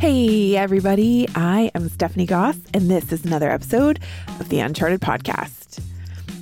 Hey, 0.00 0.56
everybody. 0.56 1.26
I 1.34 1.72
am 1.74 1.88
Stephanie 1.88 2.24
Goss, 2.24 2.56
and 2.72 2.88
this 2.88 3.10
is 3.10 3.24
another 3.24 3.50
episode 3.50 3.98
of 4.38 4.48
the 4.48 4.60
Uncharted 4.60 5.00
Podcast. 5.00 5.82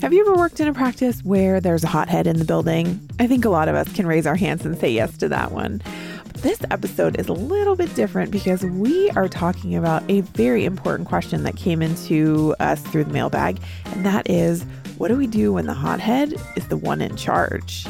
Have 0.02 0.12
you 0.12 0.20
ever 0.20 0.34
worked 0.34 0.60
in 0.60 0.68
a 0.68 0.74
practice 0.74 1.24
where 1.24 1.58
there's 1.58 1.82
a 1.82 1.86
hothead 1.86 2.26
in 2.26 2.36
the 2.36 2.44
building? 2.44 3.00
I 3.18 3.26
think 3.26 3.46
a 3.46 3.48
lot 3.48 3.68
of 3.68 3.74
us 3.74 3.90
can 3.94 4.06
raise 4.06 4.26
our 4.26 4.34
hands 4.34 4.66
and 4.66 4.76
say 4.78 4.90
yes 4.90 5.16
to 5.16 5.30
that 5.30 5.52
one. 5.52 5.80
But 6.34 6.42
this 6.42 6.60
episode 6.70 7.18
is 7.18 7.28
a 7.28 7.32
little 7.32 7.76
bit 7.76 7.94
different 7.94 8.30
because 8.30 8.62
we 8.62 9.08
are 9.12 9.26
talking 9.26 9.74
about 9.74 10.02
a 10.10 10.20
very 10.20 10.66
important 10.66 11.08
question 11.08 11.42
that 11.44 11.56
came 11.56 11.80
into 11.80 12.54
us 12.60 12.82
through 12.82 13.04
the 13.04 13.12
mailbag, 13.14 13.58
and 13.86 14.04
that 14.04 14.28
is 14.28 14.66
what 14.98 15.08
do 15.08 15.16
we 15.16 15.26
do 15.26 15.54
when 15.54 15.64
the 15.64 15.72
hothead 15.72 16.34
is 16.56 16.68
the 16.68 16.76
one 16.76 17.00
in 17.00 17.16
charge? 17.16 17.86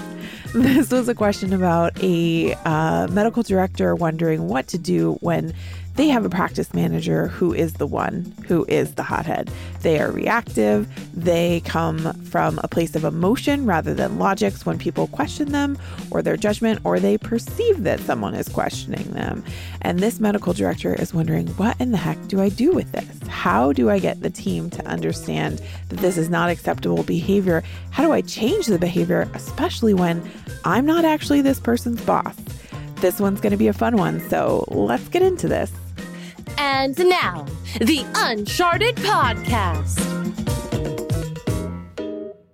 This 0.66 0.90
was 0.90 1.06
a 1.06 1.14
question 1.14 1.52
about 1.52 2.02
a 2.02 2.54
uh, 2.64 3.08
medical 3.08 3.42
director 3.42 3.94
wondering 3.94 4.48
what 4.48 4.68
to 4.68 4.78
do 4.78 5.18
when 5.20 5.52
they 5.96 6.08
have 6.08 6.24
a 6.24 6.30
practice 6.30 6.74
manager 6.74 7.28
who 7.28 7.54
is 7.54 7.74
the 7.74 7.86
one 7.86 8.32
who 8.46 8.66
is 8.68 8.94
the 8.94 9.02
hothead. 9.02 9.50
They 9.80 9.98
are 9.98 10.10
reactive. 10.10 10.86
They 11.14 11.60
come 11.64 12.12
from 12.24 12.60
a 12.62 12.68
place 12.68 12.94
of 12.94 13.04
emotion 13.04 13.64
rather 13.64 13.94
than 13.94 14.18
logics 14.18 14.66
when 14.66 14.78
people 14.78 15.06
question 15.06 15.52
them 15.52 15.78
or 16.10 16.20
their 16.20 16.36
judgment, 16.36 16.80
or 16.84 17.00
they 17.00 17.16
perceive 17.16 17.82
that 17.84 18.00
someone 18.00 18.34
is 18.34 18.48
questioning 18.48 19.10
them. 19.12 19.42
And 19.80 19.98
this 19.98 20.20
medical 20.20 20.52
director 20.52 20.94
is 20.94 21.14
wondering, 21.14 21.46
what 21.48 21.80
in 21.80 21.92
the 21.92 21.98
heck 21.98 22.28
do 22.28 22.40
I 22.40 22.50
do 22.50 22.72
with 22.72 22.92
this? 22.92 23.28
How 23.28 23.72
do 23.72 23.88
I 23.88 23.98
get 23.98 24.20
the 24.20 24.30
team 24.30 24.68
to 24.70 24.86
understand 24.86 25.62
that 25.88 26.00
this 26.00 26.18
is 26.18 26.28
not 26.28 26.50
acceptable 26.50 27.04
behavior? 27.04 27.62
How 27.90 28.04
do 28.04 28.12
I 28.12 28.20
change 28.20 28.66
the 28.66 28.78
behavior, 28.78 29.30
especially 29.34 29.94
when 29.94 30.22
I'm 30.64 30.84
not 30.84 31.04
actually 31.04 31.40
this 31.40 31.60
person's 31.60 32.02
boss? 32.02 32.36
This 32.96 33.20
one's 33.20 33.40
going 33.40 33.52
to 33.52 33.58
be 33.58 33.68
a 33.68 33.72
fun 33.72 33.96
one, 33.96 34.20
so 34.28 34.64
let's 34.68 35.08
get 35.08 35.22
into 35.22 35.48
this. 35.48 35.70
And 36.58 36.98
now, 36.98 37.46
the 37.80 38.04
Uncharted 38.14 38.96
Podcast. 38.96 40.02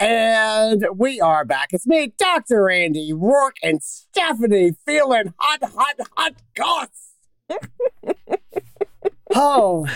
And 0.01 0.85
we 0.97 1.21
are 1.21 1.45
back. 1.45 1.69
It's 1.73 1.87
me, 1.87 2.13
Dr. 2.19 2.69
Andy 2.70 3.13
Roark, 3.13 3.53
and 3.63 3.81
Stephanie 3.83 4.73
feeling 4.85 5.33
hot, 5.39 5.63
hot, 5.63 5.97
hot 6.17 6.35
goss. 6.57 7.13
oh, 9.35 9.87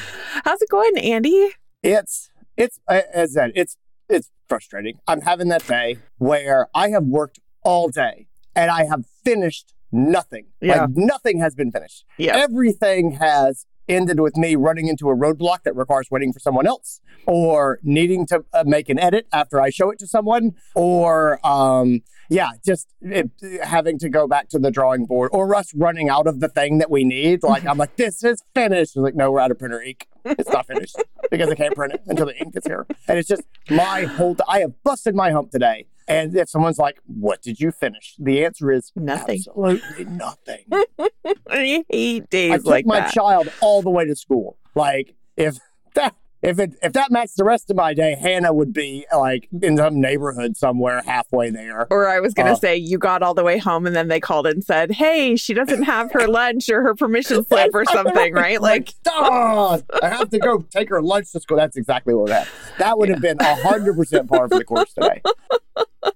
How's 0.45 0.63
it 0.63 0.69
going, 0.69 0.97
Andy? 0.99 1.51
it's 1.83 2.31
it's 2.57 2.81
uh, 2.89 3.03
as 3.13 3.37
I 3.37 3.41
said, 3.41 3.53
it's 3.55 3.77
it's 4.09 4.31
frustrating. 4.49 4.99
I'm 5.07 5.23
having 5.23 5.49
that 5.49 5.67
day 5.67 5.99
where 6.19 6.69
I 6.75 6.91
have 6.91 7.05
worked 7.05 7.41
all 7.63 7.89
day 7.89 8.29
and 8.55 8.71
I 8.71 8.85
have 8.85 9.05
finished 9.25 9.75
nothing. 9.91 10.47
Yeah. 10.61 10.83
Like 10.83 10.91
nothing 10.95 11.41
has 11.41 11.55
been 11.55 11.73
finished. 11.73 12.05
Yeah. 12.17 12.37
Everything 12.37 13.13
has 13.13 13.67
ended 13.89 14.21
with 14.21 14.37
me 14.37 14.57
running 14.57 14.89
into 14.89 15.09
a 15.09 15.17
roadblock 15.17 15.63
that 15.65 15.77
requires 15.77 16.09
waiting 16.11 16.33
for 16.33 16.39
someone 16.39 16.67
else 16.67 17.01
or 17.27 17.79
needing 17.83 18.27
to 18.27 18.45
uh, 18.53 18.65
make 18.67 18.89
an 18.89 18.99
edit 18.99 19.27
after 19.33 19.61
I 19.61 19.71
show 19.71 19.91
it 19.91 19.99
to 20.01 20.07
someone 20.07 20.55
or 20.75 21.45
um 21.47 22.03
yeah, 22.29 22.51
just 22.65 22.89
it, 23.01 23.31
having 23.63 23.99
to 24.01 24.09
go 24.09 24.27
back 24.27 24.49
to 24.49 24.59
the 24.59 24.71
drawing 24.71 25.07
board 25.07 25.31
or 25.33 25.55
us 25.55 25.73
running 25.75 26.09
out 26.09 26.27
of 26.27 26.41
the 26.41 26.49
thing 26.49 26.79
that 26.79 26.91
we 26.91 27.05
need. 27.05 27.43
Like, 27.43 27.67
I'm 27.67 27.79
like, 27.79 27.97
this 27.97 28.25
is 28.25 28.43
finished. 28.55 28.97
It's 28.97 28.97
like, 28.97 29.15
no, 29.15 29.31
we're 29.31 29.41
out 29.41 29.51
of 29.51 29.59
printer 29.59 29.81
ink. 29.81 30.09
It's 30.25 30.51
not 30.51 30.67
finished 30.67 30.97
because 31.31 31.49
I 31.51 31.55
can't 31.55 31.75
print 31.75 31.95
it 31.95 32.03
until 32.07 32.27
the 32.27 32.37
ink 32.37 32.55
is 32.57 32.65
here. 32.67 32.87
And 33.07 33.19
it's 33.19 33.29
just 33.29 33.43
my 33.71 34.03
whole, 34.03 34.37
I 34.49 34.61
have 34.61 34.83
busted 34.83 35.15
my 35.15 35.31
hump 35.31 35.53
today. 35.53 35.87
And 36.09 36.37
if 36.37 36.49
someone's 36.49 36.79
like, 36.79 36.99
what 37.07 37.43
did 37.43 37.59
you 37.59 37.73
finish? 37.73 38.15
The 38.19 38.45
answer 38.45 38.71
is 38.71 38.93
Nothing. 38.95 39.37
Absolutely 39.39 40.05
nothing. 40.05 40.65
I 41.49 41.85
hate 41.89 42.23
I 42.23 42.27
days 42.31 42.55
took 42.59 42.67
like 42.67 42.87
my 42.87 43.01
that. 43.01 43.13
child 43.13 43.51
all 43.61 43.83
the 43.83 43.91
way 43.91 44.05
to 44.05 44.15
school. 44.15 44.57
Like, 44.75 45.15
if 45.37 45.59
that, 45.95 46.15
if 46.47 46.59
it 46.61 46.75
if 46.83 46.93
that 46.93 47.11
matched 47.11 47.37
the 47.37 47.45
rest 47.45 47.71
of 47.71 47.77
my 47.77 47.93
day, 47.93 48.15
Hannah 48.15 48.53
would 48.53 48.73
be 48.73 49.05
like 49.15 49.49
in 49.63 49.77
some 49.77 50.01
neighborhood 50.01 50.57
somewhere 50.57 51.03
halfway 51.05 51.51
there. 51.51 51.87
or 51.91 52.09
I 52.09 52.21
was 52.21 52.33
going 52.35 52.47
to 52.47 52.53
Uh, 52.53 52.57
say 52.57 52.77
you 52.77 52.99
got 52.99 53.23
all 53.23 53.35
the 53.35 53.43
way 53.45 53.59
home 53.59 53.87
and 53.87 53.95
then 53.97 54.09
they 54.09 54.21
called 54.21 54.47
and 54.47 54.63
said, 54.63 54.93
"Hey, 54.93 55.37
she 55.37 55.53
doesn't 55.55 55.83
have 55.83 56.13
her 56.13 56.29
lunch 56.29 56.69
or 56.71 56.83
her 56.83 56.95
permission 56.95 57.45
slip 57.49 57.75
or 57.75 57.85
something, 57.87 58.33
right?" 58.45 58.63
Like, 58.63 58.95
"Ah, 59.09 59.79
I 60.03 60.09
have 60.09 60.31
to 60.31 60.39
go 60.39 60.59
take 60.71 60.89
her 60.89 61.03
lunch 61.03 61.33
to 61.33 61.41
school. 61.41 61.57
That's 61.57 61.77
exactly 61.77 62.15
what 62.15 62.31
happened. 62.31 62.53
That 62.79 62.97
would 62.99 63.09
have 63.09 63.21
been 63.21 63.39
hundred 63.41 63.97
percent 63.97 64.29
par 64.29 64.49
for 64.49 64.59
the 64.59 64.65
course 64.65 64.93
today. 64.95 65.21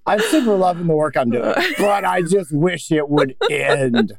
I'm 0.05 0.19
super 0.21 0.55
loving 0.55 0.87
the 0.87 0.95
work 0.95 1.17
I'm 1.17 1.29
doing, 1.29 1.53
but 1.77 2.05
I 2.05 2.21
just 2.21 2.53
wish 2.53 2.91
it 2.91 3.09
would 3.09 3.35
end. 3.49 4.13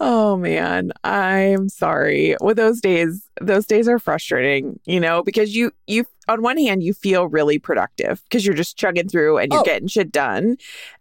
Oh 0.00 0.36
man, 0.36 0.92
I'm 1.04 1.68
sorry. 1.68 2.36
Well, 2.40 2.54
those 2.54 2.80
days, 2.80 3.28
those 3.40 3.66
days 3.66 3.88
are 3.88 3.98
frustrating, 3.98 4.78
you 4.84 5.00
know, 5.00 5.22
because 5.22 5.54
you 5.54 5.72
you 5.86 6.04
on 6.28 6.42
one 6.42 6.58
hand 6.58 6.82
you 6.82 6.92
feel 6.94 7.26
really 7.28 7.58
productive 7.58 8.22
because 8.24 8.44
you're 8.46 8.54
just 8.54 8.76
chugging 8.76 9.08
through 9.08 9.38
and 9.38 9.52
you're 9.52 9.60
Oh. 9.60 9.64
getting 9.64 9.88
shit 9.88 10.12
done, 10.12 10.56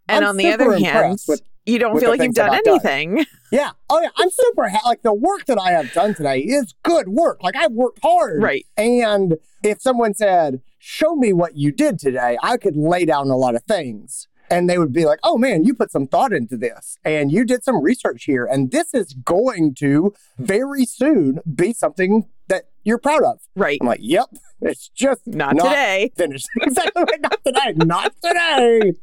and 0.07 0.23
I'm 0.25 0.29
on 0.31 0.37
the 0.37 0.51
other 0.51 0.77
hand, 0.77 1.19
with- 1.27 1.41
you 1.65 1.79
don't 1.79 1.99
feel 1.99 2.09
like 2.09 2.21
you've 2.21 2.33
done 2.33 2.49
I've 2.51 2.63
done. 2.63 2.75
anything. 2.75 3.25
Yeah. 3.51 3.71
Oh 3.89 4.01
yeah. 4.01 4.09
I'm 4.17 4.29
super 4.29 4.69
ha- 4.69 4.81
like 4.85 5.01
the 5.03 5.13
work 5.13 5.45
that 5.47 5.57
I 5.59 5.71
have 5.71 5.91
done 5.93 6.13
today 6.13 6.39
is 6.39 6.73
good 6.83 7.07
work. 7.09 7.43
Like 7.43 7.55
I've 7.57 7.71
worked 7.73 7.99
hard. 8.01 8.41
Right. 8.41 8.65
And 8.77 9.37
if 9.63 9.81
someone 9.81 10.13
said, 10.13 10.61
"Show 10.79 11.15
me 11.15 11.31
what 11.33 11.55
you 11.57 11.71
did 11.71 11.97
today," 11.99 12.37
I 12.43 12.57
could 12.57 12.75
lay 12.77 13.03
down 13.05 13.29
a 13.29 13.35
lot 13.37 13.55
of 13.55 13.63
things. 13.63 14.27
And 14.49 14.69
they 14.69 14.77
would 14.77 14.93
be 14.93 15.05
like, 15.05 15.19
oh 15.23 15.37
man, 15.37 15.63
you 15.65 15.73
put 15.73 15.91
some 15.91 16.07
thought 16.07 16.31
into 16.33 16.57
this 16.57 16.97
and 17.03 17.31
you 17.31 17.43
did 17.43 17.63
some 17.63 17.81
research 17.81 18.23
here. 18.23 18.45
And 18.45 18.71
this 18.71 18.93
is 18.93 19.13
going 19.13 19.75
to 19.75 20.13
very 20.37 20.85
soon 20.85 21.39
be 21.53 21.73
something 21.73 22.27
that 22.47 22.63
you're 22.83 22.97
proud 22.97 23.23
of. 23.23 23.39
Right. 23.55 23.77
I'm 23.81 23.87
like, 23.87 23.99
yep, 24.01 24.27
it's 24.61 24.89
just 24.89 25.27
Not, 25.27 25.57
today. 25.57 26.11
finished. 26.15 26.47
exactly 26.61 27.03
right. 27.03 27.21
Not 27.21 27.43
today. 27.45 27.73
Not 27.75 28.13
today. 28.23 28.93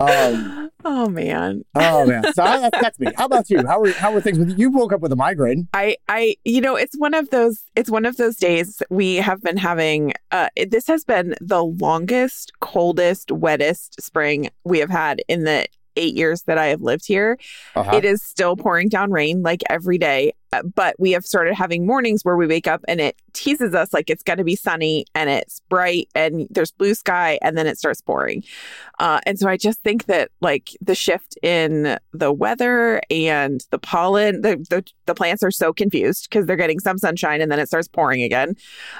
Um, 0.00 0.70
Oh 0.84 1.08
man. 1.08 1.62
oh 1.76 2.04
man. 2.06 2.24
So 2.32 2.42
that's, 2.42 2.80
that's 2.80 2.98
me. 2.98 3.12
How 3.16 3.26
about 3.26 3.48
you? 3.50 3.64
How 3.66 3.80
are 3.82 3.92
how 3.92 4.14
are 4.14 4.20
things 4.20 4.38
with 4.38 4.50
you? 4.50 4.56
You 4.56 4.70
woke 4.70 4.92
up 4.92 5.00
with 5.00 5.12
a 5.12 5.16
migraine. 5.16 5.68
I, 5.72 5.96
I, 6.08 6.34
you 6.44 6.60
know, 6.60 6.74
it's 6.74 6.98
one 6.98 7.14
of 7.14 7.30
those, 7.30 7.62
it's 7.76 7.90
one 7.90 8.04
of 8.04 8.16
those 8.16 8.36
days 8.36 8.82
we 8.90 9.16
have 9.16 9.40
been 9.42 9.56
having, 9.56 10.12
uh, 10.32 10.48
this 10.68 10.86
has 10.88 11.04
been 11.04 11.36
the 11.40 11.62
longest, 11.62 12.52
coldest, 12.60 13.30
wettest 13.30 14.00
spring 14.02 14.50
we 14.64 14.80
have 14.80 14.90
had 14.90 15.22
in 15.28 15.44
the 15.44 15.66
eight 15.96 16.14
years 16.14 16.42
that 16.42 16.58
I 16.58 16.66
have 16.66 16.80
lived 16.80 17.06
here. 17.06 17.38
Uh-huh. 17.76 17.96
It 17.96 18.04
is 18.04 18.22
still 18.22 18.56
pouring 18.56 18.88
down 18.88 19.12
rain 19.12 19.42
like 19.42 19.62
every 19.70 19.98
day, 19.98 20.32
but 20.74 20.96
we 20.98 21.12
have 21.12 21.24
started 21.24 21.54
having 21.54 21.86
mornings 21.86 22.24
where 22.24 22.36
we 22.36 22.46
wake 22.46 22.66
up 22.66 22.84
and 22.88 23.00
it 23.00 23.16
teases 23.32 23.74
us 23.74 23.92
like 23.92 24.10
it's 24.10 24.22
going 24.22 24.38
to 24.38 24.44
be 24.44 24.56
sunny 24.56 25.06
and 25.14 25.30
it's 25.30 25.60
bright 25.68 26.08
and 26.14 26.46
there's 26.50 26.72
blue 26.72 26.94
sky 26.94 27.38
and 27.42 27.56
then 27.56 27.66
it 27.66 27.78
starts 27.78 28.00
pouring. 28.00 28.42
Uh, 28.98 29.20
and 29.26 29.38
so 29.38 29.48
I 29.48 29.56
just 29.56 29.80
think 29.82 30.06
that 30.06 30.30
like 30.40 30.70
the 30.80 30.94
shift 30.94 31.36
in 31.42 31.98
the 32.12 32.32
weather 32.32 33.00
and 33.10 33.64
the 33.70 33.78
pollen, 33.78 34.42
the 34.42 34.64
the, 34.70 34.84
the 35.06 35.14
plants 35.14 35.42
are 35.42 35.50
so 35.50 35.72
confused 35.72 36.28
because 36.28 36.46
they're 36.46 36.56
getting 36.56 36.78
some 36.78 36.98
sunshine 36.98 37.40
and 37.40 37.50
then 37.50 37.58
it 37.58 37.66
starts 37.66 37.88
pouring 37.88 38.22
again, 38.22 38.54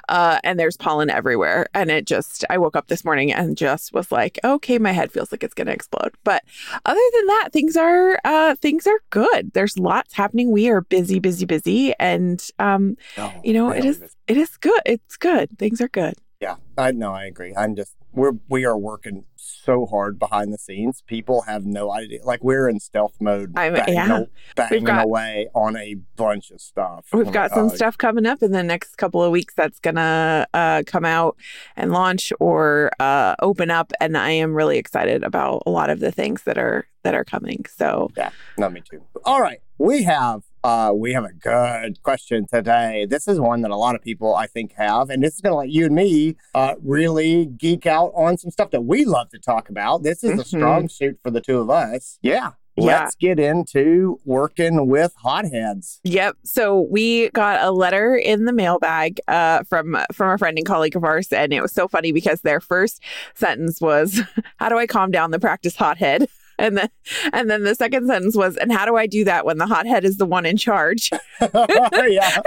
uh, 0.08 0.40
and 0.44 0.58
there's 0.58 0.76
pollen 0.76 1.10
everywhere. 1.10 1.66
And 1.74 1.90
it 1.90 2.06
just, 2.06 2.44
I 2.50 2.58
woke 2.58 2.76
up 2.76 2.88
this 2.88 3.04
morning 3.04 3.32
and 3.32 3.56
just 3.56 3.92
was 3.92 4.10
like, 4.10 4.38
okay, 4.44 4.78
my 4.78 4.92
head 4.92 5.12
feels 5.12 5.30
like 5.30 5.44
it's 5.44 5.54
going 5.54 5.66
to 5.66 5.72
explode. 5.72 6.14
But 6.24 6.42
other 6.84 7.00
than 7.14 7.26
that, 7.26 7.50
things 7.52 7.76
are 7.76 8.18
uh, 8.24 8.54
things 8.56 8.86
are 8.86 9.00
good. 9.10 9.52
There's 9.54 9.78
lots 9.78 10.14
happening. 10.14 10.50
We 10.50 10.68
are 10.68 10.80
busy, 10.80 11.18
busy, 11.18 11.41
busy, 11.46 11.94
and 11.98 12.42
um, 12.58 12.96
No, 13.16 13.32
you 13.44 13.52
know, 13.52 13.70
it 13.70 13.84
is 13.84 14.02
it 14.26 14.36
is 14.36 14.56
good. 14.56 14.80
It's 14.86 15.16
good. 15.16 15.56
Things 15.58 15.80
are 15.80 15.88
good. 15.88 16.14
Yeah, 16.40 16.56
I 16.76 16.90
know. 16.90 17.12
I 17.12 17.26
agree. 17.26 17.54
I'm 17.56 17.76
just 17.76 17.94
we're 18.12 18.32
we 18.48 18.64
are 18.64 18.76
working 18.76 19.24
so 19.36 19.86
hard 19.86 20.18
behind 20.18 20.52
the 20.52 20.58
scenes. 20.58 21.02
People 21.06 21.42
have 21.42 21.64
no 21.64 21.92
idea. 21.92 22.18
Like 22.24 22.42
we're 22.42 22.68
in 22.68 22.80
stealth 22.80 23.14
mode, 23.20 23.52
I'm- 23.56 23.74
banging, 23.74 23.94
yeah. 23.94 24.24
banging 24.56 24.84
got- 24.84 25.04
away 25.04 25.48
on 25.54 25.76
a 25.76 25.94
bunch 26.16 26.50
of 26.50 26.60
stuff. 26.60 27.06
We've 27.12 27.28
Oh 27.28 27.30
got 27.30 27.52
some 27.52 27.68
God. 27.68 27.76
stuff 27.76 27.96
coming 27.96 28.26
up 28.26 28.42
in 28.42 28.50
the 28.50 28.62
next 28.64 28.96
couple 28.96 29.22
of 29.22 29.30
weeks 29.30 29.54
that's 29.54 29.78
gonna 29.78 30.46
uh, 30.52 30.82
come 30.84 31.04
out 31.04 31.36
and 31.76 31.92
launch 31.92 32.32
or 32.40 32.90
uh, 32.98 33.36
open 33.40 33.70
up, 33.70 33.92
and 34.00 34.16
I 34.18 34.30
am 34.32 34.52
really 34.52 34.78
excited 34.78 35.22
about 35.22 35.62
a 35.64 35.70
lot 35.70 35.90
of 35.90 36.00
the 36.00 36.10
things 36.10 36.42
that 36.42 36.58
are 36.58 36.86
that 37.04 37.14
are 37.14 37.24
coming. 37.24 37.64
So 37.72 38.10
Yeah, 38.16 38.30
not 38.58 38.72
me 38.72 38.82
too. 38.88 39.00
All 39.24 39.40
right, 39.40 39.60
we 39.78 40.02
have 40.02 40.42
uh 40.64 40.92
we 40.94 41.12
have 41.12 41.24
a 41.24 41.32
good 41.32 42.02
question 42.02 42.46
today. 42.46 43.06
This 43.08 43.26
is 43.28 43.40
one 43.40 43.62
that 43.62 43.70
a 43.70 43.76
lot 43.76 43.94
of 43.94 44.02
people 44.02 44.34
I 44.34 44.46
think 44.46 44.72
have, 44.74 45.10
and 45.10 45.22
this 45.22 45.34
is 45.34 45.40
gonna 45.40 45.56
let 45.56 45.70
you 45.70 45.86
and 45.86 45.94
me 45.94 46.36
uh 46.54 46.74
really 46.82 47.46
geek 47.46 47.86
out 47.86 48.12
on 48.14 48.36
some 48.38 48.50
stuff 48.50 48.70
that 48.70 48.84
we 48.84 49.04
love 49.04 49.28
to 49.30 49.38
talk 49.38 49.68
about. 49.68 50.02
This 50.02 50.22
is 50.22 50.32
a 50.38 50.44
Mhm. 50.44 50.46
strong 50.46 50.88
suit 50.88 51.18
for 51.22 51.30
the 51.30 51.40
two 51.40 51.58
of 51.58 51.70
us. 51.70 52.18
Yeah. 52.22 52.50
Yeah. 52.74 53.00
Let's 53.00 53.16
get 53.16 53.38
into 53.38 54.18
working 54.24 54.86
with 54.88 55.12
hotheads. 55.22 56.00
Yep. 56.04 56.36
So 56.42 56.80
we 56.90 57.28
got 57.30 57.62
a 57.62 57.70
letter 57.70 58.16
in 58.16 58.46
the 58.46 58.52
mailbag 58.52 59.20
uh, 59.28 59.62
from 59.64 59.98
from 60.14 60.30
a 60.30 60.38
friend 60.38 60.56
and 60.56 60.66
colleague 60.66 60.96
of 60.96 61.04
ours, 61.04 61.30
and 61.32 61.52
it 61.52 61.60
was 61.60 61.72
so 61.72 61.86
funny 61.86 62.12
because 62.12 62.40
their 62.40 62.60
first 62.60 63.02
sentence 63.34 63.78
was, 63.82 64.22
"How 64.56 64.70
do 64.70 64.78
I 64.78 64.86
calm 64.86 65.10
down 65.10 65.32
the 65.32 65.38
practice 65.38 65.76
hothead?" 65.76 66.28
And 66.58 66.76
then 66.76 66.88
and 67.32 67.50
then 67.50 67.64
the 67.64 67.74
second 67.74 68.06
sentence 68.06 68.36
was, 68.36 68.56
and 68.56 68.72
how 68.72 68.84
do 68.84 68.96
I 68.96 69.06
do 69.06 69.24
that 69.24 69.44
when 69.44 69.58
the 69.58 69.66
hothead 69.66 70.04
is 70.04 70.16
the 70.16 70.26
one 70.26 70.46
in 70.46 70.56
charge? 70.56 71.10
yeah. 71.40 72.42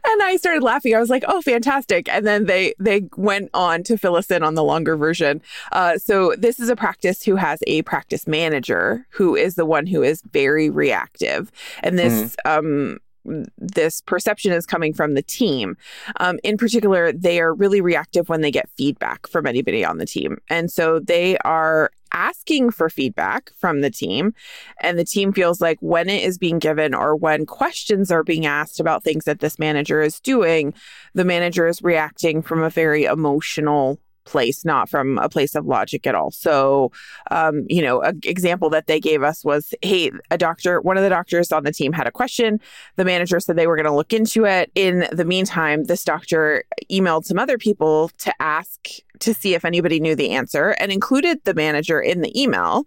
and 0.05 0.21
I 0.23 0.37
started 0.37 0.63
laughing. 0.63 0.95
I 0.95 0.99
was 0.99 1.09
like, 1.09 1.23
"Oh, 1.27 1.41
fantastic!" 1.41 2.07
And 2.09 2.25
then 2.25 2.45
they 2.45 2.73
they 2.79 3.07
went 3.17 3.49
on 3.53 3.83
to 3.83 3.97
fill 3.97 4.15
us 4.15 4.31
in 4.31 4.43
on 4.43 4.55
the 4.55 4.63
longer 4.63 4.95
version. 4.95 5.41
Uh, 5.71 5.97
so 5.97 6.33
this 6.37 6.59
is 6.59 6.69
a 6.69 6.75
practice 6.75 7.23
who 7.23 7.35
has 7.35 7.59
a 7.67 7.81
practice 7.83 8.27
manager 8.27 9.05
who 9.09 9.35
is 9.35 9.55
the 9.55 9.65
one 9.65 9.85
who 9.85 10.03
is 10.03 10.21
very 10.31 10.69
reactive, 10.69 11.51
and 11.83 11.99
this 11.99 12.35
um, 12.45 12.99
this 13.57 14.01
perception 14.01 14.51
is 14.51 14.65
coming 14.65 14.93
from 14.93 15.13
the 15.13 15.21
team. 15.21 15.77
Um, 16.19 16.39
in 16.43 16.57
particular, 16.57 17.11
they 17.11 17.39
are 17.39 17.53
really 17.53 17.81
reactive 17.81 18.29
when 18.29 18.41
they 18.41 18.51
get 18.51 18.69
feedback 18.77 19.27
from 19.27 19.47
anybody 19.47 19.83
on 19.83 19.97
the 19.97 20.05
team. 20.05 20.37
And 20.49 20.71
so 20.71 20.99
they 20.99 21.37
are 21.39 21.91
asking 22.11 22.71
for 22.71 22.89
feedback 22.89 23.51
from 23.59 23.81
the 23.81 23.89
team. 23.89 24.33
And 24.81 24.97
the 24.97 25.05
team 25.05 25.33
feels 25.33 25.59
like 25.59 25.77
when 25.81 26.09
it 26.09 26.23
is 26.23 26.37
being 26.37 26.59
given 26.59 26.93
or 26.93 27.15
when 27.15 27.45
questions 27.45 28.09
are 28.11 28.23
being 28.23 28.45
asked 28.45 28.79
about 28.79 29.03
things 29.03 29.25
that 29.25 29.39
this 29.39 29.59
manager 29.59 30.01
is 30.01 30.19
doing, 30.21 30.73
the 31.13 31.25
manager 31.25 31.67
is 31.67 31.81
reacting 31.81 32.41
from 32.41 32.63
a 32.63 32.69
very 32.69 33.03
emotional 33.03 33.99
place, 34.25 34.65
not 34.65 34.89
from 34.89 35.17
a 35.19 35.29
place 35.29 35.55
of 35.55 35.65
logic 35.65 36.05
at 36.05 36.15
all. 36.15 36.31
So, 36.31 36.91
um, 37.31 37.65
you 37.69 37.81
know, 37.81 38.01
an 38.01 38.19
example 38.23 38.69
that 38.71 38.87
they 38.87 38.99
gave 38.99 39.23
us 39.23 39.43
was 39.43 39.73
hey, 39.81 40.11
a 40.31 40.37
doctor, 40.37 40.81
one 40.81 40.97
of 40.97 41.03
the 41.03 41.09
doctors 41.09 41.51
on 41.51 41.63
the 41.63 41.71
team 41.71 41.93
had 41.93 42.07
a 42.07 42.11
question. 42.11 42.59
The 42.95 43.05
manager 43.05 43.39
said 43.39 43.55
they 43.55 43.67
were 43.67 43.75
going 43.75 43.85
to 43.85 43.95
look 43.95 44.13
into 44.13 44.45
it. 44.45 44.71
In 44.75 45.07
the 45.11 45.25
meantime, 45.25 45.85
this 45.85 46.03
doctor 46.03 46.63
emailed 46.91 47.25
some 47.25 47.39
other 47.39 47.57
people 47.57 48.09
to 48.19 48.33
ask 48.41 48.87
to 49.19 49.33
see 49.33 49.53
if 49.53 49.65
anybody 49.65 49.99
knew 49.99 50.15
the 50.15 50.31
answer 50.31 50.71
and 50.79 50.91
included 50.91 51.39
the 51.43 51.53
manager 51.53 51.99
in 51.99 52.21
the 52.21 52.39
email. 52.39 52.85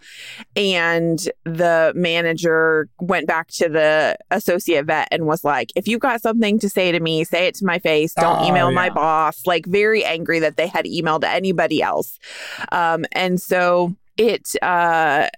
And 0.56 1.19
the 1.44 1.92
manager 1.94 2.88
went 3.00 3.26
back 3.26 3.48
to 3.48 3.69
the 3.69 4.16
associate 4.30 4.86
vet 4.86 5.08
and 5.10 5.26
was 5.26 5.44
like, 5.44 5.72
if 5.76 5.86
you've 5.88 6.00
got 6.00 6.20
something 6.22 6.58
to 6.60 6.69
say 6.69 6.92
to 6.92 7.00
me, 7.00 7.25
say 7.25 7.46
it 7.46 7.54
to 7.56 7.64
my 7.66 7.78
face. 7.78 8.14
Don't 8.14 8.40
Oh, 8.40 8.46
email 8.48 8.70
my 8.70 8.90
boss. 8.90 9.46
Like, 9.46 9.66
very 9.66 10.04
angry 10.04 10.38
that 10.40 10.56
they 10.56 10.66
had 10.66 10.84
emailed 10.84 11.25
anybody 11.25 11.82
else. 11.82 12.19
Um, 12.72 13.04
and 13.12 13.40
so 13.40 13.94
it, 14.16 14.50
uh, 14.62 15.28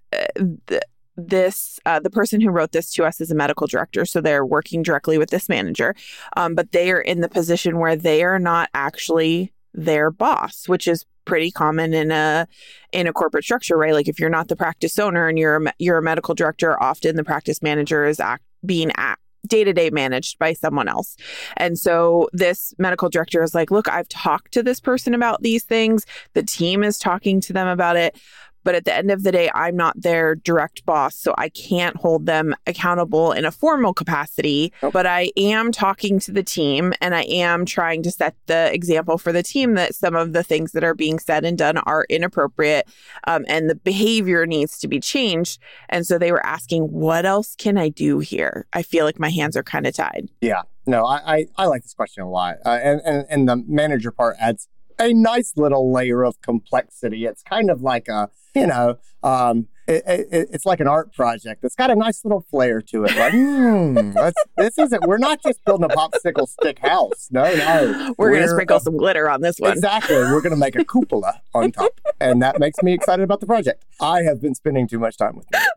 th- 0.67 0.83
this 1.17 1.79
uh, 1.85 2.01
the 2.01 2.09
person 2.09 2.41
who 2.41 2.49
wrote 2.51 2.73
this 2.73 2.91
to 2.93 3.05
us 3.05 3.21
is 3.21 3.31
a 3.31 3.35
medical 3.35 3.67
director 3.67 4.07
so 4.07 4.23
they're 4.23 4.47
working 4.47 4.83
directly 4.83 5.19
with 5.19 5.29
this 5.29 5.51
manager 5.51 5.95
um, 6.39 6.55
but 6.55 6.73
they 6.73 6.91
are 6.91 7.01
in 7.01 7.21
the 7.21 7.29
position 7.29 7.79
where 7.79 7.95
they 7.95 8.23
are 8.23 8.39
not 8.39 8.71
actually 8.73 9.53
their 9.85 10.11
boss 10.11 10.69
which 10.69 10.87
is 10.87 11.07
pretty 11.25 11.51
common 11.51 11.95
in 11.95 12.11
a 12.11 12.47
in 12.93 13.07
a 13.07 13.13
corporate 13.13 13.45
structure 13.45 13.77
right? 13.77 13.95
Like 13.95 14.09
if 14.09 14.19
you're 14.19 14.31
not 14.31 14.49
the 14.49 14.57
practice 14.57 14.99
owner 14.99 15.29
and 15.29 15.39
you're 15.39 15.65
a, 15.65 15.73
you're 15.79 15.99
a 15.99 16.03
medical 16.03 16.35
director 16.35 16.81
often 16.83 17.17
the 17.17 17.25
practice 17.25 17.63
manager 17.63 18.05
is 18.05 18.19
act, 18.19 18.43
being 18.65 18.91
act, 18.97 19.23
day-to-day 19.47 19.91
managed 19.91 20.39
by 20.39 20.53
someone 20.53 20.89
else. 20.89 21.17
And 21.57 21.79
so 21.79 22.29
this 22.33 22.75
medical 22.79 23.09
director 23.09 23.43
is 23.43 23.55
like 23.55 23.71
look 23.71 23.89
i've 23.89 24.09
talked 24.09 24.53
to 24.53 24.63
this 24.63 24.81
person 24.81 25.15
about 25.15 25.43
these 25.43 25.63
things. 25.63 26.05
The 26.35 26.43
team 26.43 26.83
is 26.83 26.99
talking 26.99 27.41
to 27.43 27.53
them 27.53 27.69
about 27.69 27.97
it 27.97 28.17
but 28.65 28.75
at 28.75 28.85
the 28.85 28.95
end 28.95 29.11
of 29.11 29.23
the 29.23 29.33
day, 29.33 29.51
I'm 29.55 29.77
not 29.77 30.01
their 30.01 30.35
direct 30.35 30.85
boss. 30.85 31.17
So 31.17 31.35
I 31.39 31.49
can't 31.49 31.97
hold 31.97 32.27
them 32.27 32.55
accountable 32.67 33.33
in 33.33 33.45
a 33.45 33.51
formal 33.51 33.95
capacity. 33.95 34.73
Nope. 34.83 34.93
But 34.93 35.07
I 35.07 35.33
am 35.37 35.73
talking 35.73 36.19
to 36.21 36.33
the 36.33 36.43
team 36.43 36.93
and 37.01 37.15
I 37.15 37.23
am 37.23 37.65
trying 37.65 38.03
to 38.03 38.11
set 38.11 38.35
the 38.47 38.73
example 38.73 39.19
for 39.19 39.33
the 39.33 39.43
team 39.43 39.75
that 39.75 39.95
some 39.95 40.15
of 40.15 40.33
the 40.33 40.43
things 40.43 40.73
that 40.73 40.85
are 40.85 40.95
being 40.95 41.19
said 41.19 41.45
and 41.45 41.57
done 41.57 41.79
are 41.79 42.07
inappropriate 42.09 42.89
um, 43.27 43.45
and 43.49 43.69
the 43.69 43.75
behavior 43.75 44.47
needs 44.47 44.79
to 44.79 44.89
be 44.89 45.01
changed. 45.01 45.61
And 45.89 46.07
so 46.07 46.19
they 46.19 46.33
were 46.33 46.45
asking, 46.45 46.85
what 46.85 47.27
else 47.27 47.55
can 47.57 47.79
I 47.79 47.89
do 47.89 48.19
here? 48.19 48.67
I 48.73 48.83
feel 48.83 49.05
like 49.05 49.19
my 49.19 49.31
hands 49.31 49.57
are 49.57 49.63
kind 49.63 49.87
of 49.87 49.95
tied. 49.95 50.29
Yeah, 50.41 50.63
no, 50.87 51.07
I, 51.07 51.37
I, 51.37 51.47
I 51.57 51.67
like 51.67 51.83
this 51.83 51.95
question 51.95 52.23
a 52.23 52.31
lot, 52.31 52.57
uh, 52.65 52.79
and, 52.83 53.01
and 53.05 53.27
and 53.29 53.49
the 53.49 53.57
manager 53.69 54.11
part 54.11 54.37
adds 54.41 54.69
a 55.01 55.13
nice 55.13 55.55
little 55.57 55.93
layer 55.93 56.25
of 56.25 56.41
complexity. 56.43 57.25
It's 57.25 57.43
kind 57.43 57.71
of 57.71 57.83
like 57.83 58.09
a 58.09 58.31
you 58.55 58.67
know, 58.67 58.99
um, 59.23 59.69
it, 59.87 60.03
it, 60.07 60.49
it's 60.53 60.67
like 60.67 60.81
an 60.81 60.87
art 60.87 61.13
project. 61.13 61.65
It's 61.65 61.75
got 61.75 61.91
a 61.91 61.95
nice 61.95 62.25
little 62.25 62.45
flair 62.51 62.81
to 62.83 63.05
it. 63.05 63.17
Like, 63.17 64.15
let's, 64.15 64.45
this 64.57 64.79
isn't. 64.79 65.07
We're 65.07 65.19
not 65.19 65.43
just 65.43 65.65
building 65.65 65.91
a 65.91 65.95
popsicle 65.95 66.49
stick 66.49 66.79
house. 66.81 67.29
No, 67.31 67.43
no, 67.55 68.15
We're, 68.19 68.31
going 68.31 68.43
to 68.43 68.49
sprinkle 68.49 68.77
uh, 68.77 68.81
some 68.81 68.97
glitter 68.97 69.29
on 69.29 69.41
this 69.41 69.59
one. 69.59 69.73
Exactly. 69.73 70.17
We're 70.17 70.41
going 70.41 70.53
to 70.53 70.57
make 70.57 70.77
a 70.77 70.85
cupola 70.85 71.43
on 71.55 71.73
top, 71.73 72.01
and 72.21 72.43
that 72.43 72.59
makes 72.59 72.83
me 72.83 72.93
excited 72.93 73.23
about 73.23 73.41
the 73.41 73.47
project. 73.47 73.85
I 74.01 74.23
have 74.23 74.41
been 74.41 74.55
spending 74.55 74.87
too 74.87 74.99
much 74.99 75.17
time 75.17 75.37
with 75.37 75.47
you. 75.53 75.61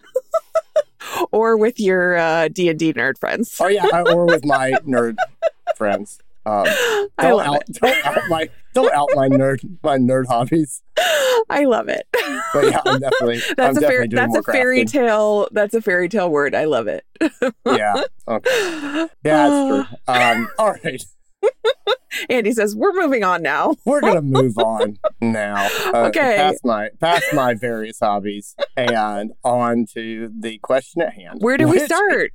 Or 1.31 1.57
with 1.57 1.79
your 1.79 2.17
uh, 2.17 2.47
D&D 2.47 2.93
nerd 2.93 3.19
friends. 3.19 3.55
Oh 3.59 3.67
yeah, 3.67 4.03
or 4.07 4.25
with 4.25 4.45
my 4.45 4.71
nerd 4.87 5.15
friends. 5.75 6.19
Um, 6.45 6.65
don't 7.19 7.45
out, 7.45 7.63
don't 7.71 8.05
out 8.05 8.17
my 8.29 8.49
don't 8.73 8.93
out 8.93 9.09
my 9.15 9.29
nerd 9.29 9.59
my 9.83 9.97
nerd 9.97 10.27
hobbies. 10.27 10.81
I 11.49 11.65
love 11.65 11.89
it. 11.89 12.07
But 12.53 12.65
yeah, 12.65 12.81
I'm 12.85 12.99
definitely 12.99 13.41
I'm 13.49 13.55
That's 13.57 13.77
a 13.77 13.81
definitely 13.81 14.15
fair, 14.15 14.27
that's 14.27 14.35
a 14.37 14.43
fairy 14.51 14.83
crafting. 14.85 14.91
tale. 14.91 15.47
That's 15.51 15.73
a 15.73 15.81
fairy 15.81 16.09
tale 16.09 16.29
word. 16.29 16.55
I 16.55 16.65
love 16.65 16.87
it. 16.87 17.05
Yeah. 17.65 18.03
Okay. 18.27 19.07
Yeah, 19.25 19.47
that's 19.47 19.87
true. 19.87 19.97
Um, 20.13 20.49
all 20.57 20.71
right, 20.83 21.03
Andy 22.29 22.51
says 22.51 22.75
we're 22.75 22.93
moving 22.93 23.23
on 23.23 23.41
now. 23.41 23.75
we're 23.85 24.01
gonna 24.01 24.21
move 24.21 24.57
on 24.57 24.97
now. 25.19 25.67
Uh, 25.93 26.05
Okay. 26.07 26.35
Past 26.37 26.63
my 26.63 26.89
past 26.99 27.25
my 27.33 27.53
various 27.55 27.99
hobbies 27.99 28.55
and 28.77 29.31
on 29.43 29.85
to 29.93 30.31
the 30.39 30.57
question 30.59 31.01
at 31.01 31.13
hand. 31.13 31.39
Where 31.41 31.57
do 31.57 31.67
we 31.67 31.79
start? 31.79 32.33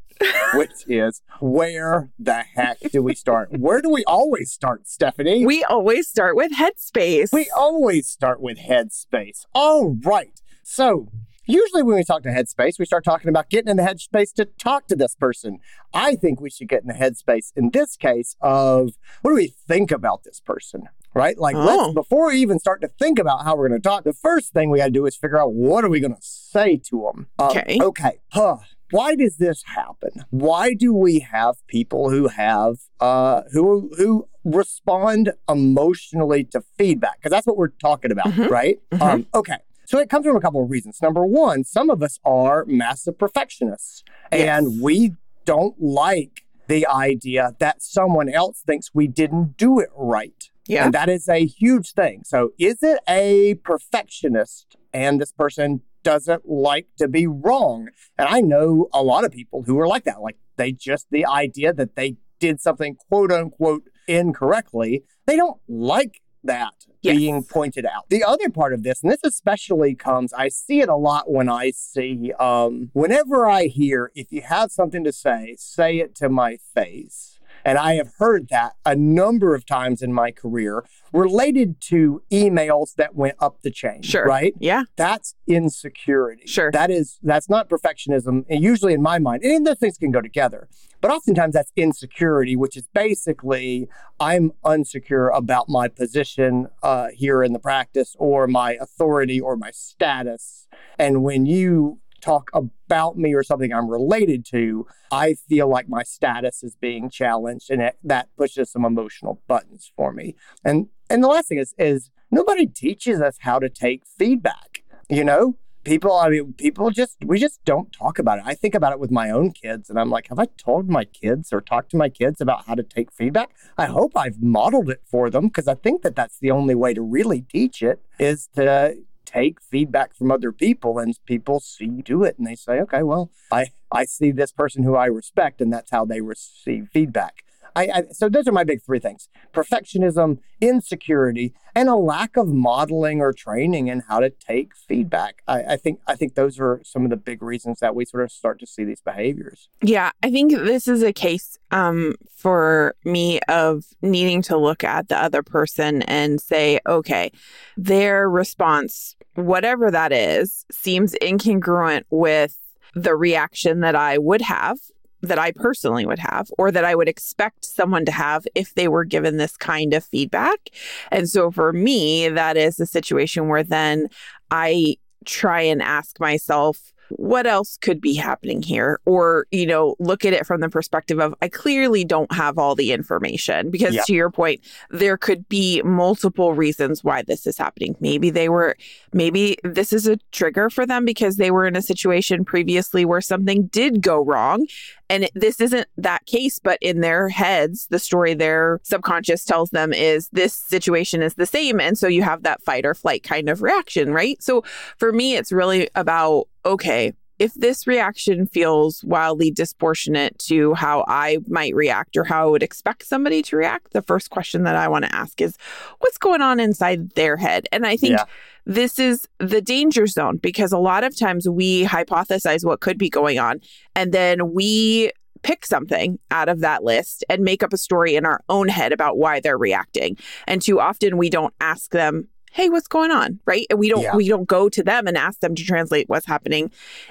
Which 0.54 0.72
is 0.88 1.22
where 1.38 2.10
the 2.18 2.42
heck 2.42 2.80
do 2.90 3.02
we 3.04 3.14
start? 3.14 3.52
Where 3.52 3.80
do 3.80 3.88
we 3.88 4.02
always 4.04 4.50
start, 4.50 4.88
Stephanie? 4.88 5.46
We 5.46 5.62
always 5.62 6.08
start 6.08 6.34
with 6.34 6.52
Headspace. 6.52 7.32
We 7.32 7.48
always 7.56 8.08
start 8.08 8.40
with 8.40 8.58
Headspace. 8.58 9.46
All 9.54 9.96
right. 10.02 10.40
So, 10.64 11.08
usually 11.48 11.82
when 11.82 11.96
we 11.96 12.04
talk 12.04 12.22
to 12.22 12.28
Headspace, 12.28 12.78
we 12.78 12.84
start 12.84 13.02
talking 13.04 13.28
about 13.28 13.50
getting 13.50 13.68
in 13.68 13.76
the 13.76 13.82
headspace 13.82 14.32
to 14.34 14.44
talk 14.44 14.86
to 14.88 14.94
this 14.96 15.14
person. 15.16 15.58
I 15.92 16.14
think 16.14 16.40
we 16.40 16.50
should 16.50 16.68
get 16.68 16.82
in 16.82 16.88
the 16.88 16.94
headspace 16.94 17.52
in 17.56 17.70
this 17.72 17.96
case 17.96 18.36
of 18.40 18.90
what 19.22 19.32
do 19.32 19.34
we 19.34 19.48
think 19.48 19.90
about 19.90 20.22
this 20.24 20.38
person? 20.40 20.84
Right? 21.14 21.36
Like, 21.38 21.56
Oh. 21.56 21.64
let's, 21.64 21.94
before 21.94 22.28
we 22.28 22.36
even 22.36 22.58
start 22.60 22.80
to 22.82 22.88
think 22.88 23.18
about 23.18 23.42
how 23.42 23.56
we're 23.56 23.68
going 23.68 23.80
to 23.80 23.88
talk, 23.88 24.04
the 24.04 24.12
first 24.12 24.52
thing 24.52 24.70
we 24.70 24.78
got 24.78 24.84
to 24.84 24.90
do 24.90 25.06
is 25.06 25.16
figure 25.16 25.40
out 25.40 25.52
what 25.52 25.84
are 25.84 25.88
we 25.88 25.98
going 26.00 26.14
to 26.14 26.22
say 26.22 26.76
to 26.90 27.10
them? 27.12 27.26
Okay. 27.40 27.78
Okay. 27.80 28.20
Huh. 28.32 28.58
Why 28.90 29.14
does 29.16 29.36
this 29.36 29.64
happen? 29.64 30.24
Why 30.30 30.74
do 30.74 30.94
we 30.94 31.18
have 31.20 31.56
people 31.66 32.08
who 32.10 32.28
have 32.28 32.76
uh 33.00 33.42
who 33.52 33.90
who 33.98 34.26
respond 34.44 35.32
emotionally 35.46 36.44
to 36.44 36.62
feedback? 36.78 37.18
Because 37.18 37.30
that's 37.30 37.46
what 37.46 37.56
we're 37.58 37.68
talking 37.68 38.10
about, 38.10 38.28
Mhm. 38.28 38.48
right? 38.48 38.78
Mhm. 38.92 39.00
Um, 39.02 39.26
okay. 39.34 39.58
So 39.88 39.98
it 39.98 40.10
comes 40.10 40.26
from 40.26 40.36
a 40.36 40.40
couple 40.42 40.62
of 40.62 40.70
reasons. 40.70 41.00
Number 41.00 41.24
one, 41.24 41.64
some 41.64 41.88
of 41.88 42.02
us 42.02 42.18
are 42.22 42.66
massive 42.66 43.18
perfectionists, 43.18 44.04
and 44.30 44.70
Yes. 44.70 44.82
we 44.82 45.14
don't 45.46 45.80
like 45.80 46.42
the 46.66 46.86
idea 46.86 47.54
that 47.58 47.82
someone 47.82 48.28
else 48.28 48.60
thinks 48.66 48.90
we 48.92 49.06
didn't 49.08 49.56
do 49.56 49.78
it 49.80 49.88
right. 49.96 50.50
Yeah. 50.66 50.84
And 50.84 50.92
that 50.92 51.08
is 51.08 51.26
a 51.26 51.46
huge 51.46 51.94
thing. 51.94 52.20
So, 52.26 52.50
is 52.58 52.82
it 52.82 52.98
a 53.08 53.54
perfectionist 53.64 54.76
and 54.92 55.18
this 55.18 55.32
person 55.32 55.80
doesn't 56.02 56.46
like 56.46 56.88
to 56.98 57.08
be 57.08 57.26
wrong? 57.26 57.88
And 58.18 58.28
I 58.28 58.42
know 58.42 58.90
a 58.92 59.02
lot 59.02 59.24
of 59.24 59.32
people 59.32 59.62
who 59.62 59.80
are 59.80 59.88
like 59.88 60.04
that. 60.04 60.20
Like, 60.20 60.36
they 60.58 60.70
just, 60.70 61.06
the 61.10 61.24
idea 61.24 61.72
that 61.72 61.96
they 61.96 62.16
did 62.40 62.60
something 62.60 62.96
quote 63.08 63.32
unquote 63.32 63.84
incorrectly, 64.06 65.04
they 65.24 65.36
don't 65.36 65.60
like 65.66 66.20
that 66.48 66.74
Yes. 67.00 67.16
being 67.16 67.44
pointed 67.44 67.86
out. 67.86 68.08
The 68.08 68.24
other 68.24 68.50
part 68.50 68.72
of 68.72 68.82
this, 68.82 69.02
and 69.02 69.12
this 69.12 69.20
especially 69.24 69.94
comes, 69.94 70.32
I 70.32 70.48
see 70.48 70.80
it 70.80 70.88
a 70.88 70.96
lot 70.96 71.30
when 71.30 71.48
I 71.48 71.70
see, 71.70 72.32
um, 72.40 72.90
whenever 72.92 73.48
I 73.48 73.64
hear, 73.66 74.10
if 74.16 74.32
you 74.32 74.42
have 74.42 74.72
something 74.72 75.04
to 75.04 75.12
say, 75.12 75.54
say 75.58 75.98
it 75.98 76.16
to 76.16 76.28
my 76.28 76.58
face. 76.74 77.37
And 77.64 77.78
I 77.78 77.94
have 77.94 78.12
heard 78.18 78.48
that 78.48 78.74
a 78.84 78.94
number 78.94 79.54
of 79.54 79.66
times 79.66 80.02
in 80.02 80.12
my 80.12 80.30
career 80.30 80.84
related 81.12 81.80
to 81.82 82.22
emails 82.30 82.94
that 82.96 83.14
went 83.14 83.36
up 83.40 83.62
the 83.62 83.70
chain. 83.70 84.02
Sure. 84.02 84.24
Right? 84.24 84.54
Yeah. 84.58 84.84
That's 84.96 85.34
insecurity. 85.46 86.46
Sure. 86.46 86.70
That 86.70 86.90
is 86.90 87.18
that's 87.22 87.48
not 87.48 87.68
perfectionism. 87.68 88.44
And 88.48 88.62
usually 88.62 88.94
in 88.94 89.02
my 89.02 89.18
mind, 89.18 89.42
and 89.42 89.66
those 89.66 89.78
things 89.78 89.98
can 89.98 90.10
go 90.10 90.20
together. 90.20 90.68
But 91.00 91.10
oftentimes 91.10 91.54
that's 91.54 91.72
insecurity, 91.76 92.56
which 92.56 92.76
is 92.76 92.88
basically 92.92 93.88
I'm 94.18 94.52
unsecure 94.64 95.30
about 95.36 95.68
my 95.68 95.88
position 95.88 96.68
uh, 96.82 97.08
here 97.12 97.42
in 97.42 97.52
the 97.52 97.58
practice 97.58 98.16
or 98.18 98.46
my 98.46 98.76
authority 98.80 99.40
or 99.40 99.56
my 99.56 99.70
status. 99.70 100.66
And 100.98 101.22
when 101.22 101.46
you 101.46 102.00
talk 102.20 102.50
about 102.54 103.16
me 103.16 103.34
or 103.34 103.42
something 103.42 103.72
I'm 103.72 103.88
related 103.88 104.44
to, 104.46 104.86
I 105.10 105.34
feel 105.34 105.68
like 105.68 105.88
my 105.88 106.02
status 106.02 106.62
is 106.62 106.76
being 106.76 107.10
challenged, 107.10 107.70
and 107.70 107.82
it, 107.82 107.98
that 108.04 108.28
pushes 108.36 108.70
some 108.70 108.84
emotional 108.84 109.42
buttons 109.46 109.92
for 109.96 110.12
me. 110.12 110.36
And 110.64 110.88
and 111.10 111.22
the 111.22 111.28
last 111.28 111.48
thing 111.48 111.58
is 111.58 111.74
is 111.78 112.10
nobody 112.30 112.66
teaches 112.66 113.20
us 113.20 113.38
how 113.40 113.58
to 113.58 113.68
take 113.68 114.04
feedback. 114.06 114.82
You 115.08 115.24
know, 115.24 115.56
people, 115.84 116.14
I 116.14 116.28
mean, 116.28 116.52
people 116.52 116.90
just, 116.90 117.16
we 117.24 117.38
just 117.38 117.64
don't 117.64 117.90
talk 117.92 118.18
about 118.18 118.38
it. 118.38 118.44
I 118.46 118.54
think 118.54 118.74
about 118.74 118.92
it 118.92 119.00
with 119.00 119.10
my 119.10 119.30
own 119.30 119.52
kids 119.52 119.88
and 119.88 119.98
I'm 119.98 120.10
like, 120.10 120.28
have 120.28 120.38
I 120.38 120.46
told 120.58 120.88
my 120.88 121.04
kids 121.04 121.52
or 121.52 121.60
talked 121.60 121.90
to 121.92 121.96
my 121.96 122.08
kids 122.08 122.40
about 122.40 122.66
how 122.66 122.74
to 122.74 122.82
take 122.82 123.10
feedback? 123.10 123.50
I 123.76 123.86
hope 123.86 124.12
I've 124.16 124.42
modeled 124.42 124.90
it 124.90 125.02
for 125.06 125.30
them 125.30 125.46
because 125.46 125.66
I 125.66 125.74
think 125.74 126.02
that 126.02 126.14
that's 126.14 126.38
the 126.38 126.50
only 126.50 126.74
way 126.74 126.92
to 126.94 127.02
really 127.02 127.40
teach 127.40 127.82
it 127.82 128.02
is 128.18 128.48
to 128.54 128.98
take 129.28 129.60
feedback 129.60 130.14
from 130.14 130.30
other 130.30 130.52
people 130.52 130.98
and 130.98 131.18
people 131.26 131.60
see 131.60 132.02
do 132.02 132.24
it 132.24 132.36
and 132.38 132.46
they 132.46 132.54
say, 132.54 132.80
okay, 132.80 133.02
well, 133.02 133.30
I, 133.52 133.66
I 133.92 134.06
see 134.06 134.30
this 134.30 134.52
person 134.52 134.82
who 134.82 134.96
I 134.96 135.06
respect 135.06 135.60
and 135.60 135.72
that's 135.72 135.90
how 135.90 136.04
they 136.04 136.20
receive 136.20 136.88
feedback. 136.92 137.44
I, 137.76 137.82
I, 137.94 138.02
so 138.12 138.28
those 138.28 138.48
are 138.48 138.52
my 138.52 138.64
big 138.64 138.82
three 138.82 138.98
things 138.98 139.28
perfectionism, 139.52 140.38
insecurity, 140.60 141.54
and 141.74 141.88
a 141.88 141.94
lack 141.94 142.36
of 142.36 142.48
modeling 142.48 143.20
or 143.20 143.32
training 143.32 143.88
in 143.88 144.00
how 144.00 144.20
to 144.20 144.30
take 144.30 144.74
feedback. 144.74 145.42
I, 145.46 145.62
I, 145.62 145.76
think 145.76 146.00
I 146.06 146.16
think 146.16 146.34
those 146.34 146.58
are 146.58 146.80
some 146.84 147.04
of 147.04 147.10
the 147.10 147.16
big 147.16 147.42
reasons 147.42 147.78
that 147.80 147.94
we 147.94 148.04
sort 148.04 148.24
of 148.24 148.32
start 148.32 148.58
to 148.60 148.66
see 148.66 148.84
these 148.84 149.00
behaviors. 149.00 149.68
Yeah, 149.82 150.10
I 150.22 150.30
think 150.30 150.52
this 150.52 150.88
is 150.88 151.02
a 151.02 151.12
case 151.12 151.58
um, 151.70 152.14
for 152.34 152.94
me 153.04 153.40
of 153.48 153.84
needing 154.02 154.42
to 154.42 154.56
look 154.56 154.82
at 154.82 155.08
the 155.08 155.16
other 155.16 155.42
person 155.42 156.02
and 156.02 156.40
say, 156.40 156.80
okay, 156.86 157.30
their 157.76 158.28
response, 158.28 159.14
whatever 159.38 159.90
that 159.90 160.12
is, 160.12 160.64
seems 160.70 161.14
incongruent 161.22 162.04
with 162.10 162.58
the 162.94 163.14
reaction 163.14 163.80
that 163.80 163.94
I 163.94 164.18
would 164.18 164.42
have 164.42 164.78
that 165.22 165.38
I 165.38 165.50
personally 165.52 166.06
would 166.06 166.20
have 166.20 166.48
or 166.58 166.70
that 166.70 166.84
I 166.84 166.94
would 166.94 167.08
expect 167.08 167.64
someone 167.64 168.04
to 168.04 168.12
have 168.12 168.46
if 168.54 168.74
they 168.74 168.86
were 168.86 169.04
given 169.04 169.36
this 169.36 169.56
kind 169.56 169.92
of 169.92 170.04
feedback. 170.04 170.70
And 171.10 171.28
so 171.28 171.50
for 171.50 171.72
me, 171.72 172.28
that 172.28 172.56
is 172.56 172.78
a 172.78 172.86
situation 172.86 173.48
where 173.48 173.64
then 173.64 174.08
I 174.50 174.96
try 175.24 175.62
and 175.62 175.82
ask 175.82 176.20
myself, 176.20 176.92
what 177.10 177.46
else 177.46 177.76
could 177.80 178.00
be 178.00 178.14
happening 178.14 178.62
here 178.62 179.00
or 179.04 179.46
you 179.50 179.66
know 179.66 179.96
look 179.98 180.24
at 180.24 180.32
it 180.32 180.46
from 180.46 180.60
the 180.60 180.68
perspective 180.68 181.18
of 181.18 181.34
i 181.42 181.48
clearly 181.48 182.04
don't 182.04 182.32
have 182.32 182.58
all 182.58 182.74
the 182.74 182.92
information 182.92 183.70
because 183.70 183.94
yep. 183.94 184.04
to 184.06 184.12
your 184.12 184.30
point 184.30 184.60
there 184.90 185.16
could 185.16 185.48
be 185.48 185.82
multiple 185.82 186.54
reasons 186.54 187.02
why 187.02 187.22
this 187.22 187.46
is 187.46 187.56
happening 187.56 187.96
maybe 188.00 188.30
they 188.30 188.48
were 188.48 188.76
maybe 189.12 189.56
this 189.64 189.92
is 189.92 190.06
a 190.06 190.16
trigger 190.32 190.70
for 190.70 190.86
them 190.86 191.04
because 191.04 191.36
they 191.36 191.50
were 191.50 191.66
in 191.66 191.76
a 191.76 191.82
situation 191.82 192.44
previously 192.44 193.04
where 193.04 193.20
something 193.20 193.66
did 193.68 194.02
go 194.02 194.22
wrong 194.24 194.66
and 195.10 195.24
it, 195.24 195.30
this 195.34 195.60
isn't 195.60 195.88
that 195.96 196.26
case, 196.26 196.58
but 196.58 196.78
in 196.82 197.00
their 197.00 197.28
heads, 197.28 197.86
the 197.88 197.98
story 197.98 198.34
their 198.34 198.80
subconscious 198.82 199.44
tells 199.44 199.70
them 199.70 199.92
is 199.92 200.28
this 200.30 200.54
situation 200.54 201.22
is 201.22 201.34
the 201.34 201.46
same. 201.46 201.80
And 201.80 201.96
so 201.96 202.08
you 202.08 202.22
have 202.22 202.42
that 202.42 202.62
fight 202.62 202.84
or 202.84 202.94
flight 202.94 203.22
kind 203.22 203.48
of 203.48 203.62
reaction, 203.62 204.12
right? 204.12 204.42
So 204.42 204.64
for 204.98 205.12
me, 205.12 205.36
it's 205.36 205.52
really 205.52 205.88
about 205.94 206.48
okay, 206.64 207.12
if 207.38 207.54
this 207.54 207.86
reaction 207.86 208.46
feels 208.46 209.04
wildly 209.04 209.50
disproportionate 209.50 210.38
to 210.40 210.74
how 210.74 211.04
I 211.06 211.38
might 211.46 211.74
react 211.74 212.16
or 212.16 212.24
how 212.24 212.48
I 212.48 212.50
would 212.50 212.62
expect 212.62 213.06
somebody 213.06 213.42
to 213.42 213.56
react, 213.56 213.92
the 213.92 214.02
first 214.02 214.30
question 214.30 214.64
that 214.64 214.74
I 214.74 214.88
want 214.88 215.04
to 215.04 215.14
ask 215.14 215.40
is 215.40 215.56
what's 216.00 216.18
going 216.18 216.42
on 216.42 216.58
inside 216.58 217.10
their 217.10 217.36
head? 217.36 217.68
And 217.70 217.86
I 217.86 217.96
think 217.96 218.18
yeah. 218.18 218.24
this 218.66 218.98
is 218.98 219.28
the 219.38 219.60
danger 219.60 220.06
zone 220.06 220.38
because 220.38 220.72
a 220.72 220.78
lot 220.78 221.04
of 221.04 221.16
times 221.16 221.48
we 221.48 221.84
hypothesize 221.84 222.64
what 222.64 222.80
could 222.80 222.98
be 222.98 223.08
going 223.08 223.38
on 223.38 223.60
and 223.94 224.12
then 224.12 224.52
we 224.52 225.12
pick 225.42 225.64
something 225.64 226.18
out 226.32 226.48
of 226.48 226.60
that 226.60 226.82
list 226.82 227.24
and 227.28 227.42
make 227.42 227.62
up 227.62 227.72
a 227.72 227.78
story 227.78 228.16
in 228.16 228.26
our 228.26 228.40
own 228.48 228.66
head 228.66 228.92
about 228.92 229.16
why 229.16 229.38
they're 229.38 229.58
reacting. 229.58 230.16
And 230.48 230.60
too 230.60 230.80
often 230.80 231.16
we 231.16 231.30
don't 231.30 231.54
ask 231.60 231.92
them 231.92 232.28
hey 232.52 232.68
what's 232.68 232.88
going 232.88 233.10
on? 233.10 233.40
Right? 233.46 233.66
And 233.70 233.78
we 233.78 233.88
don't 233.88 234.02
yeah. 234.02 234.16
we 234.16 234.28
don't 234.28 234.48
go 234.48 234.68
to 234.68 234.82
them 234.82 235.06
and 235.06 235.16
ask 235.16 235.40
them 235.40 235.54
to 235.54 235.64
translate 235.64 236.08
what's 236.08 236.26
happening 236.26 236.70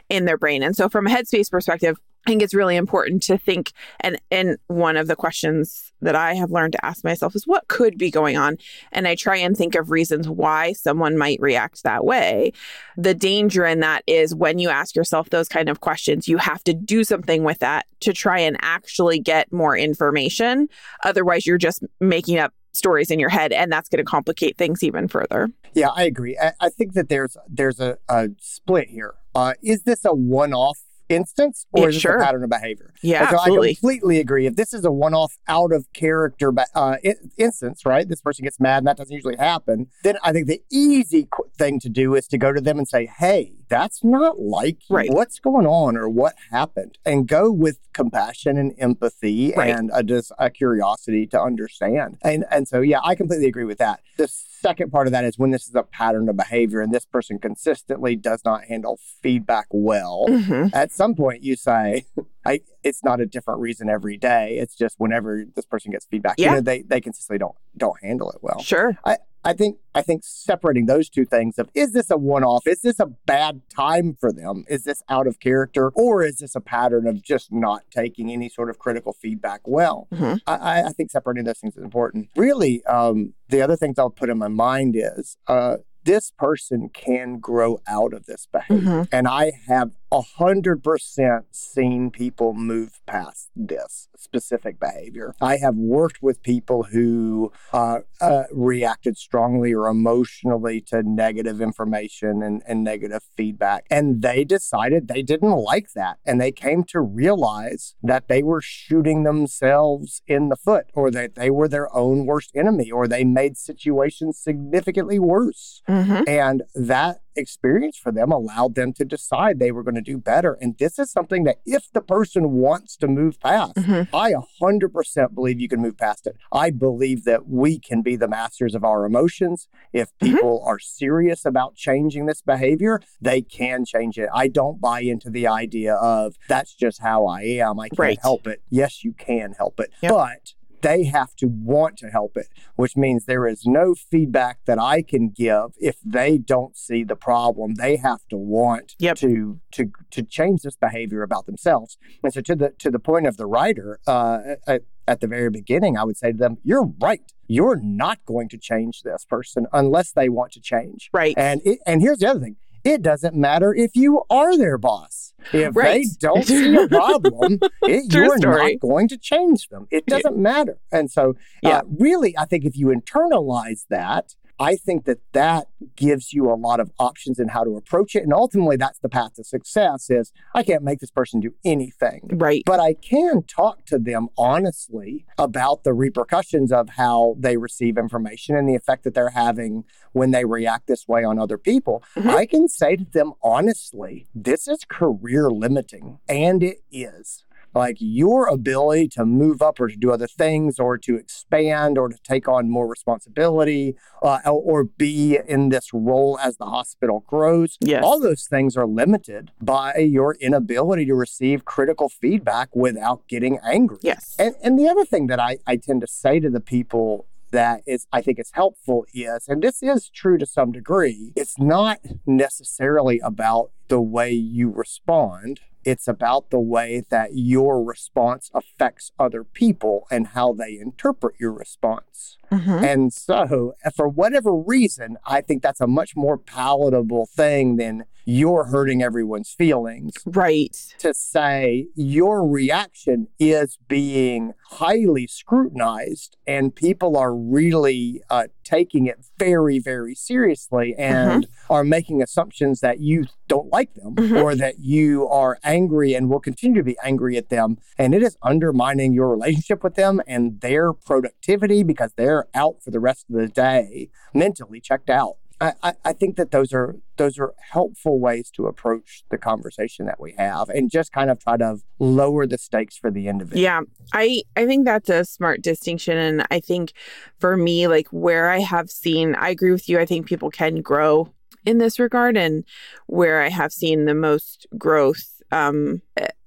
in 0.10 0.26
their 0.26 0.38
brain. 0.38 0.64
And 0.64 0.76
so 0.76 0.90
from 0.90 1.08
a 1.08 1.10
headspace 1.10 1.50
perspective 1.50 1.98
I 2.28 2.30
think 2.30 2.42
it's 2.42 2.54
really 2.54 2.76
important 2.76 3.24
to 3.24 3.38
think 3.38 3.72
and 4.02 4.20
and 4.32 4.58
one 4.68 4.98
of 4.98 5.08
the 5.08 5.16
questions 5.16 5.94
that 6.02 6.14
I 6.14 6.34
have 6.34 6.52
learned 6.52 6.74
to 6.74 6.86
ask 6.86 7.04
myself 7.06 7.36
is 7.36 7.48
what 7.48 7.70
could 7.70 7.98
be 7.98 8.12
going 8.12 8.36
on? 8.36 8.58
And 8.92 9.08
I 9.08 9.16
try 9.16 9.38
and 9.38 9.56
think 9.56 9.76
of 9.76 9.92
reasons 9.92 10.28
why 10.28 10.74
someone 10.74 11.18
might 11.18 11.40
react 11.40 11.84
that 11.84 12.04
way. 12.04 12.52
The 12.98 13.14
danger 13.14 13.66
in 13.66 13.80
that 13.80 14.04
is 14.08 14.36
when 14.36 14.60
you 14.60 14.70
ask 14.70 14.94
yourself 14.94 15.30
those 15.30 15.48
kind 15.48 15.70
of 15.70 15.80
questions 15.80 16.28
you 16.28 16.38
have 16.38 16.64
to 16.66 16.74
do 16.74 17.06
something 17.06 17.44
with 17.44 17.60
that 17.60 17.86
to 18.02 18.12
try 18.12 18.40
and 18.40 18.58
actually 18.60 19.20
get 19.20 19.54
more 19.54 19.78
information. 19.78 20.68
Otherwise 21.06 21.46
you're 21.46 21.58
just 21.58 21.82
making 22.02 22.40
up 22.40 22.54
stories 22.78 23.12
in 23.12 23.20
your 23.20 23.30
head 23.30 23.52
and 23.52 23.72
that's 23.72 23.90
going 23.90 24.04
to 24.04 24.10
complicate 24.10 24.58
things 24.58 24.84
even 24.84 25.08
further 25.08 25.50
yeah 25.74 25.90
i 25.90 26.04
agree 26.04 26.38
i, 26.42 26.54
I 26.60 26.70
think 26.70 26.94
that 26.94 27.10
there's 27.10 27.38
there's 27.48 27.80
a, 27.80 27.98
a 28.10 28.30
split 28.40 28.90
here 28.90 29.16
uh, 29.36 29.54
is 29.62 29.84
this 29.84 30.04
a 30.04 30.14
one-off 30.14 30.80
instance 31.10 31.66
or 31.72 31.84
yeah, 31.84 31.90
is 31.90 32.02
sure. 32.02 32.18
a 32.18 32.24
pattern 32.24 32.44
of 32.44 32.50
behavior? 32.50 32.94
Yeah, 33.02 33.30
so 33.30 33.38
absolutely. 33.38 33.70
I 33.70 33.74
completely 33.74 34.20
agree. 34.20 34.46
If 34.46 34.56
this 34.56 34.74
is 34.74 34.84
a 34.86 34.92
one-off, 34.92 35.38
out 35.48 35.72
of 35.72 35.86
character 35.94 36.52
uh, 36.76 36.98
instance, 37.38 37.86
right? 37.86 38.08
This 38.08 38.22
person 38.22 38.44
gets 38.44 38.60
mad, 38.60 38.80
and 38.80 38.88
that 38.88 38.98
doesn't 38.98 39.14
usually 39.14 39.38
happen. 39.38 39.88
Then 40.04 40.18
I 40.24 40.32
think 40.32 40.48
the 40.48 40.62
easy 40.72 41.28
thing 41.58 41.80
to 41.82 41.90
do 41.90 42.16
is 42.16 42.28
to 42.28 42.38
go 42.38 42.52
to 42.52 42.60
them 42.60 42.78
and 42.78 42.88
say, 42.88 43.06
"Hey, 43.06 43.54
that's 43.70 44.04
not 44.04 44.40
like 44.40 44.80
right. 44.90 45.12
what's 45.12 45.40
going 45.40 45.66
on 45.66 45.98
or 45.98 46.08
what 46.10 46.36
happened," 46.52 46.98
and 47.06 47.28
go 47.28 47.52
with 47.52 47.80
compassion 47.94 48.58
and 48.58 48.74
empathy 48.78 49.54
right. 49.56 49.70
and 49.70 49.90
a, 49.94 50.04
just 50.04 50.32
a 50.38 50.50
curiosity 50.50 51.26
to 51.28 51.42
understand. 51.42 52.18
And 52.22 52.46
and 52.52 52.68
so 52.68 52.82
yeah, 52.82 53.00
I 53.04 53.16
completely 53.16 53.48
agree 53.48 53.66
with 53.66 53.80
that. 53.80 54.02
The 54.18 54.28
second 54.28 54.92
part 54.92 55.08
of 55.08 55.14
that 55.14 55.24
is 55.24 55.38
when 55.38 55.52
this 55.52 55.68
is 55.68 55.76
a 55.76 55.84
pattern 55.84 56.30
of 56.30 56.38
behavior 56.38 56.82
and 56.82 56.92
this 56.92 57.06
person 57.06 57.40
consistently 57.40 58.16
does 58.16 58.42
not 58.44 58.66
handle 58.66 59.00
feedback 59.22 59.68
well. 59.72 60.26
Mm-hmm. 60.28 60.76
At 60.76 60.92
some 60.92 61.16
point, 61.16 61.44
you 61.44 61.56
say, 61.56 62.06
I, 62.46 62.62
it's 62.84 63.04
not 63.04 63.20
a 63.20 63.26
different 63.26 63.60
reason 63.60 63.90
every 63.90 64.18
day. 64.18 64.58
It's 64.58 64.76
just 64.76 64.96
whenever 65.00 65.46
this 65.56 65.66
person 65.66 65.92
gets 65.92 66.06
feedback, 66.06 66.36
yeah. 66.38 66.50
you 66.50 66.56
know, 66.56 66.62
they, 66.62 66.82
they 66.82 67.02
consistently 67.02 67.40
don't 67.40 67.56
don't 67.76 68.02
handle 68.02 68.32
it 68.32 68.40
well. 68.42 68.60
Sure. 68.60 68.98
I, 69.06 69.18
I 69.44 69.54
think 69.54 69.78
I 69.96 70.02
think 70.02 70.24
separating 70.26 70.86
those 70.86 71.10
two 71.10 71.26
things 71.26 71.58
of 71.58 71.70
is 71.74 71.94
this 71.94 72.10
a 72.12 72.18
one-off? 72.18 72.68
Is 72.68 72.82
this 72.82 73.00
a 73.00 73.06
bad 73.06 73.62
time 73.74 74.18
for 74.20 74.32
them? 74.32 74.66
Is 74.68 74.84
this 74.84 75.02
out 75.10 75.28
of 75.28 75.40
character? 75.40 75.90
Or 75.90 76.24
is 76.24 76.38
this 76.38 76.56
a 76.56 76.62
pattern 76.62 77.08
of 77.08 77.22
just 77.22 77.52
not 77.52 77.84
taking 77.90 78.30
any 78.30 78.50
sort 78.50 78.70
of 78.70 78.78
critical 78.78 79.14
feedback 79.14 79.62
well? 79.66 80.08
Mm-hmm. 80.14 80.36
I, 80.46 80.84
I, 80.84 80.92
think 80.92 81.12
separating 81.12 81.46
those 81.46 81.60
things 81.60 81.78
is 81.78 81.84
important. 81.84 82.30
Really, 82.36 82.84
um, 82.86 83.34
the 83.50 83.62
other 83.62 83.76
things 83.76 83.98
I'll 83.98 84.10
put 84.10 84.30
in 84.30 84.38
my 84.38 84.50
mind 84.50 84.96
is 84.98 85.38
uh, 85.48 85.78
this 86.04 86.32
person 86.32 86.90
can 86.90 87.40
grow 87.40 87.80
out 87.88 88.14
of 88.14 88.26
this 88.26 88.48
behavior. 88.52 88.90
Mm-hmm. 88.90 89.04
And 89.12 89.28
I 89.28 89.52
have 89.68 89.92
a 90.12 90.22
hundred 90.22 90.84
percent 90.84 91.46
seen 91.52 92.12
people 92.12 92.54
move 92.54 93.00
past 93.06 93.50
this 93.56 94.08
specific 94.16 94.80
behavior. 94.80 95.36
I 95.42 95.58
have 95.58 95.76
worked 95.76 96.22
with 96.22 96.42
people 96.42 96.84
who 96.84 97.52
uh, 97.74 98.00
uh, 98.22 98.44
reacted 98.52 99.18
strongly 99.18 99.74
or 99.74 99.88
emotionally 99.88 100.82
to 100.82 101.04
negative 101.04 101.62
information 101.62 102.42
and, 102.42 102.64
and 102.68 102.84
negative 102.84 103.24
feedback, 103.36 103.86
and 103.90 104.22
they 104.22 104.44
decided 104.44 105.08
they 105.08 105.22
didn't 105.22 105.52
like 105.52 105.94
that, 105.94 106.18
and 106.26 106.40
they 106.40 106.52
came 106.52 106.84
to 106.86 107.02
realize 107.02 107.96
that 108.02 108.28
they 108.28 108.44
were 108.44 108.62
shooting 108.62 109.24
themselves 109.24 110.22
in 110.28 110.50
the 110.50 110.56
foot, 110.56 110.88
or 110.94 111.12
that 111.12 111.36
they 111.36 111.50
were 111.50 111.68
their 111.68 111.94
own 111.96 112.26
worst 112.26 112.52
enemy, 112.56 112.92
or 112.92 113.08
they 113.08 113.24
made 113.24 113.58
situations 113.58 114.40
significantly 114.40 115.20
worse, 115.20 115.82
mm-hmm. 115.88 116.24
and 116.28 116.64
that 116.74 117.20
experience 117.38 117.98
for 117.98 118.12
them 118.12 118.32
allowed 118.32 118.76
them 118.76 118.94
to 118.94 119.06
decide 119.06 119.60
they 119.60 119.72
were 119.72 119.84
going 119.84 119.96
to 119.96 120.02
do 120.02 120.18
better. 120.18 120.58
And 120.60 120.78
this 120.78 121.00
is 121.00 121.12
something 121.12 121.44
that 121.46 121.58
if 121.66 121.92
the 121.92 122.02
person 122.02 122.52
wants 122.52 122.96
to 122.98 123.08
move 123.08 123.40
past, 123.40 123.76
mm-hmm. 123.76 124.16
I 124.16 124.34
100% 124.62 125.36
believe 125.36 125.60
you 125.60 125.70
can 125.70 125.82
move 125.82 125.98
past 125.98 126.28
it. 126.28 126.36
I 126.52 126.72
believe 126.72 127.24
that 127.26 127.48
we 127.48 127.80
can 127.80 128.02
be 128.02 128.16
the 128.16 128.28
masters 128.28 128.76
of 128.76 128.84
our 128.84 129.06
emotions. 129.06 129.68
If 129.94 130.10
mm-hmm. 130.10 130.36
people 130.36 130.60
mm-hmm. 130.60 130.68
are 130.68 130.80
serious 130.80 131.46
about 131.46 131.76
changing 131.76 132.26
this 132.26 132.42
behavior, 132.42 133.02
they 133.22 133.42
can 133.42 133.86
change 133.86 134.18
it. 134.18 134.30
I 134.34 134.48
don't 134.48 134.82
buy 134.82 135.02
into 135.02 135.30
the 135.30 135.48
idea 135.48 135.96
of 135.96 136.36
that's 136.48 136.74
just 136.74 137.02
how 137.02 137.26
I 137.26 137.42
am. 137.42 137.80
I 137.80 137.90
can't 137.90 138.00
right. 138.00 138.20
help 138.22 138.48
it. 138.48 138.62
Yes, 138.70 139.04
you 139.04 139.14
can 139.14 139.54
help 139.54 139.80
it. 139.80 139.92
Yep. 140.02 140.12
But 140.12 140.54
they 140.82 141.06
have 141.06 141.36
to 141.38 141.48
want 141.48 141.98
to 141.98 142.10
help 142.10 142.38
it, 142.38 142.48
which 142.76 142.96
means 142.96 143.26
there 143.26 143.48
is 143.48 143.66
no 143.66 143.96
feedback 143.96 144.60
that 144.66 144.80
I 144.80 145.02
can 145.02 145.30
give 145.30 145.72
if 145.78 145.98
they 146.04 146.38
don't 146.38 146.76
see 146.78 147.04
the 147.04 147.16
problem. 147.16 147.76
They 147.76 147.98
have 147.98 148.28
to 148.30 148.38
want 148.38 148.96
yep. 149.00 149.18
to 149.18 149.60
to 149.72 149.92
to 150.12 150.24
change 150.24 150.62
this 150.62 150.76
behavior 150.76 151.24
about 151.24 151.46
themselves. 151.46 151.98
And 152.24 152.34
so, 152.34 152.42
to 152.42 152.56
the 152.56 152.70
to 152.80 152.92
the 152.92 153.00
point 153.00 153.28
of 153.28 153.38
the 153.38 153.46
writer, 153.46 154.00
uh, 154.08 154.56
at, 154.68 154.84
at 155.08 155.22
the 155.22 155.28
very 155.28 155.50
beginning, 155.50 155.98
I 155.98 156.04
would 156.04 156.18
say 156.18 156.32
to 156.32 156.38
them, 156.38 156.58
"You're 156.64 156.90
right. 157.00 157.22
You're 157.48 157.80
not 157.82 158.20
going 158.26 158.50
to 158.50 158.58
change 158.58 159.04
this 159.04 159.26
person 159.26 159.68
unless 159.72 160.12
they 160.12 160.30
want 160.30 160.52
to 160.54 160.62
change." 160.62 161.10
Right. 161.14 161.34
And 161.38 161.62
it, 161.66 161.80
and 161.86 162.02
here's 162.02 162.20
the 162.20 162.30
other 162.30 162.40
thing: 162.40 162.58
it 162.88 163.02
doesn't 163.02 163.36
matter 163.36 163.74
if 163.74 163.96
you 163.96 164.24
are 164.30 164.58
their 164.58 164.78
boss. 164.78 165.34
If 165.52 165.76
right. 165.76 166.06
they 166.06 166.10
don't 166.20 166.46
see 166.46 166.76
a 166.76 166.88
problem, 166.88 167.60
it, 167.84 168.14
you're 168.14 168.38
story. 168.38 168.74
not 168.74 168.80
going 168.80 169.08
to 169.10 169.18
change 169.18 169.68
them. 169.68 169.88
It 169.92 170.06
doesn't 170.06 170.36
yeah. 170.36 170.42
matter. 170.42 170.80
And 170.92 171.12
so, 171.12 171.32
uh, 171.32 171.34
yeah. 171.64 171.82
really, 172.00 172.38
I 172.38 172.46
think 172.46 172.64
if 172.64 172.78
you 172.78 172.88
internalize 172.88 173.86
that, 173.90 174.36
I 174.60 174.76
think 174.76 175.06
that 175.06 175.20
that 175.34 175.68
gives 175.96 176.34
you 176.34 176.52
a 176.52 176.56
lot 176.56 176.80
of 176.80 176.92
options 177.00 177.40
in 177.40 177.50
how 177.50 177.64
to 177.64 177.76
approach 177.76 178.16
it. 178.16 178.24
And 178.24 178.34
ultimately, 178.34 178.76
that's 178.76 179.00
the 179.00 179.10
path 179.10 179.36
to 179.36 179.44
success 179.44 180.10
is 180.10 180.32
I 180.54 180.64
can't 180.64 180.84
make 180.84 181.00
this 181.00 181.12
person 181.12 181.40
do 181.40 181.54
anything. 181.64 182.22
Right. 182.34 182.64
But 182.66 182.80
I 182.80 182.94
can 182.94 183.44
talk 183.44 183.86
to 183.86 184.00
them 184.00 184.30
honestly 184.38 185.26
about 185.38 185.84
the 185.84 185.94
repercussions 185.94 186.72
of 186.72 186.90
how 186.90 187.36
they 187.40 187.58
receive 187.58 187.98
information 187.98 188.56
and 188.56 188.68
the 188.68 188.76
effect 188.76 189.04
that 189.04 189.14
they're 189.14 189.30
having 189.30 189.84
when 190.14 190.32
they 190.32 190.46
react 190.46 190.88
this 190.88 191.08
way 191.08 191.24
on 191.24 191.38
other 191.38 191.58
people. 191.58 192.04
Mhm. 192.16 192.30
I 192.30 192.46
can 192.46 192.68
say 192.68 192.96
to 192.96 193.06
them 193.06 193.34
honestly, 193.44 194.28
this 194.34 194.68
is 194.68 194.80
career 194.88 195.50
limiting, 195.50 196.20
and 196.28 196.64
it 196.64 196.80
is. 196.92 197.44
Like 197.78 197.98
your 198.00 198.48
ability 198.48 199.10
to 199.10 199.26
move 199.26 199.62
up 199.62 199.80
or 199.80 199.88
to 199.88 199.96
do 199.96 200.12
other 200.12 200.28
things 200.28 200.80
or 200.80 200.98
to 201.00 201.16
expand 201.16 201.98
or 201.98 202.10
to 202.10 202.18
take 202.24 202.48
on 202.48 202.70
more 202.70 202.88
responsibility 202.88 203.96
uh, 204.22 204.40
or, 204.46 204.86
be 204.98 205.38
in 205.48 205.70
this 205.70 205.94
role 205.94 206.40
as 206.42 206.58
the 206.58 206.66
hospital 206.66 207.24
grows. 207.28 207.78
Yes. 207.82 208.04
All 208.04 208.20
those 208.20 208.46
things 208.46 208.78
are 208.78 208.88
limited 208.88 209.52
by 209.62 209.96
your 209.98 210.36
inability 210.36 211.06
to 211.06 211.14
receive 211.14 211.66
critical 211.66 212.10
feedback 212.10 212.76
without 212.76 213.28
getting 213.28 213.60
angry. 213.64 213.98
Yes. 214.02 214.36
And, 214.40 214.56
and 214.64 214.80
the 214.80 214.88
other 214.88 215.06
thing 215.06 215.28
that 215.28 215.40
I, 215.40 215.58
I 215.68 215.76
tend 215.76 216.02
to 216.02 216.08
say 216.08 216.40
to 216.40 216.50
the 216.50 216.62
people 216.62 217.28
that 217.52 217.82
is 217.86 218.08
I 218.12 218.22
think 218.22 218.40
is 218.40 218.52
helpful 218.54 219.06
is, 219.14 219.48
and 219.48 219.62
this 219.62 219.82
is 219.82 220.10
true 220.10 220.38
to 220.38 220.46
some 220.46 220.72
degree, 220.72 221.34
it's 221.36 221.58
not 221.58 222.00
necessarily 222.26 223.20
about 223.20 223.72
the 223.88 224.02
way 224.02 224.32
you 224.32 224.70
respond. 224.70 225.62
It's 225.88 226.10
about 226.10 226.50
the 226.50 226.60
way 226.60 227.02
that 227.12 227.30
your 227.36 227.82
response 227.82 228.52
affects 228.54 229.14
other 229.18 229.46
people 229.46 230.06
and 230.12 230.28
how 230.28 230.52
they 230.52 230.78
interpret 230.78 231.36
your 231.40 231.54
response. 231.54 232.36
Mhm. 232.52 232.84
And 232.84 233.14
so, 233.14 233.74
for 233.96 234.08
whatever 234.08 234.54
reason, 234.56 235.18
I 235.26 235.42
think 235.42 235.62
that's 235.64 235.82
a 235.82 235.88
much 235.88 236.16
more 236.16 236.38
palatable 236.38 237.26
thing 237.28 237.76
than 237.78 238.06
you're 238.30 238.66
hurting 238.66 239.02
everyone's 239.02 239.52
feelings 239.52 240.14
Right. 240.26 240.76
to 241.00 241.14
say 241.14 241.88
your 241.96 242.46
reaction 242.46 243.28
is 243.40 243.78
being 243.88 244.54
highly 244.72 245.28
scrutinized 245.28 246.36
and 246.46 246.76
people 246.76 247.16
are 247.16 247.34
really 247.34 248.22
uh, 248.30 248.48
taking 248.66 249.06
it 249.06 249.20
very, 249.40 249.80
very 249.80 250.14
seriously 250.14 250.94
and 250.98 251.48
are 251.70 251.86
making 251.86 252.22
assumptions 252.22 252.82
that 252.82 253.00
you 253.00 253.26
don't 253.48 253.72
like 253.72 253.94
them 253.94 254.16
Mhm. 254.16 254.44
or 254.44 254.56
that 254.56 254.80
you 254.80 255.26
are 255.30 255.58
angry 255.64 256.14
and 256.14 256.30
will 256.30 256.42
continue 256.42 256.76
to 256.76 256.84
be 256.84 256.98
angry 257.02 257.38
at 257.38 257.48
them. 257.48 257.78
And 257.98 258.14
it 258.14 258.22
is 258.22 258.36
undermining 258.44 259.14
your 259.14 259.30
relationship 259.30 259.86
with 259.86 259.96
them 259.96 260.22
and 260.28 260.60
their 260.60 260.92
productivity 260.92 261.82
because 261.84 262.12
they're 262.18 262.37
out 262.54 262.84
for 262.84 262.92
the 262.92 263.00
rest 263.00 263.26
of 263.30 263.36
the 263.36 263.48
day, 263.48 264.10
mentally 264.34 264.80
checked 264.80 265.10
out. 265.10 265.36
I, 265.60 265.74
I, 265.82 265.94
I 266.06 266.14
think 266.14 266.36
that 266.36 266.52
those 266.52 266.72
are 266.72 266.98
those 267.18 267.40
are 267.40 267.54
helpful 267.72 268.20
ways 268.20 268.52
to 268.52 268.68
approach 268.68 269.24
the 269.30 269.38
conversation 269.38 270.06
that 270.06 270.20
we 270.20 270.34
have 270.38 270.70
and 270.70 270.92
just 270.92 271.12
kind 271.12 271.32
of 271.32 271.40
try 271.40 271.58
to 271.58 271.80
lower 271.98 272.46
the 272.46 272.60
stakes 272.60 272.96
for 272.96 273.10
the 273.10 273.28
individual. 273.28 273.64
Yeah, 273.64 273.82
I 274.14 274.44
I 274.56 274.68
think 274.68 274.86
that's 274.86 275.10
a 275.10 275.26
smart 275.26 275.64
distinction 275.64 276.18
and 276.18 276.46
I 276.52 276.60
think 276.60 276.94
for 277.40 277.58
me 277.58 277.88
like 277.88 278.08
where 278.10 278.50
I 278.50 278.60
have 278.60 278.92
seen 278.92 279.34
I 279.34 279.50
agree 279.50 279.72
with 279.72 279.90
you 279.90 280.00
I 280.00 280.06
think 280.06 280.28
people 280.28 280.52
can 280.52 280.82
grow 280.82 281.34
in 281.66 281.80
this 281.80 281.98
regard 281.98 282.38
and 282.38 282.64
where 283.08 283.42
I 283.42 283.50
have 283.50 283.74
seen 283.74 284.06
the 284.06 284.14
most 284.14 284.68
growth 284.78 285.37
um 285.52 286.02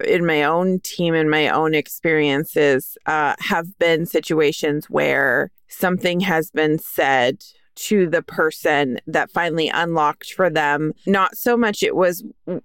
in 0.05 0.27
my 0.27 0.43
own 0.43 0.81
team 0.81 1.15
and 1.15 1.31
my 1.31 1.49
own 1.49 1.75
experiences 1.75 2.99
uh 3.07 3.35
have 3.39 3.79
been 3.79 4.07
situations 4.07 4.91
where 4.91 5.51
something 5.69 6.21
has 6.21 6.51
been 6.51 6.79
said 6.79 7.43
to 7.81 8.07
the 8.07 8.21
person 8.21 9.01
that 9.07 9.31
finally 9.31 9.69
unlocked 9.69 10.35
for 10.35 10.51
them. 10.51 10.93
Not 11.07 11.37
so 11.37 11.57
much 11.57 11.83
it 11.83 11.97
was 11.97 12.23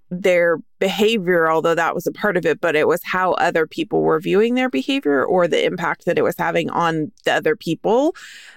their 0.09 0.57
behavior, 0.79 1.49
although 1.49 1.75
that 1.75 1.95
was 1.95 2.05
a 2.05 2.11
part 2.11 2.35
of 2.35 2.45
it, 2.45 2.59
but 2.59 2.75
it 2.75 2.85
was 2.85 2.99
how 3.03 3.31
other 3.33 3.65
people 3.65 4.01
were 4.01 4.19
viewing 4.19 4.55
their 4.55 4.69
behavior 4.69 5.23
or 5.23 5.47
the 5.47 5.63
impact 5.63 6.05
that 6.05 6.17
it 6.17 6.23
was 6.23 6.35
having 6.37 6.69
on 6.69 7.13
the 7.23 7.31
other 7.31 7.55
people. 7.55 8.13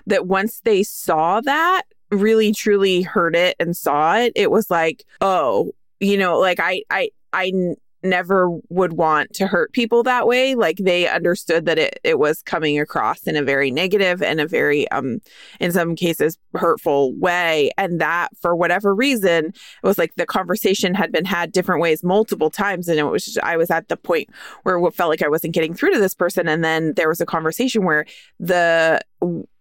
That 0.06 0.26
once 0.26 0.60
they 0.64 0.82
saw 0.82 1.40
that, 1.42 1.82
really 2.10 2.52
truly 2.52 3.02
heard 3.02 3.36
it 3.36 3.54
and 3.60 3.76
saw 3.76 4.16
it, 4.16 4.32
it 4.34 4.50
was 4.50 4.68
like, 4.68 5.04
oh, 5.20 5.70
you 6.00 6.16
know, 6.16 6.38
like 6.38 6.58
I, 6.58 6.82
I, 6.90 7.10
I 7.32 7.48
n- 7.54 7.76
never 8.04 8.48
would 8.68 8.92
want 8.92 9.32
to 9.34 9.46
hurt 9.48 9.72
people 9.72 10.04
that 10.04 10.24
way. 10.24 10.54
Like 10.54 10.76
they 10.76 11.08
understood 11.08 11.66
that 11.66 11.78
it, 11.80 11.98
it 12.04 12.16
was 12.16 12.42
coming 12.42 12.78
across 12.78 13.24
in 13.24 13.34
a 13.34 13.42
very 13.42 13.72
negative 13.72 14.22
and 14.22 14.40
a 14.40 14.46
very 14.46 14.88
um 14.92 15.18
in 15.58 15.72
some 15.72 15.96
cases 15.96 16.38
hurtful 16.54 17.12
way. 17.16 17.72
And 17.76 18.00
that 18.00 18.28
for 18.40 18.54
whatever 18.54 18.94
reason 18.94 19.46
it 19.46 19.52
was 19.82 19.98
like 19.98 20.14
the 20.14 20.26
conversation 20.26 20.94
had 20.94 21.10
been 21.10 21.24
had 21.24 21.50
different 21.50 21.80
ways 21.82 22.04
multiple 22.04 22.50
times. 22.50 22.86
And 22.86 23.00
it 23.00 23.02
was 23.02 23.24
just, 23.24 23.38
i 23.40 23.56
was 23.56 23.68
at 23.70 23.88
the 23.88 23.96
point 23.96 24.28
where 24.62 24.78
it 24.78 24.94
felt 24.94 25.10
like 25.10 25.22
i 25.22 25.28
wasn't 25.28 25.54
getting 25.54 25.74
through 25.74 25.92
to 25.92 25.98
this 26.00 26.14
person. 26.14 26.46
And 26.46 26.62
then 26.62 26.94
there 26.94 27.08
was 27.08 27.20
a 27.20 27.26
conversation 27.26 27.84
where 27.84 28.06
the 28.38 29.00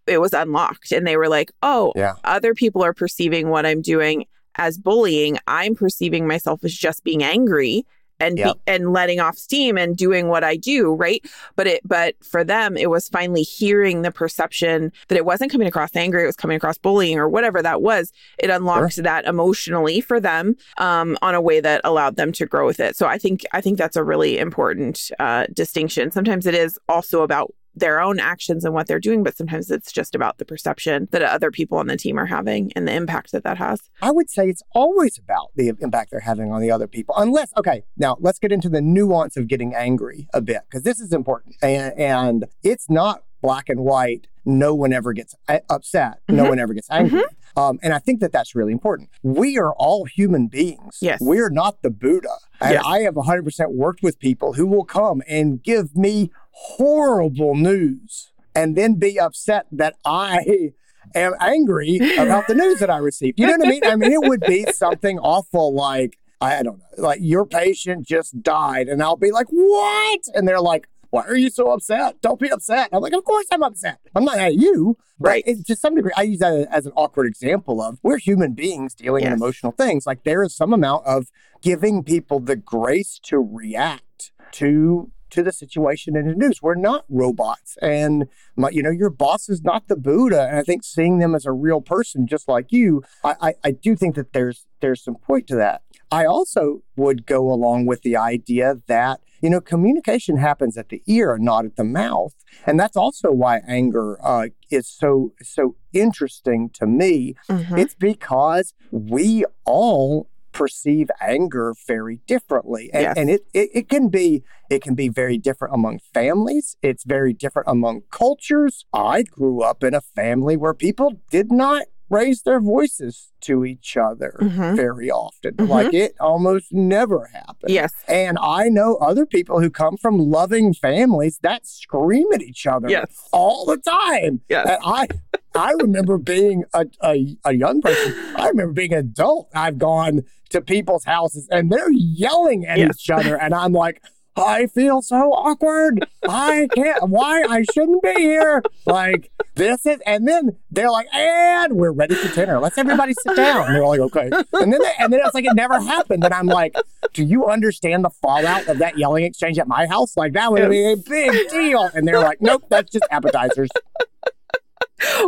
it 0.06 0.22
was 0.22 0.34
unlocked. 0.34 0.92
And 0.92 1.08
they 1.08 1.18
were 1.18 1.28
like 1.28 1.52
oh 1.64 1.92
Yeah. 1.96 2.14
other 2.24 2.54
people 2.54 2.84
are 2.84 2.94
perceiving 2.94 3.50
what 3.50 3.66
i'm 3.66 3.82
doing 3.82 4.26
as 4.58 4.78
bullying 4.78 5.38
i'm 5.48 5.76
perceiving 5.76 6.28
myself 6.28 6.64
as 6.64 6.74
just 6.74 7.04
being 7.04 7.24
angry 7.24 7.86
and 8.20 8.38
Yep. 8.38 8.56
be, 8.56 8.62
and 8.68 8.94
letting 8.94 9.20
off 9.20 9.38
steam 9.38 9.78
and 9.78 9.96
doing 9.96 10.28
what 10.28 10.44
I 10.44 10.56
do, 10.56 10.94
right? 10.94 11.24
But 11.56 11.68
it 11.68 11.82
but 11.88 12.16
for 12.24 12.44
them 12.44 12.76
it 12.78 12.90
was 12.90 13.08
finally 13.10 13.44
hearing 13.44 14.02
the 14.02 14.12
perception 14.12 14.92
that 15.08 15.18
it 15.18 15.26
wasn't 15.26 15.52
coming 15.52 15.68
across 15.68 15.96
angry, 15.96 16.24
it 16.24 16.26
was 16.26 16.36
coming 16.36 16.58
across 16.58 16.78
bullying 16.78 17.20
or 17.20 17.30
whatever 17.30 17.62
that 17.62 17.82
was. 17.82 18.12
It 18.40 18.50
unlocked 18.50 18.96
that 19.04 19.26
emotionally 19.26 20.02
for 20.02 20.20
them 20.20 20.56
um, 20.78 21.18
on 21.22 21.36
a 21.36 21.42
way 21.42 21.60
that 21.60 21.82
allowed 21.84 22.16
them 22.16 22.32
to 22.34 22.46
grow 22.46 22.66
with 22.66 22.80
it. 22.80 22.96
So 22.96 23.06
I 23.06 23.18
think 23.18 23.46
I 23.54 23.62
think 23.62 23.78
that's 23.78 23.96
a 23.96 24.04
really 24.04 24.40
important 24.40 25.12
uh, 25.20 25.46
distinction. 25.54 26.12
Sometimes 26.12 26.46
it 26.46 26.56
is 26.56 26.80
also 26.90 27.22
about 27.22 27.54
their 27.80 28.00
own 28.02 28.20
actions 28.20 28.66
and 28.66 28.74
what 28.74 28.88
they're 28.88 29.00
doing, 29.00 29.24
but 29.24 29.36
sometimes 29.38 29.70
it's 29.72 29.92
just 29.92 30.16
about 30.16 30.38
the 30.38 30.46
perception 30.46 31.08
that 31.12 31.22
other 31.22 31.52
people 31.52 31.78
on 31.78 31.88
the 31.88 31.98
team 31.98 32.18
are 32.20 32.26
having 32.26 32.72
and 32.76 32.88
the 32.88 32.94
impact 32.94 33.32
that 33.32 33.44
that 33.44 33.58
has. 33.58 33.82
I 34.02 34.12
would 34.12 34.30
say 34.30 34.50
it's 34.50 34.64
always 34.74 35.18
about 35.18 35.52
the 35.56 35.70
impact 35.80 36.12
they're 36.12 36.20
having 36.20 36.52
on 36.52 36.62
the 36.62 36.72
other 36.72 36.88
people. 36.88 37.16
Unless, 37.18 37.54
okay, 37.58 37.84
now 37.98 38.18
let's 38.20 38.40
get 38.40 38.52
into 38.52 38.70
the 38.70 38.82
nuance 38.82 39.38
of 39.38 39.48
getting 39.48 39.74
angry 39.76 40.28
a 40.34 40.42
bit 40.42 40.62
because 40.70 40.84
this 40.84 41.00
is 41.00 41.14
important. 41.14 41.56
And, 41.62 41.94
and 42.00 42.46
it's 42.64 42.90
not 42.90 43.24
black 43.42 43.70
and 43.70 43.82
white. 43.82 44.28
No 44.46 44.74
one 44.74 44.94
ever 44.94 45.14
gets 45.14 45.36
uh, 45.48 45.60
upset. 45.70 46.20
No 46.30 46.46
Mhm. 46.46 46.50
one 46.50 46.60
ever 46.60 46.74
gets 46.74 46.90
angry. 46.90 47.22
Um, 47.58 47.80
and 47.82 47.92
I 47.94 48.00
think 48.00 48.20
that 48.22 48.32
that's 48.32 48.56
really 48.56 48.72
important. 48.72 49.10
We 49.24 49.58
are 49.58 49.74
all 49.74 50.06
human 50.06 50.48
beings. 50.48 51.00
Yes. 51.02 51.20
We're 51.20 51.50
not 51.50 51.82
the 51.82 51.90
Buddha. 51.90 52.38
And 52.62 52.74
Yes. 52.74 52.84
I 52.86 53.00
have 53.00 53.16
100% 53.16 53.72
worked 53.72 54.04
with 54.04 54.20
people 54.20 54.54
who 54.54 54.68
will 54.68 54.86
come 54.86 55.24
and 55.28 55.62
give 55.64 55.96
me 55.96 56.30
horrible 56.52 57.56
news 57.56 58.32
and 58.56 58.76
then 58.76 58.96
be 58.96 59.20
upset 59.20 59.66
that 59.72 59.96
I 60.06 60.74
am 61.16 61.34
angry 61.40 62.00
about 62.18 62.48
the 62.48 62.56
news 62.56 62.80
that 62.80 62.90
I 62.92 62.98
received. 62.98 63.40
You 63.40 63.48
know 63.48 63.54
what 63.58 63.68
I 63.68 63.70
mean? 63.72 63.84
I 63.86 63.96
mean, 63.96 64.12
it 64.12 64.22
would 64.22 64.42
be 64.42 64.66
something 64.72 65.18
awful 65.20 65.74
like, 65.74 66.18
I 66.40 66.62
don't 66.62 66.78
know, 66.78 67.04
like 67.04 67.20
your 67.22 67.46
patient 67.46 68.06
just 68.08 68.44
died. 68.44 68.88
And 68.88 69.02
I'll 69.02 69.18
be 69.18 69.32
like, 69.32 69.48
what? 69.50 70.20
And 70.36 70.48
they're 70.48 70.62
like, 70.62 70.88
why 71.18 71.26
are 71.26 71.36
you 71.36 71.50
so 71.50 71.72
upset? 71.72 72.22
Don't 72.22 72.40
be 72.40 72.50
upset. 72.50 72.90
I'm 72.94 73.02
like, 73.02 73.14
of 73.14 73.24
course 73.24 73.48
I'm 73.52 73.64
upset. 73.64 74.00
I'm 74.16 74.24
not 74.24 74.38
at 74.38 74.54
you. 74.54 74.98
Right. 75.20 75.44
it's 75.48 75.64
to 75.64 75.76
some 75.76 75.96
degree, 75.96 76.12
I 76.16 76.22
use 76.22 76.40
that 76.40 76.68
as 76.72 76.86
an 76.86 76.92
awkward 76.96 77.26
example 77.26 77.82
of 77.82 77.98
we're 78.04 78.20
human 78.20 78.54
beings 78.54 78.94
dealing 78.94 79.24
in 79.24 79.32
Yes. 79.32 79.40
emotional 79.40 79.72
things. 79.72 80.06
Like 80.06 80.24
there 80.26 80.44
is 80.44 80.56
some 80.56 80.74
amount 80.74 81.08
of 81.08 81.28
giving 81.64 82.04
people 82.04 82.40
the 82.40 82.56
grace 82.56 83.20
to 83.24 83.40
react 83.40 84.32
to 84.54 85.12
to 85.30 85.44
the 85.44 85.52
situation 85.52 86.16
in 86.16 86.28
the 86.28 86.36
news. 86.36 86.62
We're 86.62 86.76
not 86.76 87.04
robots, 87.10 87.78
and 87.82 88.28
my, 88.56 88.70
you 88.70 88.82
know 88.82 88.92
your 88.92 89.10
boss 89.10 89.50
is 89.50 89.62
not 89.62 89.88
the 89.90 89.98
Buddha. 89.98 90.48
And 90.48 90.56
I 90.58 90.64
think 90.64 90.84
seeing 90.86 91.18
them 91.20 91.36
as 91.36 91.46
a 91.46 91.52
real 91.52 91.82
person, 91.82 92.28
just 92.28 92.48
like 92.48 92.72
you, 92.72 93.04
I, 93.26 93.36
I, 93.42 93.54
I 93.66 93.72
do 93.72 93.96
think 93.96 94.16
that 94.16 94.32
there's 94.34 94.68
there's 94.80 95.04
some 95.04 95.16
point 95.16 95.48
to 95.48 95.56
that. 95.56 95.82
I 96.12 96.26
also 96.26 96.84
would 96.96 97.26
go 97.26 97.52
along 97.52 97.88
with 97.88 98.04
the 98.04 98.16
idea 98.16 98.76
that 98.88 99.20
you 99.42 99.50
know 99.50 99.62
communication 99.62 100.38
happens 100.38 100.78
at 100.78 100.90
the 100.90 101.02
ear, 101.08 101.38
not 101.38 101.66
at 101.66 101.76
the 101.76 101.84
mouth, 101.84 102.34
and 102.66 102.80
that's 102.80 102.98
also 102.98 103.32
why 103.32 103.62
anger 103.68 104.18
uh, 104.24 104.48
is 104.70 104.88
so 104.88 105.34
so 105.42 105.76
interesting 105.94 106.70
to 106.72 106.86
me 106.86 107.36
Mhm. 107.50 107.78
it's 107.80 107.96
because 107.96 108.74
we 108.92 109.44
all 109.66 110.28
perceive 110.54 111.10
anger 111.22 111.74
very 111.86 112.20
differently. 112.26 112.90
And, 112.92 113.04
Yes. 113.04 113.18
and 113.18 113.30
it, 113.30 113.42
it, 113.54 113.70
it 113.74 113.90
can 113.90 114.10
be 114.10 114.44
it 114.72 114.82
can 114.82 114.96
be 114.96 115.08
very 115.08 115.38
different 115.38 115.74
among 115.74 116.00
families. 116.14 116.76
It's 116.82 117.04
very 117.04 117.32
different 117.32 117.68
among 117.70 118.02
cultures. 118.10 118.86
I 118.92 119.22
grew 119.24 119.62
up 119.62 119.84
in 119.84 119.94
a 119.94 120.02
family 120.02 120.58
where 120.58 120.74
people 120.74 121.22
did 121.30 121.52
not 121.52 121.84
raise 122.10 122.44
their 122.44 122.60
voices 122.60 123.32
to 123.42 123.66
each 123.66 123.98
other 123.98 124.36
Mhm. 124.42 124.76
very 124.76 125.12
often. 125.12 125.54
Mhm. 125.56 125.68
Like 125.70 125.94
it 125.94 126.16
almost 126.20 126.72
never 126.72 127.30
happens. 127.34 127.72
Yes. 127.72 127.92
And 128.08 128.38
I 128.42 128.70
know 128.70 128.96
other 128.96 129.26
people 129.26 129.60
who 129.62 129.70
come 129.70 129.98
from 129.98 130.18
loving 130.18 130.74
families 130.74 131.40
that 131.44 131.66
scream 131.68 132.28
at 132.34 132.42
each 132.42 132.66
other 132.66 132.90
Yes. 132.90 133.28
all 133.32 133.66
the 133.66 133.78
time. 133.78 134.42
Yes. 134.50 134.68
And 134.70 134.78
I 134.84 135.08
I 135.56 135.72
remember 135.82 136.20
being 136.20 136.66
a, 136.76 136.86
a, 137.04 137.36
a 137.44 137.54
young 137.54 137.82
person. 137.82 138.14
I 138.36 138.48
remember 138.50 138.74
being 138.74 138.94
an 138.94 139.00
adult. 139.00 139.50
I've 139.56 139.80
gone 139.80 140.22
to 140.52 140.62
people's 140.62 141.04
houses 141.06 141.48
and 141.50 141.72
they're 141.72 141.92
yelling 141.92 142.66
at 142.66 142.78
Yes. 142.78 143.00
each 143.02 143.10
other. 143.10 143.36
And 143.42 143.56
I'm 143.56 143.74
like, 143.74 144.02
I 144.38 144.68
feel 144.68 145.02
so 145.02 145.32
awkward. 145.32 146.08
I 146.28 146.68
can't, 146.74 147.10
why? 147.10 147.44
I 147.50 147.64
shouldn't 147.74 148.04
be 148.04 148.14
here. 148.14 148.62
Like, 148.86 149.32
this 149.56 149.86
is, 149.86 150.00
and 150.06 150.28
then 150.28 150.58
they're 150.70 150.92
like, 150.92 151.08
and 151.14 151.74
we're 151.74 151.92
ready 151.92 152.16
for 152.16 152.34
dinner. 152.34 152.60
Let's 152.60 152.78
everybody 152.78 153.14
sit 153.14 153.36
down. 153.36 153.66
And 153.66 153.76
they're 153.76 153.86
like, 153.86 154.00
okay. 154.00 154.30
And 154.54 154.72
then, 154.72 154.82
they, 154.82 154.92
and 155.00 155.12
then 155.12 155.22
it's 155.24 155.34
like 155.34 155.46
it 155.46 155.56
never 155.56 155.80
happened. 155.80 156.24
And 156.24 156.34
I'm 156.34 156.48
like, 156.48 156.76
do 157.14 157.24
you 157.24 157.48
understand 157.48 158.06
the 158.06 158.10
fallout 158.10 158.68
of 158.68 158.78
that 158.78 158.98
yelling 158.98 159.26
exchange 159.26 159.58
at 159.58 159.68
my 159.68 159.88
house? 159.88 160.16
Like, 160.16 160.34
that 160.34 160.52
would 160.52 160.70
be 160.70 160.92
a 160.92 160.98
big 160.98 161.50
deal. 161.50 161.90
And 161.94 162.08
they're 162.08 162.20
like, 162.20 162.42
nope, 162.42 162.64
that's 162.70 162.92
just 162.92 163.06
appetizers. 163.10 163.70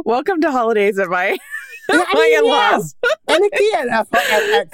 Welcome 0.06 0.42
to 0.42 0.52
holidays 0.52 1.00
at 1.00 1.10
my 1.10 1.38
I 1.90 2.14
mean, 2.14 2.38
in-laws. 2.40 2.96
And 3.28 3.46
again, 3.46 3.90
at, 3.90 4.08
at, 4.14 4.50
at 4.50 4.72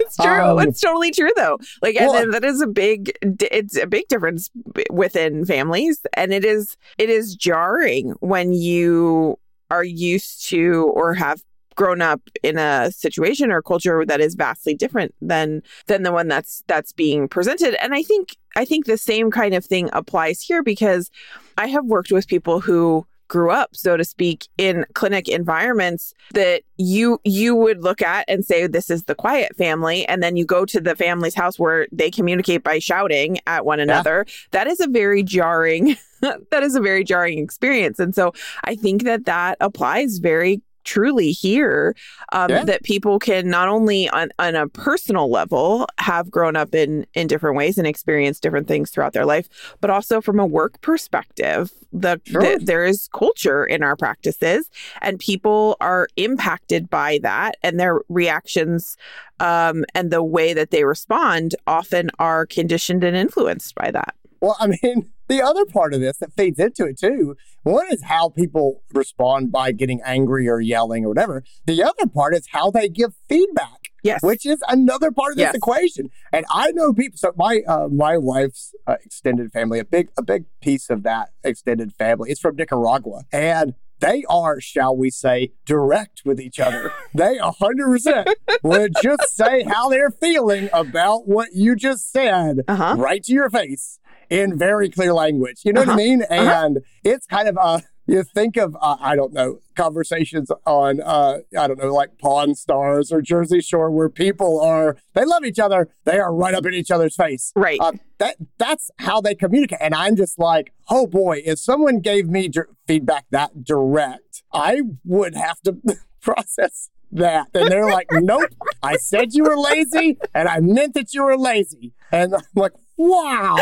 It's 0.00 0.16
true. 0.16 0.42
Um, 0.42 0.60
it's 0.60 0.80
totally 0.80 1.10
true, 1.10 1.30
though. 1.36 1.58
Like, 1.82 1.96
and 1.96 2.08
well- 2.08 2.20
then 2.20 2.30
that 2.30 2.44
is 2.44 2.60
a 2.60 2.66
big. 2.66 3.12
It's 3.22 3.76
a 3.76 3.86
big 3.86 4.08
difference 4.08 4.50
within 4.90 5.44
families, 5.44 6.00
and 6.14 6.32
it 6.32 6.44
is 6.44 6.76
it 6.98 7.10
is 7.10 7.34
jarring 7.34 8.14
when 8.20 8.52
you 8.52 9.38
are 9.70 9.84
used 9.84 10.46
to 10.48 10.90
or 10.94 11.14
have 11.14 11.42
grown 11.78 12.02
up 12.02 12.20
in 12.42 12.58
a 12.58 12.90
situation 12.90 13.52
or 13.52 13.62
culture 13.62 14.04
that 14.04 14.20
is 14.20 14.34
vastly 14.34 14.74
different 14.74 15.14
than 15.22 15.62
than 15.86 16.02
the 16.02 16.10
one 16.10 16.26
that's 16.26 16.64
that's 16.66 16.92
being 16.92 17.28
presented 17.28 17.80
and 17.80 17.94
i 17.94 18.02
think 18.02 18.36
i 18.56 18.64
think 18.64 18.84
the 18.84 18.98
same 18.98 19.30
kind 19.30 19.54
of 19.54 19.64
thing 19.64 19.88
applies 19.92 20.40
here 20.40 20.60
because 20.60 21.08
i 21.56 21.68
have 21.68 21.84
worked 21.84 22.10
with 22.10 22.26
people 22.26 22.58
who 22.58 23.06
grew 23.28 23.50
up 23.50 23.74
so 23.76 23.96
to 23.96 24.04
speak 24.04 24.48
in 24.58 24.84
clinic 24.94 25.28
environments 25.28 26.14
that 26.32 26.62
you 26.78 27.20
you 27.24 27.54
would 27.54 27.82
look 27.82 28.00
at 28.00 28.24
and 28.28 28.44
say 28.44 28.66
this 28.66 28.88
is 28.88 29.04
the 29.04 29.14
quiet 29.14 29.54
family 29.56 30.06
and 30.06 30.22
then 30.22 30.36
you 30.36 30.44
go 30.44 30.64
to 30.64 30.80
the 30.80 30.96
family's 30.96 31.34
house 31.34 31.58
where 31.58 31.86
they 31.92 32.10
communicate 32.10 32.62
by 32.62 32.78
shouting 32.78 33.38
at 33.46 33.64
one 33.64 33.80
another. 33.80 34.24
That 34.52 34.66
is 34.66 34.80
a 34.80 34.88
very 34.88 35.22
jarring 35.22 35.96
that 36.20 36.62
is 36.62 36.74
a 36.74 36.80
very 36.80 37.04
jarring 37.04 37.38
experience. 37.38 37.98
And 37.98 38.14
so 38.14 38.32
i 38.64 38.74
think 38.74 39.04
that 39.04 39.24
that 39.26 39.56
applies 39.60 40.18
very 40.18 40.62
truly 40.88 41.32
here 41.32 41.94
um, 42.32 42.48
Yeah. 42.50 42.64
that 42.64 42.82
people 42.82 43.18
can 43.18 43.48
not 43.50 43.68
only 43.68 44.08
on, 44.08 44.30
on 44.38 44.54
a 44.54 44.66
personal 44.68 45.30
level 45.30 45.86
have 45.98 46.30
grown 46.30 46.56
up 46.56 46.74
in 46.74 47.06
in 47.12 47.26
different 47.26 47.56
ways 47.56 47.76
and 47.78 47.86
experienced 47.86 48.42
different 48.42 48.66
things 48.68 48.90
throughout 48.90 49.12
their 49.12 49.26
life 49.26 49.46
but 49.82 49.90
also 49.90 50.20
from 50.22 50.40
a 50.40 50.46
work 50.46 50.80
perspective 50.80 51.70
the, 51.92 52.18
Sure. 52.24 52.40
the 52.42 52.64
there 52.64 52.84
is 52.84 53.08
culture 53.12 53.64
in 53.66 53.82
our 53.82 53.96
practices 53.96 54.70
and 55.02 55.18
people 55.18 55.76
are 55.80 56.08
impacted 56.16 56.88
by 56.88 57.18
that 57.22 57.56
and 57.62 57.78
their 57.78 58.00
reactions 58.08 58.96
um, 59.40 59.84
and 59.94 60.10
the 60.10 60.22
way 60.22 60.54
that 60.54 60.70
they 60.70 60.84
respond 60.84 61.54
often 61.66 62.10
are 62.18 62.46
conditioned 62.46 63.04
and 63.04 63.16
influenced 63.16 63.74
by 63.74 63.90
that 63.90 64.14
well, 64.40 64.56
I 64.60 64.68
mean, 64.68 65.10
the 65.28 65.42
other 65.42 65.64
part 65.64 65.94
of 65.94 66.00
this 66.00 66.18
that 66.18 66.32
feeds 66.32 66.58
into 66.58 66.84
it 66.86 66.98
too. 66.98 67.36
One 67.62 67.86
is 67.90 68.02
how 68.04 68.30
people 68.30 68.82
respond 68.92 69.52
by 69.52 69.72
getting 69.72 70.00
angry 70.04 70.48
or 70.48 70.60
yelling 70.60 71.04
or 71.04 71.08
whatever. 71.08 71.44
The 71.66 71.82
other 71.82 72.06
part 72.06 72.34
is 72.34 72.46
how 72.52 72.70
they 72.70 72.88
give 72.88 73.12
feedback. 73.28 73.90
yes 74.02 74.20
which 74.22 74.46
is 74.46 74.62
another 74.68 75.10
part 75.10 75.32
of 75.32 75.36
this 75.36 75.44
Yes. 75.48 75.54
equation. 75.54 76.08
And 76.32 76.46
I 76.50 76.70
know 76.72 76.92
people. 76.92 77.18
So 77.18 77.32
my 77.36 77.60
uh, 77.66 77.88
my 77.88 78.16
wife's 78.16 78.72
uh, 78.86 78.96
extended 79.04 79.52
family, 79.52 79.78
a 79.80 79.84
big 79.84 80.08
a 80.16 80.22
big 80.22 80.44
piece 80.60 80.88
of 80.88 81.02
that 81.02 81.30
extended 81.44 81.92
family, 81.94 82.30
is 82.30 82.38
from 82.40 82.56
Nicaragua, 82.56 83.22
and 83.32 83.74
they 84.00 84.24
are, 84.30 84.60
shall 84.60 84.96
we 84.96 85.10
say, 85.10 85.50
direct 85.66 86.22
with 86.24 86.38
each 86.40 86.60
other. 86.60 86.92
they 87.14 87.36
a 87.38 87.50
hundred 87.50 87.88
percent 87.88 88.28
would 88.62 88.92
just 89.02 89.24
say 89.34 89.64
how 89.64 89.88
they're 89.88 90.10
feeling 90.12 90.68
about 90.72 91.26
what 91.26 91.48
you 91.52 91.74
just 91.74 92.10
said 92.12 92.60
uh-huh 92.68 92.94
right 92.96 93.24
to 93.24 93.32
your 93.32 93.50
face 93.50 93.98
in 94.30 94.58
very 94.58 94.90
clear 94.90 95.12
language. 95.14 95.60
You 95.64 95.72
know 95.72 95.82
what 95.82 95.90
I 95.90 95.96
mean? 95.96 96.22
And 96.28 96.80
it's 97.04 97.26
kind 97.26 97.48
of 97.48 97.56
uh 97.58 97.80
you 98.06 98.22
think 98.24 98.56
of 98.56 98.74
uh, 98.80 98.96
I 99.00 99.16
don't 99.16 99.32
know 99.32 99.60
conversations 99.76 100.50
on 100.66 101.00
uh 101.00 101.38
I 101.58 101.66
don't 101.68 101.78
know 101.78 101.92
like 101.92 102.18
Pawn 102.18 102.54
Stars 102.54 103.12
or 103.12 103.20
Jersey 103.20 103.60
Shore 103.60 103.90
where 103.90 104.08
people 104.08 104.60
are 104.60 104.96
they 105.14 105.24
love 105.24 105.44
each 105.44 105.58
other 105.58 105.88
they 106.04 106.18
are 106.18 106.34
right 106.34 106.54
up 106.54 106.64
in 106.66 106.74
each 106.74 106.90
other's 106.90 107.16
face. 107.16 107.52
right 107.54 107.78
Uh, 107.80 107.92
that 108.18 108.36
that's 108.56 108.90
how 108.98 109.20
they 109.20 109.34
communicate, 109.34 109.78
and 109.80 109.94
I'm 109.94 110.16
just 110.16 110.38
like, 110.38 110.72
oh 110.88 111.06
boy, 111.06 111.42
if 111.44 111.58
someone 111.58 112.00
gave 112.00 112.28
me 112.28 112.50
feedback 112.86 113.26
that 113.30 113.62
direct, 113.64 114.42
I 114.52 114.82
would 115.04 115.34
have 115.36 115.60
to 115.62 115.76
process 116.20 116.90
that. 117.12 117.48
And 117.54 117.70
they're 117.70 117.86
like, 117.86 118.08
nope, 118.10 118.50
I 118.82 118.96
said 118.96 119.34
you 119.34 119.44
were 119.44 119.56
lazy, 119.56 120.18
and 120.34 120.48
I 120.48 120.60
meant 120.60 120.94
that 120.94 121.14
you 121.14 121.24
were 121.24 121.36
lazy. 121.36 121.92
And 122.10 122.34
I'm 122.34 122.42
like, 122.54 122.72
wow, 122.98 123.56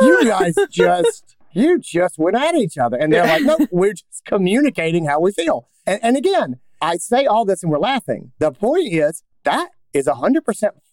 you 0.00 0.24
guys 0.24 0.54
just 0.70 1.36
you 1.52 1.78
just 1.78 2.18
went 2.18 2.36
at 2.36 2.54
each 2.54 2.76
other, 2.78 2.96
and 2.96 3.12
they're 3.12 3.24
like, 3.26 3.42
no, 3.42 3.56
we're 3.70 3.92
just 3.94 4.24
communicating 4.26 5.04
how 5.06 5.20
we 5.20 5.32
feel. 5.32 5.68
And, 5.86 5.98
and 6.02 6.16
again, 6.16 6.60
I 6.80 6.96
say 6.96 7.26
all 7.26 7.44
this, 7.44 7.62
and 7.62 7.70
we're 7.72 7.78
laughing. 7.78 8.32
The 8.38 8.50
point 8.52 8.92
is 8.92 9.22
that 9.44 9.70
is 9.94 10.06
100% 10.06 10.42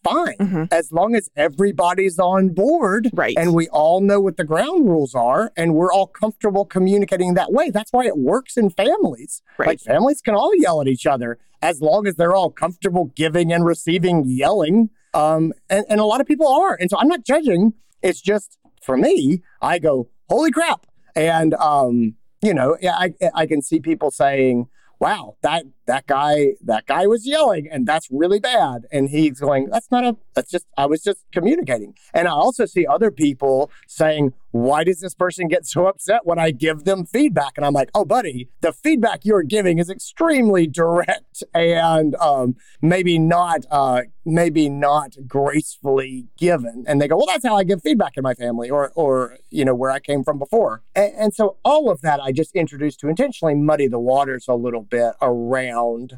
fine 0.05 0.37
Mhm. 0.39 0.67
as 0.71 0.91
long 0.93 1.15
as 1.15 1.29
everybody's 1.35 2.17
on 2.17 2.49
board 2.49 3.09
Right. 3.13 3.35
and 3.37 3.53
we 3.53 3.67
all 3.67 3.99
know 3.99 4.21
what 4.21 4.37
the 4.37 4.45
ground 4.45 4.87
rules 4.87 5.13
are 5.13 5.51
and 5.57 5.75
we're 5.75 5.91
all 5.91 6.07
comfortable 6.07 6.63
communicating 6.63 7.33
that 7.33 7.51
way. 7.51 7.69
That's 7.71 7.91
why 7.91 8.05
it 8.05 8.17
works 8.17 8.55
in 8.55 8.69
families. 8.69 9.41
Right. 9.57 9.67
Like 9.67 9.79
families 9.81 10.21
can 10.21 10.33
all 10.33 10.51
yell 10.55 10.79
at 10.79 10.87
each 10.87 11.05
other 11.05 11.37
as 11.61 11.81
long 11.81 12.07
as 12.07 12.15
they're 12.15 12.33
all 12.33 12.49
comfortable 12.51 13.11
giving 13.15 13.51
and 13.51 13.65
receiving 13.65 14.23
yelling. 14.25 14.91
Um, 15.13 15.51
and, 15.69 15.85
and 15.89 15.99
a 15.99 16.05
lot 16.05 16.21
of 16.21 16.25
people 16.27 16.47
are. 16.47 16.77
And 16.79 16.89
so 16.89 16.97
I'm 16.97 17.09
not 17.09 17.25
judging. 17.25 17.73
It's 18.01 18.21
just 18.21 18.57
for 18.81 18.97
me, 18.97 19.41
I 19.61 19.79
go, 19.79 20.09
holy 20.29 20.51
crap. 20.51 20.85
And, 21.15 21.53
um, 21.55 22.15
you 22.41 22.53
know, 22.53 22.77
I, 22.83 23.13
I 23.33 23.45
can 23.45 23.61
see 23.61 23.79
people 23.79 24.11
saying, 24.11 24.67
wow, 24.99 25.37
that 25.41 25.65
that 25.85 26.07
guy 26.07 26.53
that 26.63 26.85
guy 26.85 27.07
was 27.07 27.27
yelling 27.27 27.67
and 27.69 27.87
that's 27.87 28.07
really 28.11 28.39
bad. 28.39 28.85
And 28.91 29.09
he's 29.09 29.39
going, 29.39 29.69
that's 29.69 29.91
not 29.91 30.03
a 30.03 30.17
that's 30.33 30.51
just 30.51 30.65
I 30.77 30.85
was 30.85 31.03
just 31.03 31.23
communicating. 31.31 31.95
And 32.13 32.27
I 32.27 32.31
also 32.31 32.65
see 32.65 32.85
other 32.85 33.11
people 33.11 33.71
saying, 33.87 34.33
why 34.51 34.85
does 34.85 35.01
this 35.01 35.13
person 35.13 35.49
get 35.49 35.65
so 35.65 35.85
upset 35.87 36.21
when 36.25 36.39
I 36.39 36.51
give 36.51 36.85
them 36.85 37.05
feedback? 37.05 37.53
And 37.57 37.65
I'm 37.65 37.73
like, 37.73 37.89
oh, 37.93 38.05
buddy, 38.05 38.47
the 38.61 38.71
feedback 38.71 39.25
you're 39.25 39.43
giving 39.43 39.79
is 39.79 39.89
extremely 39.89 40.65
direct 40.65 41.43
and 41.53 42.15
um, 42.15 42.55
maybe 42.81 43.19
not 43.19 43.65
uh, 43.69 44.03
maybe 44.23 44.69
not 44.69 45.17
gracefully 45.27 46.27
given. 46.37 46.85
And 46.87 47.01
they 47.01 47.07
go, 47.07 47.17
well, 47.17 47.27
that's 47.27 47.45
how 47.45 47.57
I 47.57 47.63
give 47.65 47.81
feedback 47.81 48.13
in 48.15 48.23
my 48.23 48.33
family 48.33 48.69
or 48.69 48.91
or 48.95 49.37
you 49.49 49.65
know 49.65 49.75
where 49.75 49.91
I 49.91 49.99
came 49.99 50.23
from 50.23 50.39
before. 50.39 50.83
And, 50.95 51.13
and 51.15 51.33
so 51.33 51.57
all 51.65 51.89
of 51.89 52.01
that 52.01 52.21
I 52.21 52.31
just 52.31 52.55
introduced 52.55 52.99
to 53.01 53.09
intentionally 53.09 53.55
muddy 53.55 53.87
the 53.87 53.99
waters 53.99 54.45
a 54.47 54.55
little 54.55 54.83
bit 54.83 55.15
around 55.21 55.74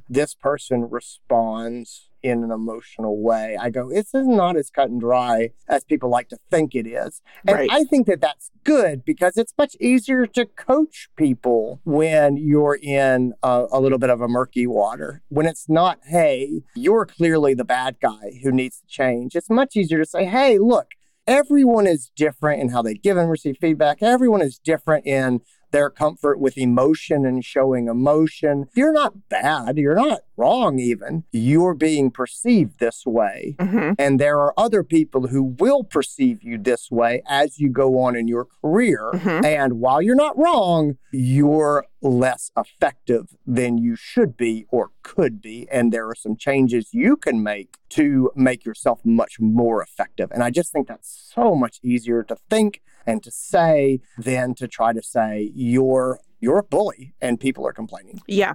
this 0.09 0.33
person 0.35 0.89
responds 0.89 2.09
in 2.23 2.43
an 2.43 2.51
emotional 2.51 3.21
way. 3.21 3.57
I 3.59 3.69
go, 3.69 3.89
this 3.89 4.13
is 4.13 4.27
not 4.27 4.57
as 4.57 4.69
cut 4.69 4.89
and 4.89 4.99
dry 4.99 5.51
as 5.67 5.83
people 5.83 6.09
like 6.09 6.29
to 6.29 6.37
think 6.49 6.75
it 6.75 6.87
is. 6.87 7.21
And 7.45 7.55
Right. 7.55 7.69
I 7.71 7.83
think 7.83 8.07
that 8.07 8.21
that's 8.21 8.51
good 8.63 9.05
because 9.05 9.37
it's 9.37 9.53
much 9.57 9.75
easier 9.79 10.25
to 10.25 10.45
coach 10.45 11.09
people 11.15 11.79
when 11.83 12.37
you're 12.37 12.77
in 12.81 13.33
a, 13.43 13.65
a 13.71 13.79
little 13.79 13.99
bit 13.99 14.09
of 14.09 14.19
a 14.21 14.27
murky 14.27 14.67
water. 14.67 15.21
When 15.29 15.45
it's 15.45 15.69
not, 15.69 15.99
hey, 16.07 16.63
you're 16.75 17.05
clearly 17.05 17.53
the 17.53 17.65
bad 17.65 17.97
guy 18.01 18.39
who 18.43 18.51
needs 18.51 18.79
to 18.81 18.87
change. 18.87 19.35
It's 19.35 19.49
much 19.49 19.75
easier 19.75 19.99
to 19.99 20.05
say, 20.05 20.25
hey, 20.25 20.57
look, 20.57 20.87
everyone 21.27 21.85
is 21.87 22.11
different 22.15 22.61
in 22.61 22.69
how 22.69 22.81
they 22.81 22.95
give 22.95 23.17
and 23.17 23.29
receive 23.29 23.57
feedback. 23.61 24.01
Everyone 24.01 24.41
is 24.41 24.57
different 24.57 25.05
in 25.05 25.41
their 25.71 25.89
comfort 25.89 26.39
with 26.39 26.57
emotion 26.57 27.25
and 27.25 27.43
showing 27.43 27.87
emotion. 27.87 28.67
You're 28.73 28.93
not 28.93 29.29
bad. 29.29 29.77
You're 29.77 29.95
not 29.95 30.21
wrong, 30.35 30.79
even. 30.79 31.23
You're 31.31 31.73
being 31.73 32.11
perceived 32.11 32.79
this 32.79 33.05
way. 33.05 33.55
Mhm. 33.59 33.95
And 33.97 34.19
there 34.19 34.39
are 34.39 34.53
other 34.57 34.83
people 34.83 35.27
who 35.27 35.43
will 35.43 35.83
perceive 35.83 36.43
you 36.43 36.57
this 36.57 36.91
way 36.91 37.21
as 37.27 37.59
you 37.59 37.69
go 37.69 37.99
on 37.99 38.15
in 38.15 38.27
your 38.27 38.47
career. 38.61 39.11
Mhm. 39.13 39.43
And 39.43 39.79
while 39.79 40.01
you're 40.01 40.15
not 40.15 40.37
wrong, 40.37 40.97
you're 41.11 41.85
less 42.01 42.51
effective 42.55 43.35
than 43.45 43.77
you 43.77 43.95
should 43.95 44.37
be 44.37 44.65
or 44.69 44.91
could 45.01 45.41
be. 45.41 45.67
And 45.71 45.91
there 45.91 46.07
are 46.07 46.15
some 46.15 46.35
changes 46.35 46.93
you 46.93 47.17
can 47.17 47.41
make 47.41 47.77
to 47.89 48.29
make 48.35 48.65
yourself 48.65 48.99
much 49.03 49.39
more 49.39 49.81
effective. 49.81 50.31
And 50.31 50.43
I 50.43 50.51
just 50.51 50.71
think 50.71 50.87
that's 50.87 51.31
so 51.33 51.55
much 51.55 51.79
easier 51.81 52.21
to 52.23 52.37
think 52.49 52.81
and 53.07 53.23
to 53.23 53.31
say 53.31 54.01
than 54.17 54.53
to 54.55 54.67
try 54.67 54.93
to 54.93 55.01
say 55.01 55.51
you're 55.55 56.19
you're 56.39 56.59
a 56.59 56.63
bully 56.63 57.15
and 57.19 57.39
people 57.39 57.65
are 57.65 57.73
complaining. 57.73 58.21
Yeah. 58.27 58.53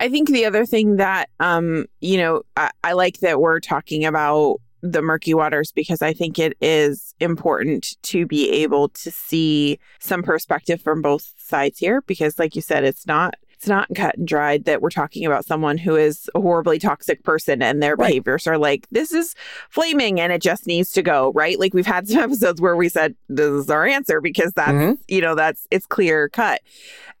I 0.00 0.08
think 0.08 0.28
the 0.28 0.46
other 0.46 0.64
thing 0.64 0.96
that, 0.96 1.28
um, 1.40 1.84
you 2.00 2.16
know, 2.16 2.42
I, 2.56 2.70
I 2.82 2.92
like 2.94 3.18
that 3.18 3.38
we're 3.38 3.60
talking 3.60 4.06
about 4.06 4.60
the 4.80 5.02
murky 5.02 5.34
waters 5.34 5.72
because 5.72 6.02
I 6.02 6.12
think 6.12 6.38
it 6.38 6.56
is 6.60 7.14
important 7.20 7.96
to 8.04 8.26
be 8.26 8.50
able 8.50 8.88
to 8.90 9.10
see 9.10 9.78
some 9.98 10.22
perspective 10.22 10.80
from 10.80 11.02
both 11.02 11.34
sides 11.36 11.78
here 11.78 12.00
because 12.02 12.38
like 12.38 12.54
you 12.54 12.62
said 12.62 12.84
it's 12.84 13.06
not 13.06 13.34
it's 13.58 13.66
not 13.66 13.88
cut 13.96 14.16
and 14.16 14.28
dried 14.28 14.66
that 14.66 14.80
we're 14.80 14.88
talking 14.88 15.26
about 15.26 15.44
someone 15.44 15.78
who 15.78 15.96
is 15.96 16.30
a 16.36 16.40
horribly 16.40 16.78
toxic 16.78 17.24
person 17.24 17.60
and 17.60 17.82
their 17.82 17.96
Right. 17.96 18.06
behaviors 18.10 18.46
are 18.46 18.56
like, 18.56 18.86
this 18.92 19.12
is 19.12 19.34
flaming 19.68 20.20
and 20.20 20.32
it 20.32 20.40
just 20.40 20.68
needs 20.68 20.92
to 20.92 21.02
go, 21.02 21.32
right? 21.32 21.58
Like 21.58 21.74
we've 21.74 21.84
had 21.84 22.06
some 22.08 22.20
episodes 22.22 22.60
where 22.60 22.76
we 22.76 22.88
said, 22.88 23.16
this 23.28 23.50
is 23.50 23.68
our 23.68 23.84
answer 23.84 24.20
because 24.20 24.52
that's, 24.52 24.70
Mhm. 24.72 24.98
you 25.08 25.20
know, 25.20 25.34
that's, 25.34 25.66
it's 25.72 25.86
clear 25.86 26.28
cut. 26.28 26.60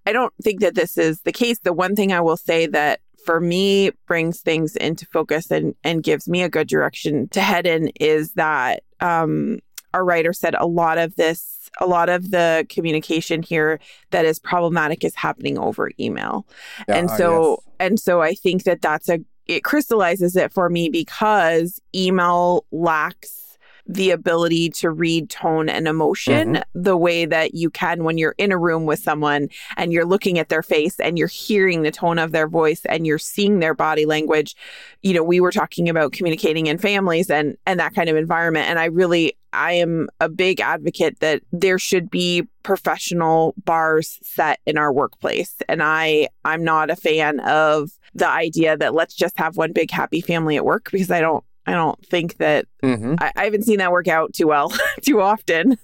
I 0.06 0.12
don't 0.12 0.32
think 0.40 0.60
that 0.60 0.76
this 0.76 0.96
is 0.96 1.20
the 1.22 1.32
case. 1.32 1.58
The 1.58 1.72
one 1.72 1.96
thing 1.96 2.12
I 2.12 2.20
will 2.20 2.36
say 2.36 2.66
that 2.68 3.00
for 3.26 3.40
me 3.40 3.90
brings 4.06 4.40
things 4.40 4.76
into 4.76 5.06
focus 5.06 5.50
and, 5.50 5.74
and 5.82 6.04
gives 6.04 6.28
me 6.28 6.42
a 6.44 6.48
good 6.48 6.68
direction 6.68 7.28
to 7.30 7.40
head 7.40 7.66
in 7.66 7.88
is 8.00 8.34
that 8.34 8.84
um, 9.00 9.58
our 9.92 10.04
writer 10.04 10.32
said 10.32 10.54
a 10.54 10.66
lot 10.66 10.98
of 10.98 11.16
this, 11.16 11.57
a 11.80 11.86
lot 11.86 12.08
of 12.08 12.30
the 12.30 12.66
communication 12.68 13.42
here 13.42 13.78
that 14.10 14.24
is 14.24 14.38
problematic 14.38 15.04
is 15.04 15.14
happening 15.14 15.58
over 15.58 15.90
email. 16.00 16.46
and 16.88 17.08
Yeah, 17.08 17.16
so 17.16 17.50
yes. 17.50 17.58
and 17.80 18.00
so 18.00 18.22
I 18.22 18.34
think 18.34 18.64
that 18.64 18.82
that's 18.82 19.08
a 19.08 19.20
it 19.46 19.64
crystallizes 19.64 20.36
it 20.36 20.52
for 20.52 20.68
me 20.68 20.90
because 20.90 21.80
email 21.94 22.66
lacks 22.70 23.44
the 23.90 24.10
ability 24.10 24.68
to 24.68 24.90
read 24.90 25.30
tone 25.30 25.70
and 25.70 25.88
emotion 25.88 26.56
Mm-hmm. 26.56 26.82
the 26.82 26.94
way 26.98 27.24
that 27.24 27.54
you 27.54 27.70
can 27.70 28.04
when 28.04 28.18
you're 28.18 28.34
in 28.36 28.52
a 28.52 28.58
room 28.58 28.84
with 28.84 28.98
someone 28.98 29.48
and 29.78 29.94
you're 29.94 30.04
looking 30.04 30.38
at 30.38 30.50
their 30.50 30.62
face 30.62 31.00
and 31.00 31.16
you're 31.18 31.26
hearing 31.28 31.80
the 31.80 31.90
tone 31.90 32.18
of 32.18 32.32
their 32.32 32.46
voice 32.46 32.82
and 32.84 33.06
you're 33.06 33.16
seeing 33.18 33.60
their 33.60 33.72
body 33.72 34.04
language 34.04 34.54
you 35.00 35.14
know 35.14 35.22
we 35.22 35.40
were 35.40 35.50
talking 35.50 35.88
about 35.88 36.12
communicating 36.12 36.66
in 36.66 36.76
families 36.76 37.30
and 37.30 37.56
and 37.64 37.80
that 37.80 37.94
kind 37.94 38.10
of 38.10 38.16
environment 38.16 38.68
and 38.68 38.78
i 38.78 38.84
really 38.84 39.32
i 39.52 39.72
am 39.72 40.08
a 40.20 40.28
big 40.28 40.60
advocate 40.60 41.18
that 41.20 41.42
there 41.52 41.78
should 41.78 42.10
be 42.10 42.46
professional 42.62 43.54
bars 43.64 44.18
set 44.22 44.60
in 44.66 44.76
our 44.76 44.92
workplace. 44.92 45.54
And 45.68 45.82
i 45.82 46.28
i'm 46.44 46.64
not 46.64 46.90
a 46.90 46.96
fan 46.96 47.40
of 47.40 47.90
the 48.14 48.28
idea 48.28 48.76
that 48.76 48.94
let's 48.94 49.14
just 49.14 49.38
have 49.38 49.56
one 49.56 49.72
big 49.72 49.90
happy 49.90 50.20
family 50.20 50.56
at 50.56 50.64
work 50.64 50.90
because 50.90 51.10
i 51.10 51.20
don't 51.20 51.44
i 51.68 51.72
don't 51.72 52.04
think 52.06 52.36
that 52.38 52.64
Mhm. 52.82 53.16
I, 53.20 53.32
I 53.36 53.44
haven't 53.44 53.64
seen 53.64 53.78
that 53.78 53.90
work 53.90 54.06
out 54.06 54.32
too 54.32 54.46
well 54.46 54.72
too 55.02 55.20
often 55.20 55.76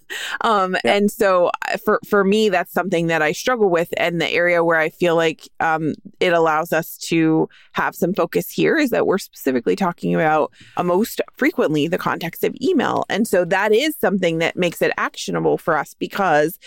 um 0.43 0.77
Yeah. 0.85 0.95
and 0.97 1.11
so 1.11 1.51
uh, 1.69 1.77
for 1.85 1.99
for 2.09 2.23
me 2.25 2.49
that's 2.49 2.73
something 2.73 3.09
that 3.09 3.21
i 3.23 3.33
struggle 3.33 3.69
with 3.69 3.91
and 3.97 4.21
the 4.21 4.31
area 4.31 4.63
where 4.63 4.79
i 4.79 4.91
feel 4.91 5.17
like 5.17 5.41
um 5.59 5.95
it 6.21 6.33
allows 6.33 6.73
us 6.73 6.97
to 7.11 7.49
have 7.73 7.95
some 7.97 8.15
focus 8.15 8.49
here 8.49 8.77
is 8.79 8.91
that 8.91 9.07
we're 9.09 9.19
specifically 9.19 9.75
talking 9.77 10.15
about 10.15 10.53
uh, 10.77 10.85
most 10.85 11.21
frequently 11.37 11.89
the 11.89 11.99
context 11.99 12.45
of 12.45 12.55
email 12.63 13.05
and 13.09 13.27
so 13.27 13.45
that 13.45 13.73
is 13.73 13.97
something 14.01 14.39
that 14.39 14.57
makes 14.57 14.81
it 14.81 14.93
actionable 14.97 15.59
for 15.59 15.77
us 15.77 15.95
because 15.99 16.59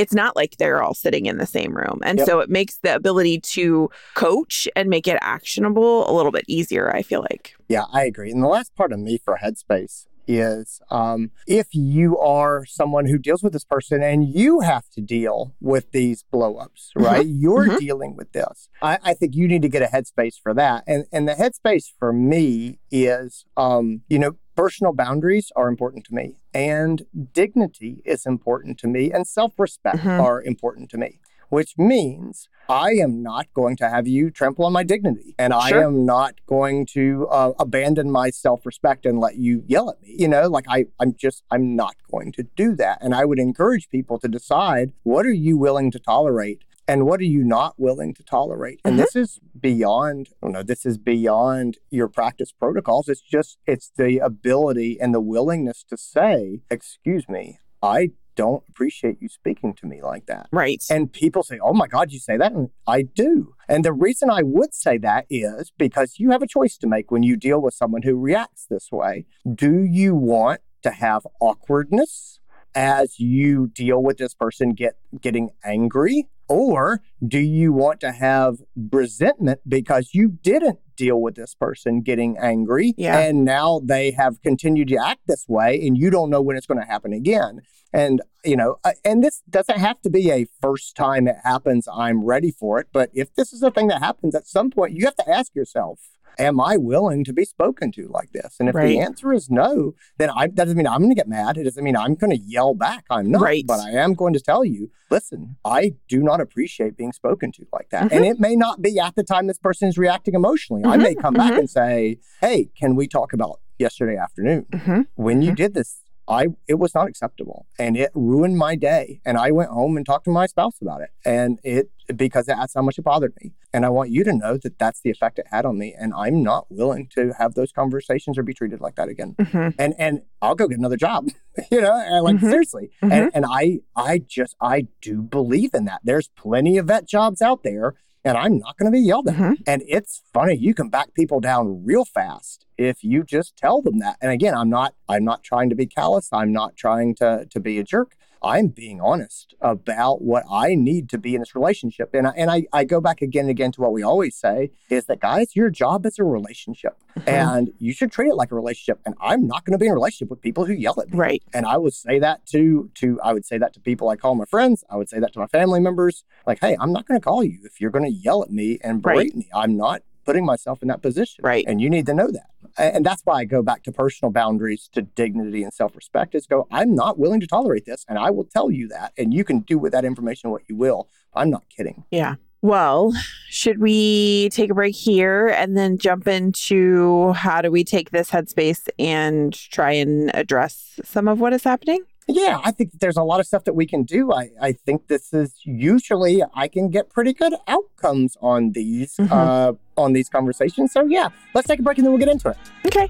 it's 0.00 0.14
not 0.22 0.32
like 0.40 0.52
they're 0.58 0.82
all 0.82 0.94
sitting 0.94 1.26
in 1.26 1.36
the 1.38 1.46
same 1.46 1.72
room 1.82 1.98
and 2.04 2.18
Yep. 2.18 2.26
so 2.28 2.40
it 2.44 2.50
makes 2.50 2.74
the 2.84 2.94
ability 2.94 3.36
to 3.56 3.88
coach 4.14 4.66
and 4.76 4.88
make 4.88 5.06
it 5.12 5.18
actionable 5.36 6.10
a 6.10 6.12
little 6.16 6.32
bit 6.32 6.44
easier 6.48 6.84
i 6.94 7.02
feel 7.02 7.22
like 7.30 7.44
Yeah, 7.68 7.84
I 7.92 8.02
agree. 8.10 8.30
And 8.34 8.42
the 8.42 8.48
last 8.56 8.70
part 8.74 8.90
of 8.92 8.98
me 8.98 9.14
for 9.24 9.38
Headspace 9.42 10.06
is 10.26 10.80
um, 10.90 11.30
if 11.46 11.68
you 11.72 12.18
are 12.18 12.64
someone 12.64 13.06
who 13.06 13.18
deals 13.18 13.42
with 13.42 13.52
this 13.52 13.64
person 13.64 14.02
and 14.02 14.20
you 14.28 14.60
have 14.60 14.84
to 14.96 15.00
deal 15.00 15.54
with 15.60 15.90
these 15.92 16.24
blowups, 16.32 16.82
right? 16.94 17.26
You're 17.26 17.66
mhm. 17.68 17.78
dealing 17.78 18.12
with 18.16 18.30
this. 18.32 18.68
I, 18.82 18.98
I 19.02 19.14
think 19.14 19.34
you 19.34 19.48
need 19.48 19.62
to 19.62 19.68
get 19.68 19.82
a 19.82 19.86
headspace 19.86 20.36
for 20.42 20.52
that. 20.54 20.84
And 20.86 21.04
and 21.12 21.28
the 21.28 21.34
headspace 21.34 21.86
for 21.98 22.12
me 22.12 22.78
is, 22.90 23.44
um, 23.56 24.02
you 24.08 24.18
know, 24.22 24.32
personal 24.60 24.92
boundaries 24.92 25.50
are 25.56 25.68
important 25.68 26.04
to 26.04 26.14
me, 26.14 26.36
and 26.52 27.06
dignity 27.32 28.02
is 28.04 28.26
important 28.26 28.78
to 28.78 28.86
me, 28.86 29.10
and 29.10 29.26
self 29.26 29.52
respect 29.58 30.04
Mhm. 30.04 30.20
are 30.20 30.42
important 30.42 30.90
to 30.90 30.98
me. 30.98 31.10
Which 31.48 31.72
means 31.78 32.48
I 32.68 32.90
am 33.06 33.22
not 33.22 33.46
going 33.54 33.74
to 33.78 33.88
have 33.88 34.06
you 34.06 34.30
trample 34.30 34.64
on 34.66 34.72
my 34.72 34.84
dignity, 34.84 35.34
and 35.38 35.52
I 35.52 35.70
am 35.88 36.04
not 36.04 36.34
going 36.46 36.86
to 36.96 37.26
uh, 37.38 37.52
abandon 37.58 38.08
my 38.20 38.28
self 38.30 38.64
respect 38.64 39.04
and 39.06 39.18
let 39.18 39.34
you 39.46 39.64
yell 39.66 39.90
at 39.90 40.00
me. 40.02 40.14
You 40.22 40.28
know, 40.28 40.44
like 40.56 40.66
I, 40.68 40.78
I'm 41.00 41.12
just, 41.16 41.42
I'm 41.50 41.74
not 41.74 41.96
going 42.12 42.30
to 42.32 42.42
do 42.62 42.76
that. 42.76 42.98
And 43.00 43.12
I 43.20 43.24
would 43.24 43.40
encourage 43.40 43.88
people 43.88 44.16
to 44.20 44.28
decide 44.28 44.92
what 45.02 45.26
are 45.26 45.38
you 45.48 45.56
willing 45.56 45.90
to 45.90 45.98
tolerate 45.98 46.60
and 46.90 47.06
what 47.06 47.20
are 47.20 47.32
you 47.36 47.44
not 47.44 47.74
willing 47.78 48.12
to 48.14 48.24
tolerate. 48.24 48.80
And 48.84 48.94
Mhm. 48.94 49.02
this 49.02 49.14
is 49.14 49.38
beyond, 49.68 50.30
you 50.42 50.48
know, 50.48 50.62
this 50.64 50.84
is 50.84 50.98
beyond 50.98 51.78
your 51.90 52.08
practice 52.08 52.50
protocols. 52.52 53.08
It's 53.08 53.20
just, 53.20 53.58
it's 53.66 53.92
the 53.96 54.18
ability 54.18 55.00
and 55.00 55.14
the 55.14 55.20
willingness 55.20 55.84
to 55.90 55.96
say, 55.96 56.62
excuse 56.68 57.28
me, 57.28 57.60
I 57.80 58.10
don't 58.34 58.64
appreciate 58.68 59.18
you 59.20 59.28
speaking 59.28 59.72
to 59.74 59.86
me 59.86 60.02
like 60.02 60.26
that. 60.26 60.48
right 60.50 60.82
And 60.90 61.12
people 61.12 61.42
say, 61.42 61.58
Oh 61.62 61.74
my 61.74 61.86
God, 61.86 62.10
you 62.10 62.18
say 62.18 62.36
that? 62.38 62.52
And 62.52 62.70
I 62.86 63.02
do. 63.02 63.54
And 63.68 63.84
the 63.84 63.92
reason 63.92 64.30
I 64.30 64.42
would 64.42 64.72
say 64.74 64.98
that 64.98 65.26
is 65.30 65.72
because 65.78 66.18
you 66.18 66.30
have 66.30 66.42
a 66.42 66.46
choice 66.46 66.76
to 66.78 66.86
make 66.88 67.10
when 67.12 67.22
you 67.22 67.36
deal 67.36 67.60
with 67.60 67.74
someone 67.74 68.02
who 68.02 68.16
reacts 68.16 68.66
this 68.68 68.90
way. 68.90 69.26
Do 69.64 69.84
you 69.84 70.14
want 70.16 70.60
to 70.82 70.90
have 70.90 71.22
awkwardness 71.40 72.40
as 72.74 73.18
you 73.20 73.66
deal 73.66 74.02
with 74.02 74.16
this 74.18 74.34
person 74.34 74.70
get 74.70 74.94
getting 75.20 75.50
angry? 75.64 76.26
Or 76.50 77.00
do 77.26 77.38
you 77.38 77.72
want 77.72 78.00
to 78.00 78.10
have 78.10 78.56
resentment 78.90 79.60
because 79.68 80.10
you 80.12 80.28
didn't 80.28 80.80
deal 80.96 81.20
with 81.22 81.36
this 81.36 81.54
person 81.54 82.02
getting 82.02 82.36
angry 82.38 82.92
Yeah. 82.98 83.20
and 83.20 83.44
now 83.44 83.80
they 83.84 84.10
have 84.10 84.42
continued 84.42 84.88
to 84.88 84.96
act 84.96 85.20
this 85.28 85.46
way 85.48 85.80
and 85.86 85.96
you 85.96 86.10
don't 86.10 86.28
know 86.28 86.42
when 86.42 86.56
it's 86.56 86.66
going 86.66 86.80
to 86.80 86.86
happen 86.86 87.12
again? 87.12 87.60
And, 87.92 88.20
you 88.44 88.56
know, 88.56 88.76
uh, 88.84 88.92
and 89.04 89.22
this 89.22 89.42
doesn't 89.48 89.78
have 89.78 90.00
to 90.02 90.10
be 90.10 90.30
a 90.30 90.46
first 90.60 90.96
time 90.96 91.28
it 91.28 91.36
happens, 91.44 91.88
I'm 91.92 92.24
ready 92.24 92.50
for 92.50 92.80
it. 92.80 92.88
But 92.92 93.10
if 93.14 93.32
this 93.34 93.52
is 93.52 93.62
a 93.62 93.70
thing 93.70 93.86
that 93.88 94.00
happens 94.02 94.34
at 94.34 94.46
some 94.48 94.70
point, 94.70 94.96
you 94.96 95.04
have 95.04 95.16
to 95.16 95.30
ask 95.30 95.54
yourself, 95.54 96.00
am 96.38 96.60
I 96.60 96.76
willing 96.76 97.24
to 97.24 97.32
be 97.32 97.44
spoken 97.44 97.92
to 97.92 98.08
like 98.08 98.32
this? 98.32 98.56
And 98.60 98.68
if 98.68 98.74
Right. 98.74 98.88
the 98.88 99.00
answer 99.00 99.32
is 99.32 99.50
no, 99.50 99.94
then 100.18 100.30
I, 100.30 100.46
that 100.46 100.56
doesn't 100.56 100.76
mean 100.76 100.86
I'm 100.86 100.98
going 100.98 101.10
to 101.10 101.14
get 101.14 101.28
mad. 101.28 101.56
It 101.56 101.64
doesn't 101.64 101.82
mean 101.82 101.96
I'm 101.96 102.14
going 102.14 102.30
to 102.30 102.38
yell 102.38 102.74
back. 102.74 103.04
I'm 103.10 103.30
not. 103.30 103.42
Right. 103.42 103.64
But 103.66 103.80
I 103.80 103.90
am 103.90 104.14
going 104.14 104.32
to 104.34 104.40
tell 104.40 104.64
you, 104.64 104.90
listen, 105.10 105.56
I 105.64 105.94
do 106.08 106.22
not 106.22 106.40
appreciate 106.40 106.96
being 106.96 107.12
spoken 107.12 107.52
to 107.52 107.66
like 107.72 107.90
that. 107.90 108.02
And 108.02 108.10
mm-hmm. 108.12 108.24
it 108.24 108.40
may 108.40 108.56
not 108.56 108.82
be 108.82 108.98
at 108.98 109.14
the 109.14 109.24
time 109.24 109.46
this 109.46 109.58
person 109.58 109.88
is 109.88 109.98
reacting 109.98 110.34
emotionally. 110.34 110.84
I 110.84 110.94
mm-hmm. 110.94 111.02
may 111.02 111.14
come 111.14 111.34
back 111.34 111.52
mm-hmm. 111.52 111.60
and 111.60 111.70
say, 111.70 112.18
hey, 112.40 112.70
can 112.78 112.96
we 112.96 113.08
talk 113.08 113.32
about 113.32 113.60
yesterday 113.78 114.16
afternoon? 114.16 114.66
Mhm. 114.72 115.06
when 115.14 115.42
you 115.42 115.54
did 115.54 115.74
this 115.74 115.99
i 116.30 116.46
it 116.68 116.74
was 116.78 116.94
not 116.94 117.08
acceptable. 117.08 117.66
And 117.78 117.96
it 117.96 118.10
ruined 118.14 118.56
my 118.56 118.76
day. 118.76 119.20
And 119.24 119.36
i 119.36 119.50
went 119.50 119.70
home 119.70 119.96
and 119.96 120.06
talked 120.06 120.24
to 120.26 120.30
my 120.30 120.46
spouse 120.46 120.76
about 120.80 121.00
it. 121.02 121.10
And 121.24 121.58
it 121.64 121.90
because 122.16 122.46
that's 122.46 122.74
how 122.74 122.82
much 122.82 122.98
it 122.98 123.02
bothered 123.02 123.34
me. 123.42 123.52
And 123.72 123.84
i 123.84 123.88
want 123.88 124.10
you 124.10 124.22
to 124.24 124.32
know 124.32 124.56
that 124.56 124.78
that's 124.78 125.00
the 125.00 125.10
effect 125.10 125.38
it 125.38 125.46
had 125.50 125.64
on 125.66 125.76
me. 125.78 125.94
And 125.98 126.12
i'm 126.16 126.42
not 126.42 126.66
willing 126.70 127.08
to 127.16 127.32
have 127.38 127.54
those 127.54 127.72
conversations 127.72 128.38
or 128.38 128.42
be 128.42 128.54
treated 128.54 128.80
like 128.80 128.94
that 128.96 129.08
again. 129.08 129.34
Mhm. 129.38 129.74
and 129.78 129.94
and 129.98 130.22
i'll 130.42 130.54
go 130.54 130.68
get 130.68 130.78
another 130.78 130.96
job 130.96 131.28
you 131.70 131.80
know 131.80 131.94
and 131.94 132.24
like 132.24 132.36
Mhm. 132.36 132.50
seriously. 132.50 132.90
And, 133.02 133.30
and 133.34 133.44
i 133.48 133.80
i 133.96 134.18
just 134.18 134.54
i 134.60 134.86
do 135.00 135.22
believe 135.22 135.74
in 135.74 135.84
that. 135.86 136.00
There's 136.04 136.28
plenty 136.28 136.78
of 136.78 136.86
vet 136.86 137.06
jobs 137.08 137.42
out 137.42 137.62
there 137.64 137.94
and 138.24 138.36
i'm 138.36 138.58
not 138.58 138.76
going 138.76 138.90
to 138.90 138.96
be 138.96 139.00
yelled 139.00 139.28
at 139.28 139.34
Mhm. 139.36 139.56
and 139.66 139.82
it's 139.86 140.22
funny, 140.32 140.56
you 140.56 140.74
can 140.74 140.88
back 140.88 141.14
people 141.14 141.40
down 141.40 141.84
real 141.84 142.04
fast 142.04 142.66
if 142.78 143.02
you 143.04 143.22
just 143.24 143.56
tell 143.56 143.82
them 143.82 143.98
that. 143.98 144.16
And 144.22 144.30
again, 144.32 144.54
I'm 144.54 144.70
not 144.70 144.94
I'm 145.08 145.24
not 145.24 145.42
trying 145.42 145.68
to 145.70 145.76
be 145.76 145.86
callous. 145.86 146.28
I'm 146.32 146.52
not 146.52 146.76
trying 146.76 147.14
to 147.16 147.46
to 147.50 147.60
be 147.60 147.78
a 147.78 147.84
jerk. 147.84 148.16
I'm 148.42 148.68
being 148.68 149.00
honest 149.00 149.54
about 149.60 150.22
what 150.22 150.44
I 150.50 150.74
need 150.74 151.08
to 151.10 151.18
be 151.18 151.34
in 151.34 151.40
this 151.40 151.54
relationship. 151.54 152.10
And 152.14 152.26
I, 152.26 152.30
and 152.36 152.50
I, 152.50 152.66
I 152.72 152.84
go 152.84 153.00
back 153.00 153.20
again 153.22 153.42
and 153.42 153.50
again 153.50 153.72
to 153.72 153.80
what 153.80 153.92
we 153.92 154.02
always 154.02 154.34
say 154.36 154.70
is 154.88 155.04
that 155.06 155.20
guys, 155.20 155.54
your 155.54 155.70
job 155.70 156.06
is 156.06 156.18
a 156.18 156.24
relationship 156.24 156.96
and 157.26 157.72
you 157.78 157.92
should 157.92 158.10
treat 158.12 158.28
it 158.28 158.34
like 158.34 158.50
a 158.50 158.54
relationship. 158.54 159.00
And 159.04 159.14
I'm 159.20 159.46
not 159.46 159.64
going 159.64 159.72
to 159.72 159.78
be 159.78 159.86
in 159.86 159.92
a 159.92 159.94
relationship 159.94 160.30
with 160.30 160.40
people 160.40 160.64
who 160.64 160.72
yell 160.72 160.98
at 161.00 161.10
me. 161.10 161.18
right 161.18 161.42
And 161.52 161.66
I 161.66 161.76
would 161.76 161.94
say 161.94 162.18
that 162.18 162.46
to 162.46 162.90
to 162.94 163.20
I 163.22 163.32
would 163.32 163.44
say 163.44 163.58
that 163.58 163.72
to 163.74 163.80
people 163.80 164.08
I 164.08 164.16
call 164.16 164.34
my 164.34 164.44
friends. 164.46 164.84
I 164.90 164.96
would 164.96 165.08
say 165.08 165.18
that 165.20 165.32
to 165.34 165.38
my 165.38 165.46
family 165.46 165.80
members. 165.80 166.24
Like, 166.46 166.60
hey, 166.60 166.76
I'm 166.80 166.92
not 166.92 167.06
going 167.06 167.20
to 167.20 167.24
call 167.24 167.44
you 167.44 167.58
if 167.64 167.80
you're 167.80 167.90
going 167.90 168.04
to 168.04 168.10
yell 168.10 168.42
at 168.42 168.50
me 168.50 168.78
and 168.82 169.02
berate 169.02 169.16
Right. 169.16 169.36
me. 169.36 169.48
I'm 169.54 169.76
not 169.76 170.02
putting 170.24 170.44
myself 170.44 170.82
in 170.82 170.88
that 170.88 171.02
position. 171.02 171.42
Right. 171.42 171.64
And 171.66 171.80
you 171.80 171.90
need 171.90 172.06
to 172.06 172.14
know 172.14 172.30
that. 172.30 172.50
And 172.80 173.04
that's 173.04 173.22
why 173.24 173.40
I 173.40 173.44
go 173.44 173.62
back 173.62 173.82
to 173.84 173.92
personal 173.92 174.32
boundaries, 174.32 174.88
to 174.92 175.02
dignity 175.02 175.62
and 175.62 175.72
self-respect. 175.72 176.34
Is 176.34 176.46
go, 176.46 176.66
I'm 176.70 176.94
not 176.94 177.18
willing 177.18 177.40
to 177.40 177.46
tolerate 177.46 177.84
this, 177.84 178.04
and 178.08 178.18
I 178.18 178.30
will 178.30 178.44
tell 178.44 178.70
you 178.70 178.88
that, 178.88 179.12
and 179.18 179.34
you 179.34 179.44
can 179.44 179.60
do 179.60 179.78
with 179.78 179.92
that 179.92 180.04
information 180.04 180.50
what 180.50 180.62
you 180.68 180.76
will. 180.76 181.08
I'm 181.34 181.50
not 181.50 181.64
kidding. 181.68 182.04
Yeah. 182.10 182.36
Well, 182.62 183.14
should 183.48 183.80
we 183.80 184.50
take 184.50 184.70
a 184.70 184.74
break 184.74 184.94
here 184.94 185.48
and 185.48 185.78
then 185.78 185.96
jump 185.96 186.28
into 186.28 187.32
how 187.32 187.62
do 187.62 187.70
we 187.70 187.84
take 187.84 188.10
this 188.10 188.30
headspace 188.30 188.86
and 188.98 189.54
try 189.54 189.92
and 189.92 190.30
address 190.34 191.00
some 191.02 191.26
of 191.26 191.40
what 191.40 191.54
is 191.54 191.64
happening? 191.64 192.04
Yeah, 192.28 192.60
I 192.62 192.70
think 192.70 192.92
there's 193.00 193.16
a 193.16 193.22
lot 193.22 193.40
of 193.40 193.46
stuff 193.46 193.64
that 193.64 193.74
we 193.74 193.86
can 193.86 194.04
do. 194.04 194.32
I, 194.32 194.50
I 194.60 194.72
think 194.72 195.08
this 195.08 195.32
is 195.32 195.54
usually 195.64 196.42
I 196.54 196.68
can 196.68 196.88
get 196.88 197.10
pretty 197.10 197.32
good 197.32 197.54
outcomes 197.66 198.36
on 198.40 198.72
these 198.72 199.16
Mhm. 199.16 199.30
uh, 199.32 199.72
on 199.96 200.12
these 200.12 200.28
conversations. 200.28 200.92
So 200.92 201.04
yeah, 201.04 201.28
let's 201.54 201.66
take 201.68 201.80
a 201.80 201.82
break 201.82 201.98
and 201.98 202.06
then 202.06 202.12
we'll 202.12 202.20
get 202.20 202.28
into 202.28 202.48
it. 202.48 202.56
Okay. 202.86 203.08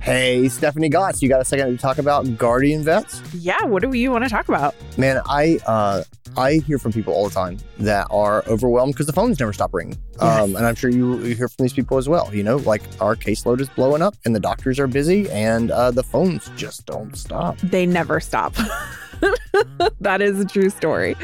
Hey, 0.00 0.48
Stephanie 0.48 0.88
Goss, 0.88 1.20
you 1.20 1.28
got 1.28 1.42
a 1.42 1.44
second 1.44 1.66
to 1.66 1.76
talk 1.76 1.98
about 1.98 2.38
Guardian 2.38 2.82
Vets? 2.82 3.20
Yeah, 3.34 3.62
what 3.64 3.82
do 3.82 3.92
you 3.92 4.10
want 4.10 4.24
to 4.24 4.30
talk 4.30 4.48
about? 4.48 4.74
Man, 4.96 5.20
I 5.26 5.58
uh, 5.66 6.04
I 6.38 6.54
hear 6.54 6.78
from 6.78 6.92
people 6.92 7.12
all 7.12 7.28
the 7.28 7.34
time 7.34 7.58
that 7.78 8.06
are 8.10 8.42
overwhelmed 8.46 8.94
because 8.94 9.06
the 9.06 9.12
phones 9.12 9.38
never 9.38 9.52
stop 9.52 9.74
ringing. 9.74 9.98
Yes. 10.12 10.22
Um, 10.22 10.56
and 10.56 10.64
I'm 10.64 10.74
sure 10.74 10.88
you, 10.90 11.18
you 11.18 11.34
hear 11.34 11.48
from 11.48 11.64
these 11.64 11.74
people 11.74 11.98
as 11.98 12.08
well. 12.08 12.34
You 12.34 12.42
know, 12.42 12.56
like 12.56 12.82
our 13.00 13.14
caseload 13.14 13.60
is 13.60 13.68
blowing 13.68 14.00
up 14.00 14.14
and 14.24 14.34
the 14.34 14.40
doctors 14.40 14.78
are 14.78 14.86
busy 14.86 15.28
and 15.30 15.70
uh, 15.70 15.90
the 15.90 16.02
phones 16.02 16.50
just 16.56 16.86
don't 16.86 17.14
stop. 17.16 17.58
They 17.58 17.84
never 17.84 18.20
stop. 18.20 18.54
that 20.00 20.20
is 20.20 20.40
a 20.40 20.44
true 20.44 20.70
story. 20.70 21.16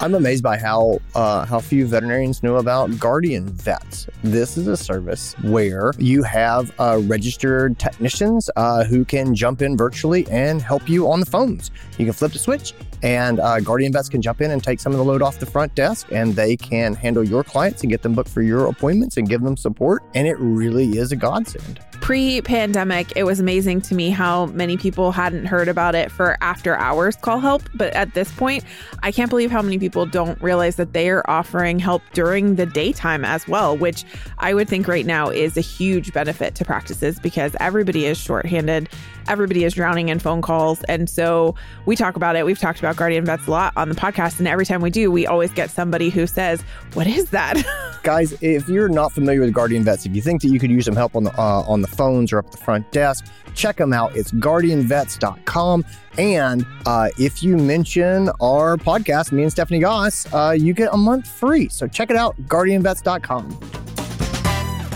I'm 0.00 0.14
amazed 0.14 0.42
by 0.42 0.58
how 0.58 0.98
uh, 1.14 1.44
how 1.46 1.60
few 1.60 1.86
veterinarians 1.86 2.42
know 2.42 2.56
about 2.56 2.98
Guardian 2.98 3.48
Vets. 3.48 4.06
This 4.22 4.56
is 4.56 4.66
a 4.66 4.76
service 4.76 5.34
where 5.42 5.92
you 5.98 6.22
have 6.22 6.72
uh, 6.78 7.00
registered 7.04 7.78
technicians 7.78 8.50
uh, 8.56 8.84
who 8.84 9.04
can 9.04 9.34
jump 9.34 9.62
in 9.62 9.76
virtually 9.76 10.26
and 10.30 10.60
help 10.60 10.88
you 10.88 11.10
on 11.10 11.20
the 11.20 11.26
phones. 11.26 11.70
You 11.98 12.06
can 12.06 12.12
flip 12.12 12.32
the 12.32 12.38
switch, 12.38 12.74
and 13.02 13.40
uh, 13.40 13.60
Guardian 13.60 13.92
Vets 13.92 14.08
can 14.08 14.22
jump 14.22 14.40
in 14.40 14.50
and 14.50 14.62
take 14.62 14.80
some 14.80 14.92
of 14.92 14.98
the 14.98 15.04
load 15.04 15.22
off 15.22 15.38
the 15.38 15.46
front 15.46 15.74
desk, 15.74 16.08
and 16.10 16.34
they 16.34 16.56
can 16.56 16.94
handle 16.94 17.24
your 17.24 17.44
clients 17.44 17.82
and 17.82 17.90
get 17.90 18.02
them 18.02 18.14
booked 18.14 18.30
for 18.30 18.42
your 18.42 18.66
appointments 18.66 19.16
and 19.16 19.28
give 19.28 19.42
them 19.42 19.56
support. 19.56 20.02
And 20.14 20.26
it 20.26 20.38
really 20.38 20.98
is 20.98 21.12
a 21.12 21.16
godsend. 21.16 21.80
Pre 22.04 22.42
pandemic, 22.42 23.14
it 23.16 23.24
was 23.24 23.40
amazing 23.40 23.80
to 23.80 23.94
me 23.94 24.10
how 24.10 24.44
many 24.44 24.76
people 24.76 25.10
hadn't 25.10 25.46
heard 25.46 25.68
about 25.68 25.94
it 25.94 26.12
for 26.12 26.36
after 26.42 26.76
hours 26.76 27.16
call 27.16 27.40
help. 27.40 27.62
But 27.72 27.94
at 27.94 28.12
this 28.12 28.30
point, 28.30 28.62
I 29.02 29.10
can't 29.10 29.30
believe 29.30 29.50
how 29.50 29.62
many 29.62 29.78
people 29.78 30.04
don't 30.04 30.38
realize 30.42 30.76
that 30.76 30.92
they 30.92 31.08
are 31.08 31.24
offering 31.30 31.78
help 31.78 32.02
during 32.12 32.56
the 32.56 32.66
daytime 32.66 33.24
as 33.24 33.48
well, 33.48 33.74
which 33.74 34.04
I 34.36 34.52
would 34.52 34.68
think 34.68 34.86
right 34.86 35.06
now 35.06 35.30
is 35.30 35.56
a 35.56 35.62
huge 35.62 36.12
benefit 36.12 36.54
to 36.56 36.64
practices 36.66 37.18
because 37.18 37.56
everybody 37.58 38.04
is 38.04 38.18
shorthanded. 38.18 38.90
Everybody 39.26 39.64
is 39.64 39.72
drowning 39.72 40.10
in 40.10 40.18
phone 40.18 40.42
calls. 40.42 40.82
And 40.84 41.08
so 41.08 41.54
we 41.86 41.96
talk 41.96 42.16
about 42.16 42.36
it. 42.36 42.44
We've 42.44 42.58
talked 42.58 42.80
about 42.80 42.96
Guardian 42.96 43.24
Vets 43.24 43.46
a 43.46 43.50
lot 43.50 43.72
on 43.78 43.88
the 43.88 43.94
podcast. 43.94 44.38
And 44.40 44.46
every 44.46 44.66
time 44.66 44.82
we 44.82 44.90
do, 44.90 45.10
we 45.10 45.26
always 45.26 45.52
get 45.52 45.70
somebody 45.70 46.10
who 46.10 46.26
says, 46.26 46.62
What 46.92 47.06
is 47.06 47.30
that? 47.30 47.56
Guys, 48.02 48.36
if 48.42 48.68
you're 48.68 48.90
not 48.90 49.12
familiar 49.12 49.40
with 49.40 49.54
Guardian 49.54 49.82
Vets, 49.82 50.04
if 50.04 50.14
you 50.14 50.20
think 50.20 50.42
that 50.42 50.48
you 50.48 50.58
could 50.58 50.70
use 50.70 50.84
some 50.84 50.94
help 50.94 51.16
on 51.16 51.24
the 51.24 51.32
uh, 51.40 51.62
on 51.62 51.80
the 51.80 51.93
phones 51.94 52.32
or 52.32 52.38
up 52.38 52.46
at 52.46 52.52
the 52.52 52.58
front 52.58 52.90
desk, 52.92 53.26
check 53.54 53.76
them 53.76 53.92
out. 53.92 54.16
It's 54.16 54.32
guardianvets.com. 54.32 55.84
And 56.18 56.66
uh, 56.86 57.08
if 57.18 57.42
you 57.42 57.56
mention 57.56 58.30
our 58.40 58.76
podcast, 58.76 59.32
me 59.32 59.42
and 59.42 59.52
Stephanie 59.52 59.80
Goss, 59.80 60.32
uh, 60.32 60.56
you 60.56 60.72
get 60.72 60.92
a 60.92 60.96
month 60.96 61.26
free. 61.26 61.68
So 61.68 61.86
check 61.86 62.10
it 62.10 62.16
out, 62.16 62.36
guardianvets.com. 62.42 63.58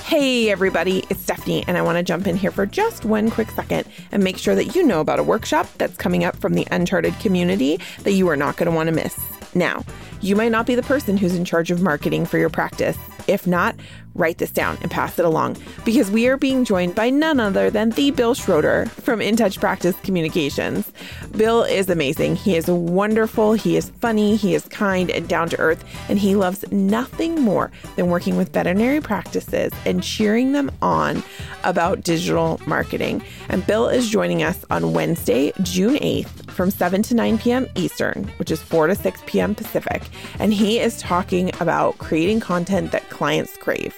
Hey, 0.05 0.51
everybody, 0.51 1.05
it's 1.11 1.21
Stephanie, 1.21 1.65
and 1.69 1.77
I 1.77 1.83
want 1.83 1.99
to 1.99 2.03
jump 2.03 2.27
in 2.27 2.35
here 2.35 2.51
for 2.51 2.65
just 2.65 3.05
one 3.05 3.31
quick 3.31 3.51
second 3.51 3.87
and 4.11 4.25
make 4.25 4.39
sure 4.39 4.55
that 4.55 4.75
you 4.75 4.83
know 4.83 5.01
about 5.01 5.19
a 5.19 5.23
workshop 5.23 5.69
that's 5.77 5.99
coming 5.99 6.25
up 6.25 6.35
from 6.37 6.55
the 6.55 6.67
Uncharted 6.71 7.13
community 7.21 7.79
that 8.05 8.13
you 8.13 8.27
are 8.29 8.37
not 8.37 8.57
going 8.57 8.71
to 8.71 8.75
want 8.75 8.87
to 8.87 8.95
miss. 8.95 9.19
Now, 9.55 9.85
you 10.21 10.37
might 10.37 10.53
not 10.53 10.67
be 10.67 10.75
the 10.75 10.83
person 10.83 11.17
who's 11.17 11.35
in 11.35 11.45
charge 11.45 11.71
of 11.71 11.81
marketing 11.81 12.27
for 12.27 12.39
your 12.39 12.51
practice. 12.51 12.99
If 13.27 13.47
not, 13.47 13.77
write 14.15 14.39
this 14.39 14.51
down 14.51 14.77
and 14.83 14.91
pass 14.91 15.19
it 15.19 15.25
along 15.25 15.57
because 15.85 16.11
we 16.11 16.27
are 16.27 16.37
being 16.37 16.65
joined 16.65 16.95
by 16.95 17.09
none 17.09 17.39
other 17.39 17.71
than 17.71 17.91
the 17.91 18.11
Bill 18.11 18.35
Schroeder 18.35 18.87
from 18.87 19.21
In 19.21 19.37
Touch 19.37 19.61
Practice 19.61 19.95
Communications. 20.03 20.91
Bill 21.37 21.63
is 21.63 21.89
amazing. 21.89 22.37
He 22.37 22.57
is 22.57 22.67
wonderful, 22.67 23.53
he 23.53 23.77
is 23.77 23.91
funny, 24.01 24.37
he 24.37 24.55
is 24.55 24.67
kind 24.69 25.11
and 25.11 25.29
down 25.29 25.49
to 25.51 25.59
earth, 25.59 25.85
and 26.09 26.19
he 26.19 26.35
loves 26.35 26.65
nothing 26.73 27.41
more 27.41 27.71
than 27.97 28.09
working 28.09 28.37
with 28.37 28.53
veterinary 28.53 29.01
practices 29.01 29.73
and 29.87 30.03
cheering 30.03 30.53
them 30.53 30.71
on 30.83 31.23
about 31.65 32.03
digital 32.03 32.61
marketing. 32.67 33.23
And 33.49 33.67
Bill 33.67 33.89
is 33.89 34.09
joining 34.09 34.43
us 34.43 34.65
on 34.71 34.93
Wednesday, 34.93 35.53
June 35.63 35.95
8th 35.97 36.51
from 36.51 36.71
7 36.73 37.03
to 37.05 37.15
9 37.15 37.39
p.m. 37.39 37.69
Eastern, 37.77 38.25
which 38.39 38.51
is 38.51 38.61
4 38.61 38.89
to 38.89 38.95
6 38.97 39.23
p.m. 39.27 39.55
Pacific. 39.55 40.08
And 40.39 40.53
he 40.53 40.79
is 40.79 40.99
talking 40.99 41.51
about 41.61 41.99
creating 41.99 42.41
content 42.41 42.93
that 42.93 43.09
clients 43.11 43.57
crave. 43.57 43.95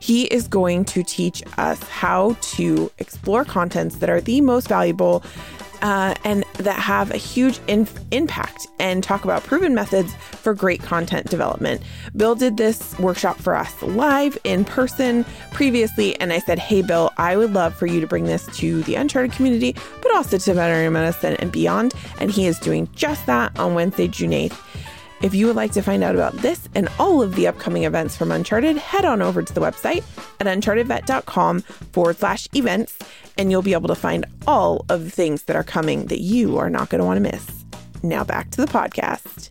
He 0.00 0.24
is 0.24 0.48
going 0.48 0.84
to 0.86 1.02
teach 1.02 1.42
us 1.56 1.82
how 1.84 2.36
to 2.40 2.90
explore 2.98 3.44
contents 3.44 3.96
that 3.96 4.10
are 4.10 4.20
the 4.20 4.40
most 4.40 4.68
valuable 4.68 5.24
uh, 5.84 6.14
and 6.24 6.44
that 6.54 6.78
have 6.78 7.10
a 7.10 7.18
huge 7.18 7.60
in- 7.66 7.86
impact 8.10 8.66
and 8.78 9.04
talk 9.04 9.24
about 9.24 9.44
proven 9.44 9.74
methods 9.74 10.14
for 10.14 10.54
great 10.54 10.82
content 10.82 11.28
development. 11.28 11.82
Bill 12.16 12.34
did 12.34 12.56
this 12.56 12.98
workshop 12.98 13.36
for 13.36 13.54
us 13.54 13.82
live 13.82 14.38
in 14.44 14.64
person 14.64 15.24
previously, 15.52 16.18
and 16.20 16.32
I 16.32 16.38
said, 16.38 16.58
Hey, 16.58 16.80
Bill, 16.80 17.12
I 17.18 17.36
would 17.36 17.52
love 17.52 17.74
for 17.74 17.86
you 17.86 18.00
to 18.00 18.06
bring 18.06 18.24
this 18.24 18.46
to 18.56 18.82
the 18.84 18.94
Uncharted 18.94 19.32
community, 19.32 19.76
but 20.00 20.14
also 20.14 20.38
to 20.38 20.54
veterinary 20.54 20.88
medicine 20.88 21.36
and 21.38 21.52
beyond. 21.52 21.92
And 22.18 22.30
he 22.30 22.46
is 22.46 22.58
doing 22.58 22.88
just 22.94 23.26
that 23.26 23.56
on 23.58 23.74
Wednesday, 23.74 24.08
June 24.08 24.30
8th. 24.30 24.58
If 25.24 25.34
you 25.34 25.46
would 25.46 25.56
like 25.56 25.72
to 25.72 25.80
find 25.80 26.04
out 26.04 26.14
about 26.14 26.34
this 26.42 26.68
and 26.74 26.86
all 26.98 27.22
of 27.22 27.34
the 27.34 27.46
upcoming 27.46 27.84
events 27.84 28.14
from 28.14 28.30
Uncharted, 28.30 28.76
head 28.76 29.06
on 29.06 29.22
over 29.22 29.42
to 29.42 29.54
the 29.54 29.60
website 29.62 30.04
at 30.38 30.46
unchartedvet.com 30.46 31.60
forward 31.62 32.18
slash 32.18 32.46
events, 32.54 32.98
and 33.38 33.50
you'll 33.50 33.62
be 33.62 33.72
able 33.72 33.88
to 33.88 33.94
find 33.94 34.26
all 34.46 34.84
of 34.90 35.02
the 35.02 35.10
things 35.10 35.44
that 35.44 35.56
are 35.56 35.64
coming 35.64 36.08
that 36.08 36.20
you 36.20 36.58
are 36.58 36.68
not 36.68 36.90
going 36.90 36.98
to 36.98 37.06
want 37.06 37.16
to 37.16 37.22
miss. 37.22 37.64
Now 38.02 38.22
back 38.22 38.50
to 38.50 38.60
the 38.60 38.66
podcast. 38.66 39.48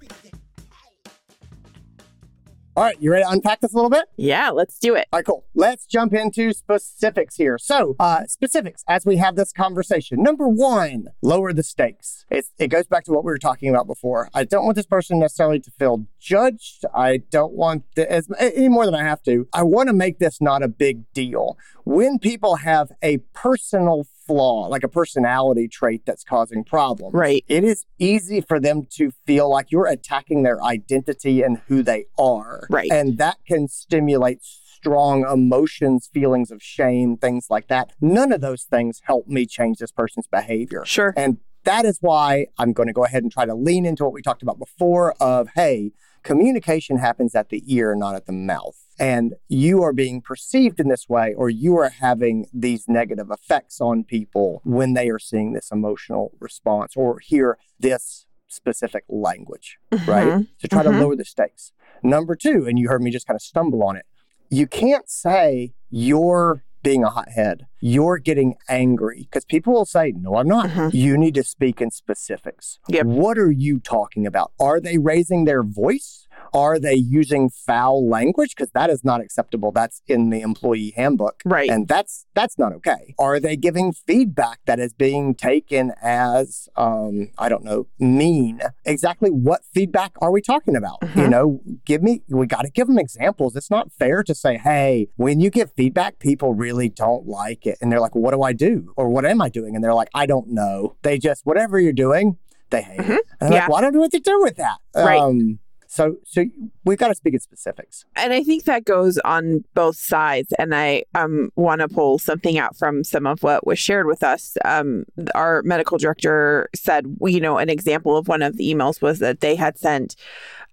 All 2.75 2.83
right, 2.83 2.99
you 2.99 3.12
ready 3.12 3.23
to 3.23 3.29
unpack 3.29 3.62
this 3.62 3.71
a 3.71 3.75
little 3.75 3.91
bit? 3.91 4.05
Yeah, 4.17 4.49
let's 4.49 4.79
do 4.79 4.95
it. 4.95 5.07
All 5.13 5.19
right, 5.19 5.25
cool. 5.25 5.45
Let's 5.53 5.86
jump 5.86 6.12
into 6.12 6.53
specifics 6.53 7.36
here. 7.36 7.59
So, 7.59 7.95
uh, 7.99 8.25
specifics 8.25 8.83
as 8.88 9.05
we 9.05 9.17
have 9.17 9.36
this 9.36 9.51
conversation. 9.51 10.23
Number 10.23 10.47
one, 10.47 11.09
lower 11.21 11.53
the 11.53 11.62
stakes. 11.62 12.25
It's, 12.31 12.49
it 12.57 12.69
goes 12.69 12.88
back 12.88 13.03
to 13.03 13.12
what 13.12 13.23
we 13.23 13.29
were 13.29 13.38
talking 13.38 13.69
about 13.69 13.86
before. 13.86 14.27
I 14.33 14.43
don't 14.43 14.65
want 14.65 14.75
this 14.75 14.88
person 14.88 15.19
necessarily 15.19 15.59
to 15.59 15.69
feel 15.69 16.07
judged. 16.19 16.83
I 16.95 17.17
don't 17.17 17.53
want 17.53 17.83
the, 17.95 18.12
as, 18.12 18.27
any 18.39 18.69
more 18.69 18.86
than 18.86 18.95
I 18.95 19.03
have 19.03 19.21
to. 19.23 19.47
I 19.53 19.62
want 19.62 19.89
to 19.89 19.93
make 19.93 20.17
this 20.17 20.41
not 20.41 20.63
a 20.63 20.67
big 20.67 21.03
deal. 21.13 21.59
When 21.83 22.17
people 22.17 22.55
have 22.55 22.91
a 23.03 23.19
personal 23.33 24.07
flaw, 24.34 24.67
like 24.67 24.84
a 24.84 24.88
personality 24.88 25.67
trait 25.67 26.04
that's 26.06 26.24
causing 26.24 26.63
problems, 26.63 27.13
Right. 27.13 27.43
it 27.48 27.63
is 27.63 27.86
easy 28.00 28.41
for 28.41 28.60
them 28.60 28.88
to 28.98 29.12
feel 29.26 29.50
like 29.50 29.72
you're 29.72 29.88
attacking 29.88 30.43
their 30.43 30.63
identity 30.63 31.41
and 31.41 31.60
who 31.67 31.84
they 31.84 32.06
are. 32.17 32.65
Right. 32.69 32.91
And 32.91 33.17
that 33.17 33.38
can 33.48 33.67
stimulate 33.67 34.39
strong 34.43 35.24
emotions, 35.32 36.10
feelings 36.13 36.52
of 36.52 36.62
shame, 36.62 37.15
things 37.17 37.48
like 37.50 37.67
that. 37.67 37.91
None 38.02 38.32
of 38.32 38.41
those 38.41 38.63
things 38.63 39.02
help 39.06 39.28
me 39.28 39.46
change 39.46 39.78
this 39.78 39.91
person's 39.91 40.28
behavior. 40.28 40.84
Sure. 40.86 41.13
And 41.15 41.38
that 41.63 41.86
is 41.86 42.00
why 42.02 42.48
I'm 42.58 42.74
going 42.74 42.88
to 42.88 42.93
go 42.93 43.06
ahead 43.06 43.24
and 43.24 43.32
try 43.32 43.46
to 43.46 43.56
lean 43.56 43.86
into 43.86 44.04
what 44.04 44.12
we 44.13 44.22
talked 44.22 44.43
about 44.43 44.60
before 44.60 45.13
of, 45.22 45.50
hey, 45.56 45.91
communication 46.24 46.98
happens 46.98 47.36
at 47.36 47.50
the 47.50 47.63
ear, 47.74 47.96
not 47.96 48.15
at 48.15 48.26
the 48.26 48.34
mouth. 48.34 48.83
And 49.04 49.34
you 49.50 49.84
are 49.84 49.94
being 49.94 50.22
perceived 50.22 50.80
in 50.80 50.88
this 50.88 51.10
way, 51.10 51.34
or 51.34 51.50
you 51.50 51.76
are 51.78 51.89
having 51.89 52.48
these 52.54 52.86
negative 52.88 53.30
effects 53.32 53.82
on 53.82 54.04
people 54.04 54.62
when 54.63 54.94
they 54.94 55.10
are 55.10 55.20
seeing 55.20 55.54
this 55.54 55.72
emotional 55.72 56.32
response 56.39 56.94
or 56.96 57.20
hear 57.20 57.58
this 57.80 58.26
specific 58.48 59.04
language, 59.10 59.78
right? 60.08 60.28
Mhm. 60.28 60.48
To 60.60 60.68
try 60.68 60.84
Mhm. 60.84 60.92
to 60.92 61.00
lower 61.02 61.16
the 61.16 61.26
stakes. 61.26 61.72
Number 62.04 62.36
two, 62.36 62.66
and 62.68 62.78
you 62.80 62.88
heard 62.88 63.02
me 63.02 63.12
just 63.12 63.28
kind 63.28 63.36
of 63.36 63.42
stumble 63.42 63.84
on 63.84 63.96
it, 63.98 64.06
you 64.50 64.68
can't 64.68 65.10
say 65.10 65.74
you're 65.89 66.63
being 66.84 67.04
a 67.04 67.10
hothead. 67.10 67.66
You're 67.80 68.18
getting 68.18 68.56
angry 68.68 69.22
because 69.24 69.46
people 69.46 69.72
will 69.74 69.86
say, 69.86 70.12
No, 70.12 70.36
I'm 70.36 70.48
not. 70.50 70.70
Mhm. 70.70 70.94
You 70.94 71.18
need 71.18 71.34
to 71.36 71.44
speak 71.44 71.82
in 71.82 71.89
specifics. 71.92 72.78
Yep. 72.89 73.06
What 73.06 73.38
are 73.38 73.52
you 73.52 73.80
talking 73.80 74.28
about? 74.28 74.52
Are 74.60 74.80
they 74.82 74.98
raising 74.98 75.46
their 75.46 75.63
voice? 75.63 76.22
Are 76.54 76.80
they 76.80 76.94
using 76.96 77.50
foul 77.50 78.08
language? 78.08 78.56
Because 78.56 78.72
that 78.72 78.89
is 78.89 79.04
not 79.04 79.22
acceptable. 79.22 79.72
That's 79.72 80.02
in 80.08 80.30
the 80.30 80.42
employee 80.42 80.94
handbook. 80.96 81.42
Right. 81.46 81.70
And 81.70 81.88
that's 81.88 82.26
that's 82.34 82.58
not 82.60 82.74
okay. 82.74 83.16
Are 83.20 83.39
they 83.39 83.56
giving 83.56 83.92
feedback 83.94 84.60
that 84.66 84.80
is 84.80 84.94
being 84.94 85.36
taken 85.36 85.94
as 86.02 86.68
um, 86.76 87.30
I 87.38 87.50
don't 87.50 87.63
know, 87.63 87.88
mean? 88.00 88.60
Exactly 88.86 89.30
what 89.30 89.62
feedback 89.74 90.13
are 90.22 90.32
we 90.32 90.42
talking 90.42 90.76
about? 90.76 90.98
You 91.16 91.24
Mhm. 91.26 91.30
know, 91.30 91.62
give 91.86 92.04
me 92.04 92.22
we 92.30 92.46
gotta 92.48 92.70
give 92.70 92.88
them 92.88 93.00
examples. 93.00 93.56
It's 93.56 93.72
not 93.72 93.92
fair 93.92 94.24
to 94.24 94.36
say, 94.36 94.58
hey, 94.58 95.08
when 95.16 95.39
you 95.39 95.50
give 95.50 95.72
feedback, 95.74 96.20
people 96.20 96.54
really 96.54 96.89
don't 96.89 97.26
like 97.28 97.66
it. 97.66 97.78
And 97.82 97.91
they're 97.91 97.99
like, 98.01 98.16
what 98.16 98.32
do 98.34 98.41
I 98.41 98.54
do? 98.54 98.93
Or 98.97 99.10
what 99.10 99.26
am 99.26 99.41
I 99.41 99.49
doing? 99.49 99.76
And 99.76 99.84
they're 99.84 99.93
like, 99.93 100.10
I 100.14 100.26
don't 100.26 100.49
know. 100.49 100.95
They 101.01 101.18
just 101.18 101.45
whatever 101.45 101.80
you're 101.80 101.93
doing, 101.93 102.38
they 102.70 102.82
hate 102.82 102.99
it. 102.99 103.22
And 103.39 103.54
Yeah. 103.54 103.62
like, 103.62 103.70
well, 103.70 103.78
I 103.78 103.82
don't 103.82 103.93
know 103.93 103.99
what 104.01 104.12
to 104.12 104.20
do 104.20 104.41
with 104.41 104.58
that. 104.58 104.78
Right. 104.95 105.20
Um, 105.20 105.60
so 105.94 106.18
so 106.24 106.44
we've 106.86 106.98
got 106.98 107.10
to 107.10 107.16
speak 107.16 107.36
in 107.36 107.39
specifics. 107.39 108.04
and 108.16 108.34
I 108.34 108.44
think 108.44 108.64
that 108.64 108.84
goes 108.84 109.20
on 109.20 109.64
both 109.76 109.96
sides. 109.96 110.52
And 110.58 110.74
I 110.74 111.04
um, 111.14 111.52
want 111.56 111.82
to 111.82 111.88
pull 111.88 112.18
something 112.18 112.58
out 112.58 112.76
from 112.76 113.04
some 113.04 113.28
of 113.28 113.44
what 113.44 113.68
was 113.68 113.78
shared 113.78 114.08
with 114.08 114.24
us. 114.24 114.58
Um, 114.66 115.06
our 115.36 115.62
medical 115.62 116.00
director 116.00 116.68
said, 116.74 117.06
you 117.22 117.39
know, 117.39 117.60
an 117.60 117.70
example 117.70 118.18
of 118.18 118.28
one 118.28 118.41
of 118.41 118.58
the 118.58 118.74
emails 118.74 119.04
was 119.04 119.20
that 119.20 119.41
they 119.41 119.56
had 119.56 119.78
sent 119.78 120.16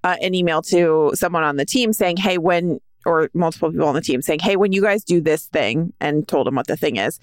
uh, 0.04 0.16
an 0.22 0.34
email 0.34 0.62
to 0.62 1.12
someone 1.14 1.42
on 1.42 1.56
the 1.56 1.66
team 1.66 1.92
saying, 1.92 2.16
hey, 2.16 2.38
when, 2.38 2.80
or 3.04 3.28
multiple 3.34 3.70
people 3.70 3.88
on 3.88 3.94
the 3.94 4.00
team 4.00 4.22
saying, 4.22 4.40
hey, 4.40 4.56
when 4.56 4.72
you 4.72 4.80
guys 4.80 5.04
do 5.04 5.20
this 5.20 5.48
thing, 5.48 5.92
and 6.00 6.26
told 6.28 6.46
them 6.46 6.54
what 6.54 6.66
the 6.66 6.78
thing 6.78 6.96
is, 6.96 7.20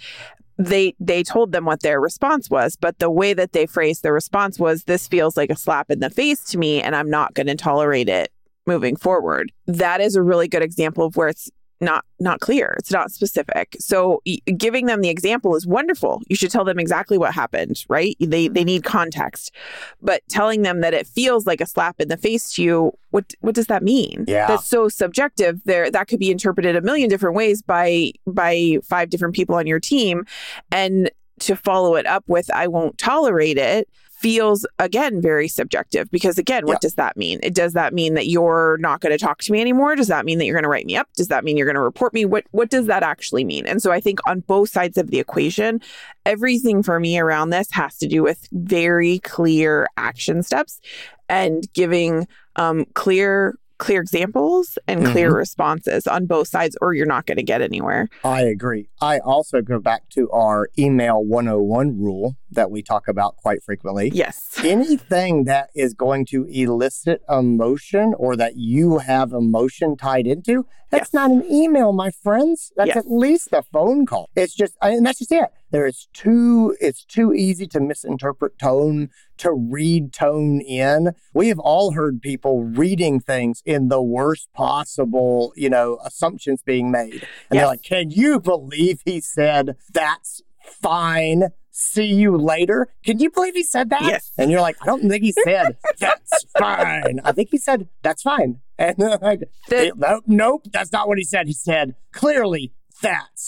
they 0.57 0.93
they 0.99 1.23
told 1.23 1.51
them 1.51 1.65
what 1.65 1.81
their 1.81 1.99
response 2.01 2.49
was 2.49 2.75
but 2.75 2.97
the 2.99 3.09
way 3.09 3.33
that 3.33 3.51
they 3.51 3.65
phrased 3.65 4.03
their 4.03 4.13
response 4.13 4.59
was 4.59 4.83
this 4.83 5.07
feels 5.07 5.37
like 5.37 5.49
a 5.49 5.55
slap 5.55 5.91
in 5.91 5.99
the 5.99 6.09
face 6.09 6.43
to 6.43 6.57
me 6.57 6.81
and 6.81 6.95
i'm 6.95 7.09
not 7.09 7.33
going 7.33 7.47
to 7.47 7.55
tolerate 7.55 8.09
it 8.09 8.31
moving 8.67 8.95
forward. 8.95 9.51
That 9.65 10.01
is 10.01 10.15
a 10.15 10.21
really 10.21 10.47
good 10.47 10.61
example 10.61 11.05
of 11.05 11.15
where 11.15 11.29
it's 11.29 11.49
not 11.79 12.05
not 12.19 12.39
clear. 12.39 12.75
It's 12.79 12.91
not 12.91 13.11
specific. 13.11 13.75
So 13.79 14.21
giving 14.57 14.87
them 14.87 15.01
the 15.01 15.09
example 15.09 15.55
is 15.55 15.67
wonderful. 15.67 16.21
You 16.27 16.35
should 16.35 16.51
tell 16.51 16.65
them 16.65 16.79
exactly 16.79 17.17
what 17.17 17.33
happened 17.33 17.83
right? 17.89 18.15
They 18.19 18.47
they 18.47 18.61
mm-hmm. 18.61 18.65
need 18.65 18.83
context. 18.83 19.53
But 20.01 20.21
telling 20.29 20.63
them 20.63 20.81
that 20.81 20.93
it 20.93 21.07
feels 21.07 21.45
like 21.45 21.61
a 21.61 21.65
slap 21.65 21.99
in 21.99 22.07
the 22.07 22.17
face 22.17 22.53
to 22.53 22.63
you 22.63 22.91
what 23.11 23.33
what 23.41 23.55
does 23.55 23.67
that 23.67 23.83
mean? 23.83 24.25
Yeah. 24.27 24.47
that's 24.47 24.67
so 24.67 24.89
subjective. 24.89 25.61
There 25.65 25.89
that 25.91 26.07
could 26.07 26.19
be 26.19 26.31
interpreted 26.31 26.75
a 26.75 26.81
million 26.81 27.09
different 27.09 27.35
ways 27.35 27.61
by 27.61 28.11
by 28.25 28.77
five 28.83 29.09
different 29.09 29.35
people 29.35 29.55
on 29.55 29.67
your 29.67 29.79
team. 29.79 30.25
And 30.71 31.11
to 31.39 31.55
follow 31.55 31.95
it 31.95 32.07
up 32.07 32.23
with 32.25 32.49
i 32.49 32.67
won't 32.67 32.97
tolerate 32.97 33.59
it 33.59 33.87
feels 34.17 34.65
again 34.79 35.21
very 35.21 35.47
subjective 35.47 36.09
because 36.11 36.37
again 36.37 36.65
what 36.65 36.75
Yeah. 36.75 36.79
does 36.81 36.95
that 36.95 37.17
mean? 37.17 37.39
It 37.43 37.53
does 37.53 37.73
that 37.73 37.93
mean 37.93 38.15
that 38.15 38.27
you're 38.27 38.77
not 38.79 38.99
going 39.01 39.11
to 39.17 39.23
talk 39.23 39.39
to 39.43 39.51
me 39.51 39.61
anymore? 39.61 39.95
Does 39.95 40.07
that 40.07 40.25
mean 40.25 40.37
that 40.39 40.45
you're 40.45 40.55
going 40.55 40.63
to 40.63 40.69
write 40.69 40.85
me 40.85 40.95
up? 40.95 41.07
Does 41.15 41.27
that 41.27 41.43
mean 41.43 41.55
you're 41.57 41.67
going 41.67 41.75
to 41.75 41.81
report 41.81 42.13
me? 42.13 42.25
What 42.25 42.45
what 42.51 42.69
does 42.69 42.87
that 42.87 43.03
actually 43.03 43.43
mean? 43.43 43.65
And 43.67 43.81
so 43.81 43.91
i 43.91 43.99
think 43.99 44.19
on 44.27 44.41
both 44.41 44.69
sides 44.69 44.97
of 44.97 45.11
the 45.11 45.19
equation 45.19 45.81
everything 46.25 46.83
for 46.83 46.99
me 46.99 47.17
around 47.19 47.49
this 47.51 47.71
has 47.71 47.97
to 47.97 48.07
do 48.07 48.21
with 48.23 48.47
very 48.51 49.19
clear 49.19 49.87
action 49.97 50.43
steps 50.43 50.81
and 51.29 51.71
giving 51.73 52.27
um, 52.57 52.85
clear 52.93 53.57
clear 53.77 54.01
examples 54.01 54.77
and 54.87 55.05
clear 55.05 55.29
mm-hmm. 55.29 55.37
responses 55.37 56.07
on 56.07 56.25
both 56.25 56.47
sides 56.47 56.75
or 56.81 56.93
you're 56.93 57.05
not 57.05 57.25
going 57.25 57.37
to 57.37 57.43
get 57.43 57.61
anywhere 57.61 58.07
I 58.23 58.41
agree. 58.41 58.89
I 59.01 59.19
also 59.19 59.61
go 59.61 59.79
back 59.79 60.09
to 60.09 60.29
our 60.31 60.69
email 60.77 61.23
101 61.23 61.99
rule 61.99 62.35
that 62.51 62.71
we 62.71 62.81
talk 62.81 63.07
about 63.07 63.37
quite 63.37 63.63
frequently. 63.63 64.09
yes 64.13 64.59
Anything 64.63 65.43
that 65.45 65.69
is 65.75 65.93
going 65.93 66.25
to 66.27 66.45
elicit 66.45 67.21
emotion 67.29 68.13
or 68.17 68.35
that 68.35 68.55
you 68.55 68.97
have 68.99 69.31
emotion 69.31 69.95
tied 69.97 70.27
into, 70.27 70.65
that's 70.89 71.09
Yes. 71.09 71.13
not 71.13 71.31
an 71.31 71.43
email, 71.51 71.91
my 71.91 72.11
friends. 72.11 72.71
That's 72.75 72.87
Yes. 72.89 72.97
at 72.97 73.11
least 73.11 73.49
a 73.51 73.61
phone 73.61 74.05
call. 74.05 74.29
It's 74.35 74.55
just, 74.55 74.75
and 74.81 75.05
that's 75.05 75.19
just 75.19 75.31
it. 75.31 75.45
There 75.71 75.85
is 75.85 76.07
too, 76.13 76.75
it's 76.79 77.03
too 77.03 77.33
easy 77.33 77.67
to 77.67 77.79
misinterpret 77.79 78.57
tone, 78.57 79.09
to 79.37 79.51
read 79.51 80.13
tone 80.13 80.61
in. 80.61 81.11
We 81.33 81.49
have 81.49 81.59
all 81.59 81.91
heard 81.91 82.21
people 82.21 82.63
reading 82.63 83.19
things 83.19 83.61
in 83.65 83.89
the 83.89 84.01
worst 84.01 84.47
possible, 84.53 85.51
you 85.55 85.69
know, 85.69 85.99
assumptions 86.05 86.61
being 86.63 86.89
made. 86.89 87.27
And 87.49 87.59
they're 87.59 87.65
like, 87.67 87.83
can 87.83 88.11
you 88.11 88.39
believe 88.39 89.01
he 89.05 89.19
said 89.19 89.75
that's 89.93 90.41
fine? 90.63 91.49
See 91.71 92.05
you 92.05 92.35
later. 92.37 92.87
Can 93.05 93.19
you 93.19 93.29
believe 93.29 93.53
he 93.53 93.63
said 93.63 93.89
that? 93.91 94.01
Yes. 94.03 94.31
And 94.37 94.49
you're 94.49 94.61
like, 94.61 94.77
I 94.81 94.85
don't 94.85 95.07
think 95.07 95.21
he 95.23 95.31
said 95.31 95.77
that's 95.99 96.45
fine. 96.57 97.19
I 97.23 97.31
think 97.33 97.49
he 97.51 97.57
said 97.59 97.87
that's 98.01 98.23
fine. 98.23 98.61
And 98.79 98.97
like, 98.97 99.41
The- 99.69 99.91
nope, 99.95 100.23
nope, 100.27 100.63
that's 100.71 100.91
not 100.91 101.07
what 101.07 101.17
he 101.17 101.23
said. 101.23 101.45
He 101.47 101.53
said 101.53 101.93
clearly 102.13 102.73
that's 103.01 103.47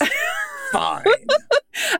fine. 0.71 1.05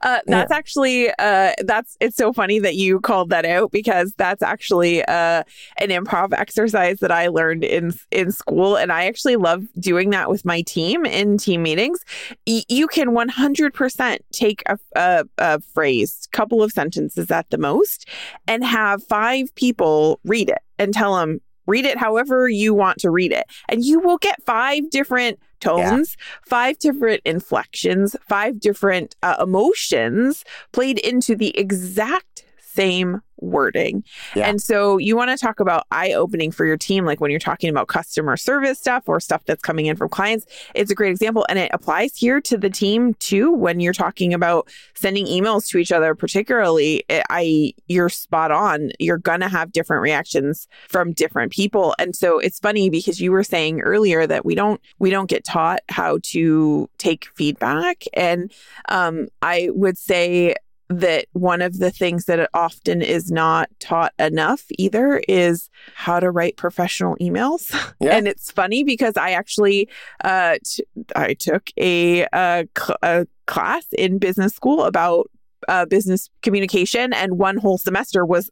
Uh, 0.01 0.19
that's 0.25 0.51
actually 0.51 1.09
uh, 1.19 1.53
that's 1.63 1.95
it's 1.99 2.17
so 2.17 2.33
funny 2.33 2.59
that 2.59 2.75
you 2.75 2.99
called 2.99 3.29
that 3.29 3.45
out 3.45 3.71
because 3.71 4.13
that's 4.17 4.41
actually 4.41 5.03
uh, 5.05 5.43
an 5.77 5.89
improv 5.89 6.33
exercise 6.33 6.99
that 6.99 7.11
I 7.11 7.27
learned 7.27 7.63
in 7.63 7.93
in 8.11 8.31
school, 8.31 8.75
and 8.75 8.91
I 8.91 9.05
actually 9.05 9.35
love 9.35 9.63
doing 9.79 10.09
that 10.09 10.29
with 10.29 10.43
my 10.43 10.61
team 10.63 11.05
in 11.05 11.37
team 11.37 11.63
meetings. 11.63 11.99
Y- 12.45 12.63
you 12.67 12.87
can 12.87 13.13
one 13.13 13.29
hundred 13.29 13.73
percent 13.73 14.21
take 14.33 14.63
a, 14.65 14.77
a, 14.95 15.25
a 15.37 15.61
phrase, 15.61 16.27
couple 16.31 16.61
of 16.61 16.71
sentences 16.71 17.31
at 17.31 17.49
the 17.49 17.57
most, 17.57 18.07
and 18.47 18.65
have 18.65 19.03
five 19.03 19.53
people 19.55 20.19
read 20.25 20.49
it 20.49 20.61
and 20.77 20.93
tell 20.93 21.15
them 21.15 21.39
read 21.69 21.85
it 21.85 21.97
however 21.97 22.49
you 22.49 22.73
want 22.73 22.97
to 22.99 23.09
read 23.09 23.31
it, 23.31 23.45
and 23.69 23.85
you 23.85 23.99
will 23.99 24.17
get 24.17 24.43
five 24.43 24.89
different 24.89 25.39
tones 25.59 26.17
five 26.45 26.79
different 26.79 27.21
inflections, 27.25 28.15
five 28.27 28.59
different 28.59 29.15
uh, 29.23 29.35
emotions 29.41 30.43
played 30.71 30.99
into 30.99 31.35
the 31.35 31.57
exact 31.57 32.45
same 32.79 33.21
wording. 33.41 34.03
Yeah. 34.35 34.47
And 34.47 34.61
so 34.61 34.97
you 34.97 35.15
want 35.15 35.31
to 35.31 35.37
talk 35.37 35.59
about 35.59 35.85
eye 35.91 36.13
opening 36.13 36.51
for 36.51 36.65
your 36.65 36.77
team, 36.77 37.05
like 37.05 37.19
when 37.19 37.31
you're 37.31 37.39
talking 37.39 37.69
about 37.69 37.87
customer 37.87 38.37
service 38.37 38.79
stuff 38.79 39.03
or 39.07 39.19
stuff 39.19 39.43
that's 39.45 39.61
coming 39.61 39.85
in 39.85 39.95
from 39.95 40.09
clients. 40.09 40.45
It's 40.75 40.91
a 40.91 40.95
great 40.95 41.11
example. 41.11 41.45
And 41.49 41.59
it 41.59 41.71
applies 41.73 42.15
here 42.15 42.41
to 42.41 42.57
the 42.57 42.69
team 42.69 43.13
too 43.15 43.51
when 43.51 43.79
you're 43.79 43.93
talking 43.93 44.33
about 44.33 44.69
sending 44.93 45.25
emails 45.25 45.67
to 45.69 45.77
each 45.77 45.91
other, 45.91 46.15
particularly. 46.15 47.03
I, 47.09 47.23
I 47.29 47.73
you're 47.87 48.09
spot 48.09 48.51
on. 48.51 48.91
You're 48.99 49.17
gonna 49.17 49.49
have 49.49 49.71
different 49.71 50.01
reactions 50.01 50.67
from 50.87 51.13
different 51.13 51.51
people. 51.51 51.95
And 51.99 52.15
so 52.15 52.39
it's 52.39 52.59
funny 52.59 52.89
because 52.89 53.19
you 53.19 53.31
were 53.31 53.43
saying 53.43 53.81
earlier 53.81 54.27
that 54.27 54.45
we 54.45 54.55
don't 54.55 54.81
we 54.99 55.09
don't 55.09 55.29
get 55.29 55.45
taught 55.45 55.79
how 55.89 56.19
to 56.23 56.89
take 56.97 57.27
feedback. 57.35 58.03
And 58.13 58.51
um, 58.89 59.27
I 59.41 59.69
would 59.71 59.97
say 59.97 60.55
that 60.89 61.25
one 61.33 61.61
of 61.61 61.77
the 61.77 61.91
things 61.91 62.25
that 62.25 62.49
often 62.53 63.01
is 63.01 63.31
not 63.31 63.69
taught 63.79 64.11
enough 64.17 64.63
either 64.77 65.21
is 65.27 65.69
how 65.93 66.19
to 66.19 66.31
write 66.31 66.57
professional 66.57 67.15
emails. 67.17 67.73
Yeah. 68.01 68.15
and 68.15 68.27
it's 68.29 68.49
funny 68.49 68.83
because 68.85 69.17
I 69.17 69.31
actually 69.31 69.89
uh, 70.23 70.55
t- 70.63 70.85
I 71.17 71.33
took 71.33 71.69
a, 71.77 72.25
uh 72.31 72.63
cl- 72.77 72.97
a 73.03 73.27
class 73.45 73.85
in 73.97 74.19
business 74.19 74.53
school 74.53 74.83
about 74.85 75.29
uh, 75.67 75.85
business 75.85 76.29
communication, 76.41 77.11
and 77.11 77.37
one 77.37 77.57
whole 77.57 77.77
semester 77.77 78.25
was 78.25 78.49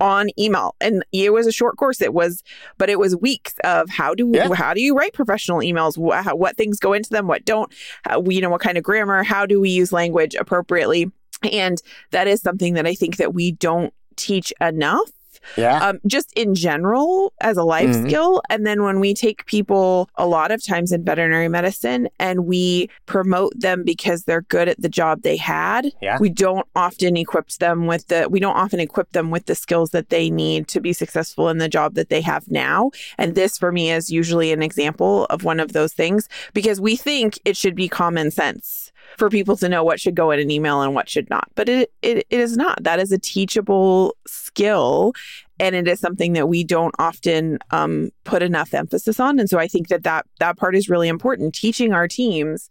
on 0.00 0.28
email. 0.36 0.74
And 0.80 1.04
it 1.12 1.32
was 1.32 1.46
a 1.46 1.52
short 1.52 1.76
course. 1.76 2.00
It 2.00 2.12
was 2.12 2.42
but 2.78 2.90
it 2.90 2.98
was 2.98 3.14
weeks 3.16 3.54
of 3.62 3.88
how 3.90 4.12
do 4.14 4.28
Yeah. 4.34 4.52
how 4.54 4.74
do 4.74 4.80
you 4.80 4.96
write 4.96 5.12
professional 5.12 5.58
emails? 5.58 5.96
Wha- 5.96 6.22
how, 6.22 6.34
what 6.34 6.56
things 6.56 6.80
go 6.80 6.92
into 6.92 7.10
them? 7.10 7.28
What 7.28 7.44
don't? 7.44 7.72
How, 8.02 8.22
you 8.24 8.40
know 8.40 8.50
what 8.50 8.60
kind 8.60 8.76
of 8.76 8.82
grammar? 8.82 9.22
How 9.22 9.46
do 9.46 9.60
we 9.60 9.70
use 9.70 9.92
language 9.92 10.34
appropriately 10.34 11.10
and 11.46 11.82
that 12.10 12.26
is 12.26 12.40
something 12.40 12.74
that 12.74 12.86
i 12.86 12.94
think 12.94 13.16
that 13.16 13.34
we 13.34 13.52
don't 13.52 13.92
teach 14.16 14.52
enough 14.60 15.10
Yeah. 15.58 15.88
um, 15.88 15.98
just 16.06 16.32
in 16.34 16.54
general 16.54 17.34
as 17.42 17.58
a 17.58 17.64
life 17.64 17.90
Mhm. 17.90 18.06
skill. 18.08 18.40
And 18.48 18.66
then 18.66 18.82
when 18.82 18.98
we 18.98 19.12
take 19.12 19.44
people 19.44 20.08
a 20.16 20.26
lot 20.26 20.50
of 20.50 20.64
times 20.64 20.90
in 20.90 21.04
veterinary 21.04 21.48
medicine 21.48 22.08
and 22.18 22.46
we 22.46 22.88
promote 23.04 23.52
them 23.60 23.82
because 23.84 24.24
they're 24.24 24.40
good 24.48 24.68
at 24.70 24.80
the 24.80 24.88
job 24.88 25.20
they 25.20 25.36
had, 25.36 25.92
Yeah. 26.00 26.16
we 26.18 26.30
don't 26.30 26.66
often 26.74 27.18
equip 27.18 27.50
them 27.58 27.86
with 27.86 28.06
the 28.06 28.26
we 28.30 28.40
don't 28.40 28.56
often 28.56 28.80
equip 28.80 29.12
them 29.12 29.30
with 29.30 29.44
the 29.44 29.54
skills 29.54 29.90
that 29.90 30.08
they 30.08 30.30
need 30.30 30.66
to 30.68 30.80
be 30.80 30.94
successful 30.94 31.50
in 31.50 31.58
the 31.58 31.68
job 31.68 31.92
that 31.94 32.08
they 32.08 32.22
have 32.22 32.44
now. 32.50 32.90
And 33.18 33.34
this 33.34 33.58
for 33.58 33.70
me 33.70 33.90
is 33.90 34.08
usually 34.10 34.50
an 34.50 34.62
example 34.62 35.26
of 35.28 35.44
one 35.44 35.60
of 35.60 35.74
those 35.74 35.92
things 35.92 36.26
because 36.54 36.80
we 36.80 36.96
think 36.96 37.38
it 37.44 37.54
should 37.54 37.74
be 37.74 37.86
common 37.88 38.30
sense 38.30 38.83
for 39.16 39.30
people 39.30 39.56
to 39.58 39.68
know 39.68 39.84
what 39.84 40.00
should 40.00 40.14
go 40.14 40.30
in 40.30 40.40
an 40.40 40.50
email 40.50 40.82
and 40.82 40.94
what 40.94 41.08
should 41.08 41.28
not. 41.30 41.48
But 41.54 41.68
it, 41.68 41.92
it, 42.02 42.18
it 42.30 42.40
is 42.40 42.56
not. 42.56 42.82
That 42.84 42.98
is 43.00 43.12
a 43.12 43.18
teachable 43.18 44.16
skill. 44.26 45.12
And 45.60 45.74
it 45.76 45.86
is 45.86 46.00
something 46.00 46.32
that 46.32 46.48
we 46.48 46.64
don't 46.64 46.94
often 46.98 47.58
um, 47.70 48.10
put 48.24 48.42
enough 48.42 48.74
emphasis 48.74 49.20
on. 49.20 49.38
And 49.38 49.48
so 49.48 49.58
I 49.58 49.68
think 49.68 49.88
that, 49.88 50.02
that 50.02 50.26
that 50.40 50.56
part 50.56 50.74
is 50.74 50.88
really 50.88 51.08
important. 51.08 51.54
Teaching 51.54 51.92
our 51.92 52.08
teams, 52.08 52.68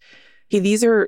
hey, 0.49 0.59
these 0.59 0.83
are, 0.83 1.07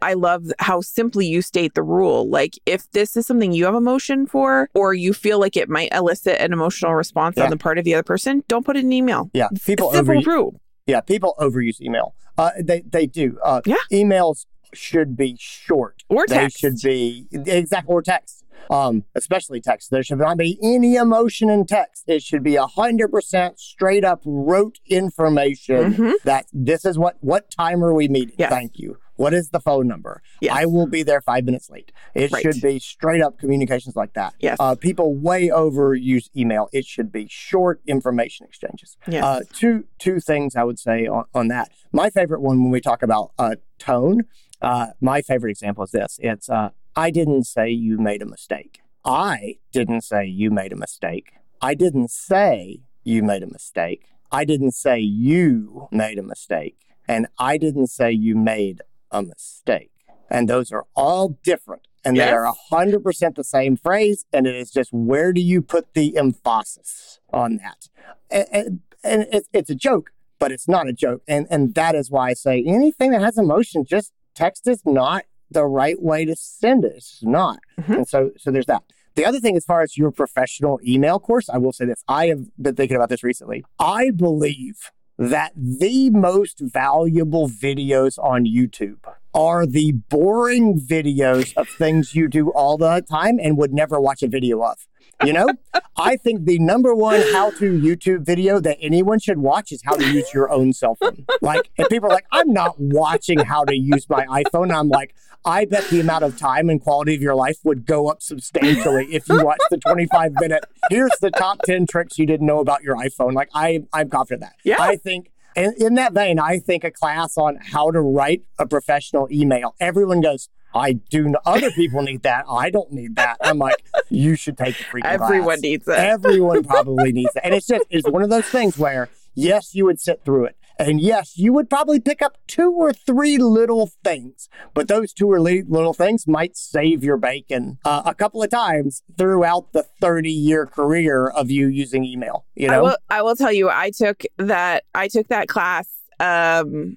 I 0.00 0.14
love 0.14 0.44
how 0.60 0.80
simply 0.80 1.26
you 1.26 1.42
state 1.42 1.74
the 1.74 1.82
rule. 1.82 2.30
Like, 2.30 2.54
if 2.64 2.88
this 2.92 3.16
is 3.16 3.26
something 3.26 3.52
you 3.52 3.64
have 3.64 3.74
emotion 3.74 4.26
for, 4.26 4.70
or 4.74 4.94
you 4.94 5.12
feel 5.12 5.38
like 5.40 5.56
it 5.56 5.68
might 5.68 5.92
elicit 5.92 6.40
an 6.40 6.52
emotional 6.52 6.94
response 6.94 7.36
Yeah. 7.36 7.44
on 7.44 7.50
the 7.50 7.56
part 7.58 7.76
of 7.76 7.84
the 7.84 7.94
other 7.94 8.02
person, 8.04 8.42
don't 8.48 8.64
put 8.64 8.76
it 8.76 8.80
in 8.80 8.86
an 8.86 8.92
email. 8.92 9.28
yeah. 9.34 9.48
People 9.66 9.90
Simple 9.92 10.16
over 10.18 10.30
rule. 10.30 10.60
Yeah, 10.86 11.00
people 11.00 11.34
overuse 11.40 11.80
email. 11.80 12.14
Uh, 12.38 12.50
they 12.62 12.82
they 12.82 13.06
do. 13.06 13.38
Uh, 13.44 13.60
Yeah. 13.66 13.74
Emails 13.90 14.46
should 14.76 15.16
be 15.16 15.36
short. 15.38 16.02
Or 16.08 16.26
They 16.26 16.36
text. 16.36 16.58
should 16.58 16.76
be 16.82 17.26
exactly 17.32 17.92
or 17.92 18.02
text. 18.02 18.42
Um, 18.68 19.04
especially 19.14 19.60
text. 19.60 19.90
There 19.92 20.02
should 20.02 20.18
not 20.18 20.38
be 20.38 20.58
any 20.60 20.96
emotion 20.96 21.48
in 21.48 21.66
text. 21.66 22.02
It 22.08 22.22
should 22.22 22.42
be 22.42 22.56
a 22.56 22.66
hundred 22.66 23.08
percent 23.12 23.60
straight 23.60 24.04
up 24.04 24.22
rote 24.24 24.80
information 24.86 25.94
Mhm. 25.94 26.12
that 26.24 26.46
this 26.52 26.84
is 26.84 26.98
what 26.98 27.16
what 27.20 27.50
time 27.50 27.84
are 27.84 27.94
we 27.94 28.08
meeting? 28.08 28.34
Yes. 28.38 28.50
Thank 28.50 28.78
you. 28.78 28.98
What 29.16 29.32
is 29.32 29.48
the 29.50 29.60
phone 29.60 29.86
number? 29.86 30.20
Yes. 30.42 30.54
I 30.54 30.66
will 30.66 30.86
be 30.86 31.02
there 31.02 31.20
five 31.22 31.44
minutes 31.44 31.70
late. 31.70 31.90
It 32.14 32.30
Right. 32.32 32.42
should 32.42 32.60
be 32.60 32.78
straight 32.78 33.22
up 33.22 33.38
communications 33.38 33.96
like 33.96 34.12
that. 34.14 34.34
Yes. 34.40 34.56
Uh, 34.60 34.74
people 34.74 35.14
way 35.14 35.48
overuse 35.48 36.28
email. 36.36 36.68
It 36.72 36.84
should 36.84 37.10
be 37.12 37.26
short 37.30 37.80
information 37.86 38.46
exchanges. 38.46 38.96
Yes. 39.08 39.22
Uh, 39.24 39.40
two 39.52 39.84
two 39.98 40.18
things 40.20 40.56
I 40.56 40.64
would 40.64 40.78
say 40.78 41.06
on, 41.06 41.24
on 41.34 41.48
that. 41.48 41.70
My 41.92 42.10
favorite 42.10 42.40
one 42.42 42.62
when 42.62 42.70
we 42.72 42.80
talk 42.80 43.02
about 43.02 43.30
uh, 43.38 43.54
tone. 43.78 44.22
Uh, 44.62 44.88
my 45.00 45.22
favorite 45.22 45.50
example 45.50 45.84
is 45.84 45.90
this. 45.90 46.18
It's 46.22 46.48
uh, 46.48 46.70
I 46.94 47.10
didn't 47.10 47.44
say 47.44 47.70
you 47.70 47.98
made 47.98 48.22
a 48.22 48.26
mistake. 48.26 48.80
I 49.04 49.56
didn't 49.72 50.00
say 50.02 50.24
you 50.24 50.50
made 50.50 50.72
a 50.72 50.76
mistake. 50.76 51.32
I 51.60 51.74
didn't 51.74 52.10
say 52.10 52.80
you 53.04 53.22
made 53.22 53.42
a 53.42 53.46
mistake. 53.46 54.06
I 54.32 54.44
didn't 54.44 54.72
say 54.72 54.98
you 54.98 55.88
made 55.92 56.18
a 56.18 56.22
mistake. 56.22 56.76
And 57.08 57.28
I 57.38 57.56
didn't 57.56 57.86
say 57.88 58.10
you 58.10 58.34
made 58.34 58.82
a 59.12 59.22
mistake. 59.22 59.92
And 60.28 60.48
those 60.48 60.72
are 60.72 60.86
all 60.96 61.38
different. 61.44 61.86
And 62.04 62.16
Yes. 62.16 62.30
they 62.30 62.32
are 62.34 62.52
100% 62.72 63.34
the 63.36 63.44
same 63.44 63.76
phrase. 63.76 64.24
And 64.32 64.46
it 64.46 64.56
is 64.56 64.70
just 64.72 64.92
where 64.92 65.32
do 65.32 65.40
you 65.40 65.62
put 65.62 65.94
the 65.94 66.16
emphasis 66.16 67.20
on 67.32 67.58
that? 67.58 67.88
And, 68.30 68.46
and, 68.52 68.80
and 69.04 69.26
it's, 69.32 69.48
it's 69.52 69.70
a 69.70 69.74
joke, 69.76 70.10
but 70.40 70.50
it's 70.50 70.68
not 70.68 70.88
a 70.88 70.92
joke. 70.92 71.22
And, 71.28 71.46
and 71.48 71.74
that 71.76 71.94
is 71.94 72.10
why 72.10 72.30
I 72.30 72.34
say 72.34 72.64
anything 72.66 73.12
that 73.12 73.22
has 73.22 73.38
emotion, 73.38 73.84
just 73.84 74.12
text 74.36 74.68
is 74.68 74.82
not 74.84 75.24
the 75.50 75.64
right 75.64 76.00
way 76.00 76.24
to 76.24 76.36
send 76.36 76.84
it. 76.84 76.94
It's 76.96 77.22
not. 77.22 77.58
Mhm. 77.80 77.96
And 77.96 78.08
so, 78.08 78.30
so 78.36 78.50
there's 78.50 78.66
that. 78.66 78.82
The 79.14 79.24
other 79.24 79.40
thing, 79.40 79.56
as 79.56 79.64
far 79.64 79.80
as 79.80 79.96
your 79.96 80.10
professional 80.10 80.78
email 80.86 81.18
course, 81.18 81.48
I 81.48 81.58
will 81.58 81.72
say 81.72 81.86
this. 81.86 82.04
I 82.06 82.26
have 82.26 82.54
been 82.60 82.74
thinking 82.74 82.96
about 82.96 83.08
this 83.08 83.24
recently. 83.24 83.64
I 83.78 84.10
believe 84.10 84.90
that 85.18 85.52
the 85.56 86.10
most 86.10 86.60
valuable 86.60 87.48
videos 87.48 88.18
on 88.22 88.44
YouTube 88.44 88.98
are 89.36 89.66
the 89.66 89.92
boring 89.92 90.80
videos 90.80 91.54
of 91.56 91.68
things 91.68 92.14
you 92.14 92.26
do 92.26 92.50
all 92.50 92.78
the 92.78 93.04
time 93.08 93.38
and 93.40 93.58
would 93.58 93.72
never 93.72 94.00
watch 94.00 94.22
a 94.22 94.28
video 94.28 94.62
of. 94.62 94.78
You 95.22 95.34
know, 95.34 95.48
I 95.96 96.16
think 96.16 96.46
the 96.46 96.58
number 96.58 96.94
one 96.94 97.20
how 97.32 97.50
to 97.50 97.78
YouTube 97.78 98.24
video 98.24 98.60
that 98.60 98.78
anyone 98.80 99.18
should 99.18 99.38
watch 99.38 99.72
is 99.72 99.82
how 99.84 99.94
to 99.94 100.04
use 100.10 100.32
your 100.32 100.50
own 100.50 100.72
cell 100.72 100.94
phone. 100.94 101.26
Like, 101.42 101.70
if 101.76 101.88
people 101.90 102.08
are 102.08 102.14
like, 102.14 102.26
I'm 102.32 102.52
not 102.52 102.74
watching 102.78 103.38
how 103.38 103.64
to 103.64 103.76
use 103.76 104.08
my 104.08 104.24
iPhone. 104.26 104.74
I'm 104.74 104.88
like, 104.88 105.14
I 105.44 105.64
bet 105.64 105.84
the 105.90 106.00
amount 106.00 106.24
of 106.24 106.38
time 106.38 106.68
and 106.68 106.80
quality 106.80 107.14
of 107.14 107.22
your 107.22 107.34
life 107.34 107.58
would 107.62 107.86
go 107.86 108.08
up 108.08 108.22
substantially 108.22 109.06
if 109.14 109.28
you 109.28 109.44
watch 109.44 109.60
the 109.70 109.78
25 109.78 110.32
minute. 110.40 110.64
Here's 110.90 111.16
the 111.20 111.30
top 111.30 111.62
10 111.62 111.86
tricks 111.86 112.18
you 112.18 112.26
didn't 112.26 112.46
know 112.46 112.58
about 112.58 112.82
your 112.82 112.96
iPhone. 112.96 113.34
Like, 113.34 113.50
I, 113.54 113.84
I'm 113.92 114.08
confident 114.08 114.40
that. 114.40 114.56
Yeah. 114.64 114.76
I 114.80 114.96
think 114.96 115.30
in, 115.56 115.74
in 115.78 115.94
that 115.94 116.12
vein, 116.12 116.38
I 116.38 116.58
think 116.58 116.84
a 116.84 116.90
class 116.90 117.36
on 117.36 117.56
how 117.56 117.90
to 117.90 118.00
write 118.00 118.42
a 118.58 118.66
professional 118.66 119.28
email. 119.30 119.74
Everyone 119.80 120.20
goes, 120.20 120.48
I 120.74 120.92
do. 120.92 121.28
Know, 121.28 121.38
other 121.46 121.70
people 121.70 122.02
need 122.02 122.22
that. 122.22 122.44
I 122.48 122.70
don't 122.70 122.92
need 122.92 123.16
that. 123.16 123.38
I'm 123.40 123.58
like, 123.58 123.82
you 124.10 124.34
should 124.36 124.58
take 124.58 124.76
the 124.76 124.84
freaking 124.84 125.06
Everyone 125.06 125.44
class. 125.46 125.60
needs 125.62 125.88
it. 125.88 125.98
Everyone 125.98 126.62
probably 126.64 127.12
needs 127.12 127.34
it. 127.34 127.42
And 127.44 127.54
it's 127.54 127.66
just, 127.66 127.84
it's 127.88 128.08
one 128.08 128.22
of 128.22 128.30
those 128.30 128.44
things 128.44 128.76
where, 128.76 129.08
yes, 129.34 129.74
you 129.74 129.86
would 129.86 130.00
sit 130.00 130.22
through 130.24 130.46
it. 130.46 130.56
And 130.78 131.00
yes, 131.00 131.38
you 131.38 131.52
would 131.52 131.70
probably 131.70 132.00
pick 132.00 132.20
up 132.20 132.36
two 132.46 132.70
or 132.70 132.92
three 132.92 133.38
little 133.38 133.90
things, 134.04 134.48
but 134.74 134.88
those 134.88 135.12
two 135.12 135.30
or 135.30 135.40
li- 135.40 135.64
little 135.66 135.94
things 135.94 136.26
might 136.26 136.56
save 136.56 137.02
your 137.02 137.16
bacon 137.16 137.78
uh, 137.84 138.02
a 138.04 138.14
couple 138.14 138.42
of 138.42 138.50
times 138.50 139.02
throughout 139.16 139.72
the 139.72 139.84
30 140.00 140.30
year 140.30 140.66
career 140.66 141.28
of 141.28 141.50
you 141.50 141.68
using 141.68 142.04
email. 142.04 142.44
You 142.54 142.68
I 142.68 142.76
know? 142.76 142.82
will 142.82 142.96
I 143.08 143.22
will 143.22 143.36
tell 143.36 143.52
you 143.52 143.70
I 143.70 143.90
took 143.90 144.22
that 144.38 144.84
I 144.94 145.08
took 145.08 145.28
that 145.28 145.48
class 145.48 145.88
um 146.20 146.96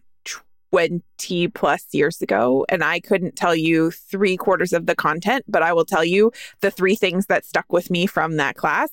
20 0.71 1.47
plus 1.49 1.85
years 1.91 2.21
ago 2.21 2.65
and 2.69 2.83
I 2.83 2.99
couldn't 2.99 3.35
tell 3.35 3.55
you 3.55 3.91
three 3.91 4.37
quarters 4.37 4.71
of 4.73 4.85
the 4.85 4.95
content, 4.95 5.43
but 5.47 5.63
I 5.63 5.73
will 5.73 5.85
tell 5.85 6.03
you 6.05 6.31
the 6.61 6.71
three 6.71 6.95
things 6.95 7.25
that 7.27 7.45
stuck 7.45 7.71
with 7.71 7.89
me 7.89 8.05
from 8.05 8.37
that 8.37 8.55
class. 8.55 8.89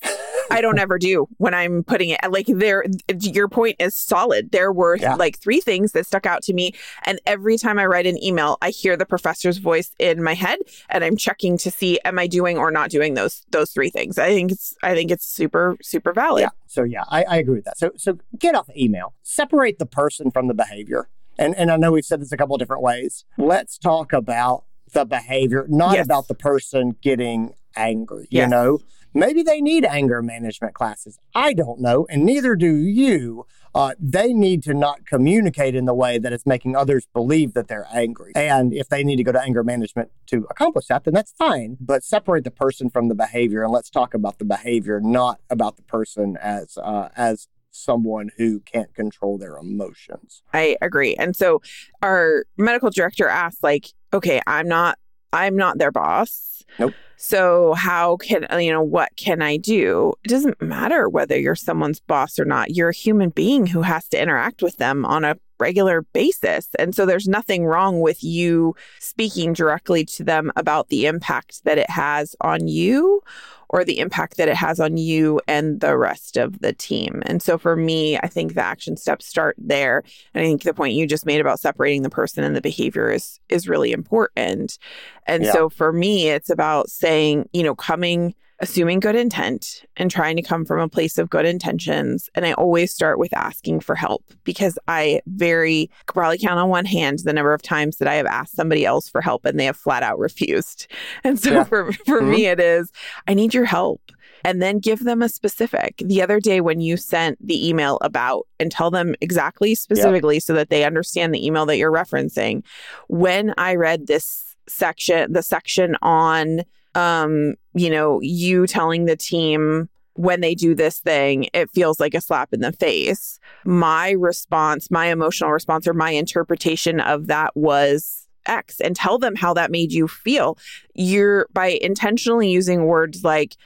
I 0.51 0.61
don't 0.61 0.79
ever 0.87 0.99
do 0.99 1.27
when 1.39 1.55
I'm 1.55 1.85
putting 1.85 2.11
it 2.11 2.21
like 2.31 2.47
there 2.47 2.85
your 3.21 3.49
point 3.49 3.77
is 3.79 3.95
solid. 3.95 4.53
There 4.53 4.73
were 4.73 4.97
Yeah. 4.97 5.15
like 5.15 5.39
three 5.39 5.61
things 5.61 5.93
that 5.93 6.07
stuck 6.07 6.27
out 6.27 6.43
to 6.45 6.55
me 6.55 6.73
and 7.05 7.21
every 7.27 7.59
time 7.59 7.79
I 7.79 7.87
write 7.87 8.07
an 8.07 8.23
email, 8.23 8.57
I 8.63 8.71
hear 8.71 8.97
the 8.97 9.07
professor's 9.07 9.59
voice 9.59 9.91
in 9.99 10.23
my 10.23 10.35
head 10.35 10.59
and 10.89 11.05
I'm 11.05 11.17
checking 11.17 11.59
to 11.59 11.71
see 11.71 11.99
am 12.05 12.19
I 12.19 12.27
doing 12.27 12.57
or 12.59 12.71
not 12.71 12.91
doing 12.91 13.15
those 13.15 13.45
those 13.51 13.71
three 13.71 13.91
things. 13.91 14.19
I 14.19 14.29
think 14.29 14.51
it's 14.53 14.75
I 14.83 14.95
think 14.95 15.11
it's 15.11 15.27
super 15.27 15.77
super 15.83 16.13
valid. 16.13 16.43
Yeah. 16.43 16.49
So 16.67 16.83
yeah, 16.85 17.05
I, 17.09 17.25
I 17.25 17.37
agree 17.37 17.57
with 17.57 17.65
that. 17.67 17.79
So 17.79 17.91
so 17.97 18.19
get 18.39 18.55
off 18.55 18.69
email. 18.77 19.15
Separate 19.23 19.79
the 19.79 19.87
person 19.87 20.31
from 20.31 20.49
the 20.49 20.55
behavior. 20.55 21.09
And 21.39 21.55
and 21.57 21.71
I 21.71 21.77
know 21.77 21.93
we've 21.93 22.05
said 22.05 22.21
this 22.21 22.33
a 22.33 22.37
couple 22.37 22.55
of 22.55 22.59
different 22.61 22.83
ways. 22.83 23.25
Let's 23.37 23.79
talk 23.79 24.13
about 24.13 24.65
the 24.93 25.05
behavior, 25.05 25.67
not 25.69 25.95
Yes. 25.97 26.05
about 26.07 26.29
the 26.29 26.35
person 26.35 26.97
getting 27.03 27.55
angry. 27.77 28.27
You 28.31 28.47
know, 28.47 28.79
maybe 29.13 29.43
they 29.43 29.61
need 29.61 29.85
anger 29.85 30.23
management 30.23 30.75
classes. 30.75 31.19
I 31.35 31.53
don't 31.53 31.81
know, 31.81 32.07
and 32.09 32.25
neither 32.25 32.55
do 32.57 32.75
you. 32.75 33.47
Uh, 33.75 33.93
they 34.01 34.33
need 34.33 34.63
to 34.63 34.73
not 34.73 35.05
communicate 35.05 35.75
in 35.75 35.85
the 35.85 35.93
way 35.93 36.17
that 36.17 36.33
is 36.33 36.47
making 36.47 36.75
others 36.75 37.07
believe 37.13 37.53
that 37.53 37.69
they're 37.69 37.87
angry. 37.93 38.33
And 38.35 38.73
if 38.73 38.89
they 38.89 39.05
need 39.05 39.17
to 39.17 39.23
go 39.23 39.33
to 39.33 39.43
anger 39.43 39.63
management 39.63 40.11
to 40.29 40.47
accomplish 40.49 40.87
that, 40.87 41.05
then 41.05 41.13
that's 41.13 41.33
fine. 41.33 41.77
But 41.79 42.03
separate 42.03 42.45
the 42.45 42.51
person 42.51 42.89
from 42.89 43.09
the 43.09 43.15
behavior, 43.15 43.63
and 43.63 43.71
let's 43.71 43.91
talk 43.91 44.15
about 44.15 44.39
the 44.39 44.47
behavior, 44.47 44.99
not 45.03 45.41
about 45.51 45.77
the 45.77 45.83
person 45.83 46.39
as 46.41 46.79
uh, 46.79 47.11
as 47.19 47.49
someone 47.77 48.31
who 48.37 48.61
can't 48.61 48.95
control 48.95 49.39
their 49.39 49.57
emotions. 49.57 50.43
I 50.53 50.77
agree. 50.81 51.15
And 51.17 51.37
so 51.37 51.63
our 52.03 52.45
medical 52.57 52.91
director 52.91 53.29
asked 53.29 53.63
like, 53.63 53.89
okay, 54.13 54.41
I'm 54.47 54.69
not 54.69 54.99
I'm 55.33 55.57
not 55.57 55.79
their 55.79 55.93
boss. 55.93 56.65
Nope. 56.79 56.95
So 57.17 57.75
how 57.75 58.17
can 58.17 58.47
you 58.61 58.73
know 58.73 58.83
what 58.83 59.11
can 59.17 59.41
I 59.43 59.57
do? 59.57 60.13
It 60.25 60.29
doesn't 60.29 60.61
matter 60.61 61.09
whether 61.09 61.39
you're 61.39 61.55
someone's 61.55 62.01
boss 62.01 62.39
or 62.39 62.45
not. 62.45 62.75
You're 62.75 62.91
a 62.91 62.95
human 62.95 63.31
being 63.31 63.67
who 63.67 63.83
has 63.83 64.09
to 64.09 64.21
interact 64.21 64.63
with 64.63 64.77
them 64.77 65.05
on 65.05 65.25
a 65.25 65.37
regular 65.59 66.03
basis. 66.13 66.69
And 66.79 66.95
so 66.95 67.07
there's 67.07 67.29
nothing 67.29 67.65
wrong 67.65 68.01
with 68.01 68.23
you 68.23 68.75
speaking 69.01 69.53
directly 69.55 70.05
to 70.05 70.25
them 70.25 70.53
about 70.57 70.89
the 70.89 71.07
impact 71.07 71.65
that 71.65 71.79
it 71.79 71.89
has 71.89 72.37
on 72.41 72.69
you 72.69 73.23
or 73.69 73.85
the 73.85 73.99
impact 73.99 74.37
that 74.37 74.49
it 74.49 74.57
has 74.57 74.81
on 74.81 74.97
you 74.97 75.41
and 75.49 75.81
the 75.81 75.97
rest 75.97 76.37
of 76.37 76.61
the 76.61 76.73
team. 76.73 77.23
And 77.27 77.43
so 77.43 77.59
for 77.59 77.77
me, 77.77 78.17
I 78.19 78.29
think 78.29 78.55
the 78.55 78.63
action 78.65 78.97
steps 78.97 79.27
start 79.27 79.57
there. 79.59 80.03
And 80.35 80.43
I 80.43 80.47
think 80.47 80.63
the 80.63 80.75
point 80.75 80.95
you 80.95 81.07
just 81.07 81.27
made 81.27 81.41
about 81.41 81.61
separating 81.61 82.03
the 82.03 82.11
person 82.11 82.45
and 82.45 82.55
the 82.55 82.61
behavior 82.61 83.11
is 83.11 83.41
is 83.49 83.69
really 83.69 83.93
important. 83.93 84.79
And 85.27 85.45
Yeah. 85.45 85.53
so 85.53 85.69
for 85.69 85.93
me, 85.93 86.29
it's 86.29 86.51
about 86.51 86.91
saying, 86.91 87.49
you 87.53 87.63
know, 87.63 87.75
coming 87.75 88.35
assuming 88.61 89.01
good 89.01 89.17
intent 89.17 89.85
and 89.97 90.11
trying 90.11 90.37
to 90.37 90.43
come 90.43 90.65
from 90.65 90.81
a 90.81 90.89
place 90.89 91.19
of 91.19 91.29
good 91.29 91.45
intentions. 91.45 92.31
And 92.35 92.47
I 92.47 92.53
always 92.53 92.93
start 92.93 93.19
with 93.19 93.35
asking 93.37 93.81
for 93.81 93.95
help 93.95 94.25
because 94.45 94.79
I 94.89 95.21
very 95.27 95.91
could 96.07 96.15
probably 96.15 96.39
count 96.39 96.59
on 96.59 96.69
one 96.69 96.87
hand 96.87 97.21
the 97.25 97.33
number 97.33 97.53
of 97.53 97.63
times 97.63 97.97
that 97.99 98.09
I 98.09 98.15
have 98.15 98.27
asked 98.27 98.57
somebody 98.57 98.87
else 98.87 99.09
for 99.09 99.21
help 99.21 99.45
and 99.45 99.61
they 99.61 99.67
have 99.67 99.77
flat 99.77 100.03
out 100.03 100.19
refused. 100.19 100.87
And 101.25 101.39
so 101.41 101.51
Yeah. 101.51 101.65
for 101.65 101.93
for 101.93 102.21
mm-hmm. 102.21 102.31
me 102.31 102.47
it 102.47 102.61
is 102.61 102.91
I 103.27 103.35
need 103.35 103.53
your 103.53 103.65
help 103.65 104.01
and 104.45 104.63
then 104.63 104.79
give 104.79 105.05
them 105.05 105.23
a 105.23 105.29
specific. 105.29 105.97
The 106.05 106.23
other 106.23 106.41
day 106.41 106.61
when 106.61 106.81
you 106.81 106.97
sent 106.97 107.45
the 107.45 107.69
email 107.69 107.99
about 108.01 108.47
and 108.61 108.71
tell 108.71 108.91
them 108.91 109.15
exactly 109.21 109.75
specifically 109.75 110.39
so 110.41 110.53
that 110.55 110.71
they 110.71 110.85
understand 110.85 111.35
the 111.35 111.45
email 111.45 111.67
that 111.67 111.79
you're 111.79 111.93
referencing. 111.93 112.63
When 113.09 113.55
I 113.59 113.75
read 113.75 114.07
this 114.07 114.55
section, 114.69 115.33
the 115.33 115.43
section 115.43 115.97
on 116.03 116.63
um, 116.97 117.55
you 117.75 117.91
know, 117.91 118.21
you 118.23 118.67
telling 118.67 119.05
the 119.05 119.17
team 119.17 119.89
when 120.15 120.41
they 120.41 120.55
do 120.55 120.75
this 120.75 120.99
thing, 120.99 121.47
it 121.53 121.71
feels 121.71 122.01
like 122.01 122.15
a 122.15 122.23
slap 122.23 122.55
in 122.55 122.61
the 122.61 122.73
face. 122.73 123.39
My 123.67 124.13
response, 124.13 124.91
my 124.91 125.07
emotional 125.07 125.53
response 125.53 125.87
or 125.87 125.93
my 125.93 126.11
interpretation 126.11 126.99
of 127.01 127.27
that 127.27 127.55
was 127.55 128.27
X 128.47 128.81
and 128.81 128.97
tell 128.97 129.19
them 129.19 129.35
how 129.37 129.53
that 129.53 129.71
made 129.71 129.93
you 129.93 130.09
feel. 130.09 130.57
You're 130.95 131.49
by 131.53 131.79
intentionally 131.83 132.49
using 132.49 132.87
words 132.87 133.23
like 133.23 133.57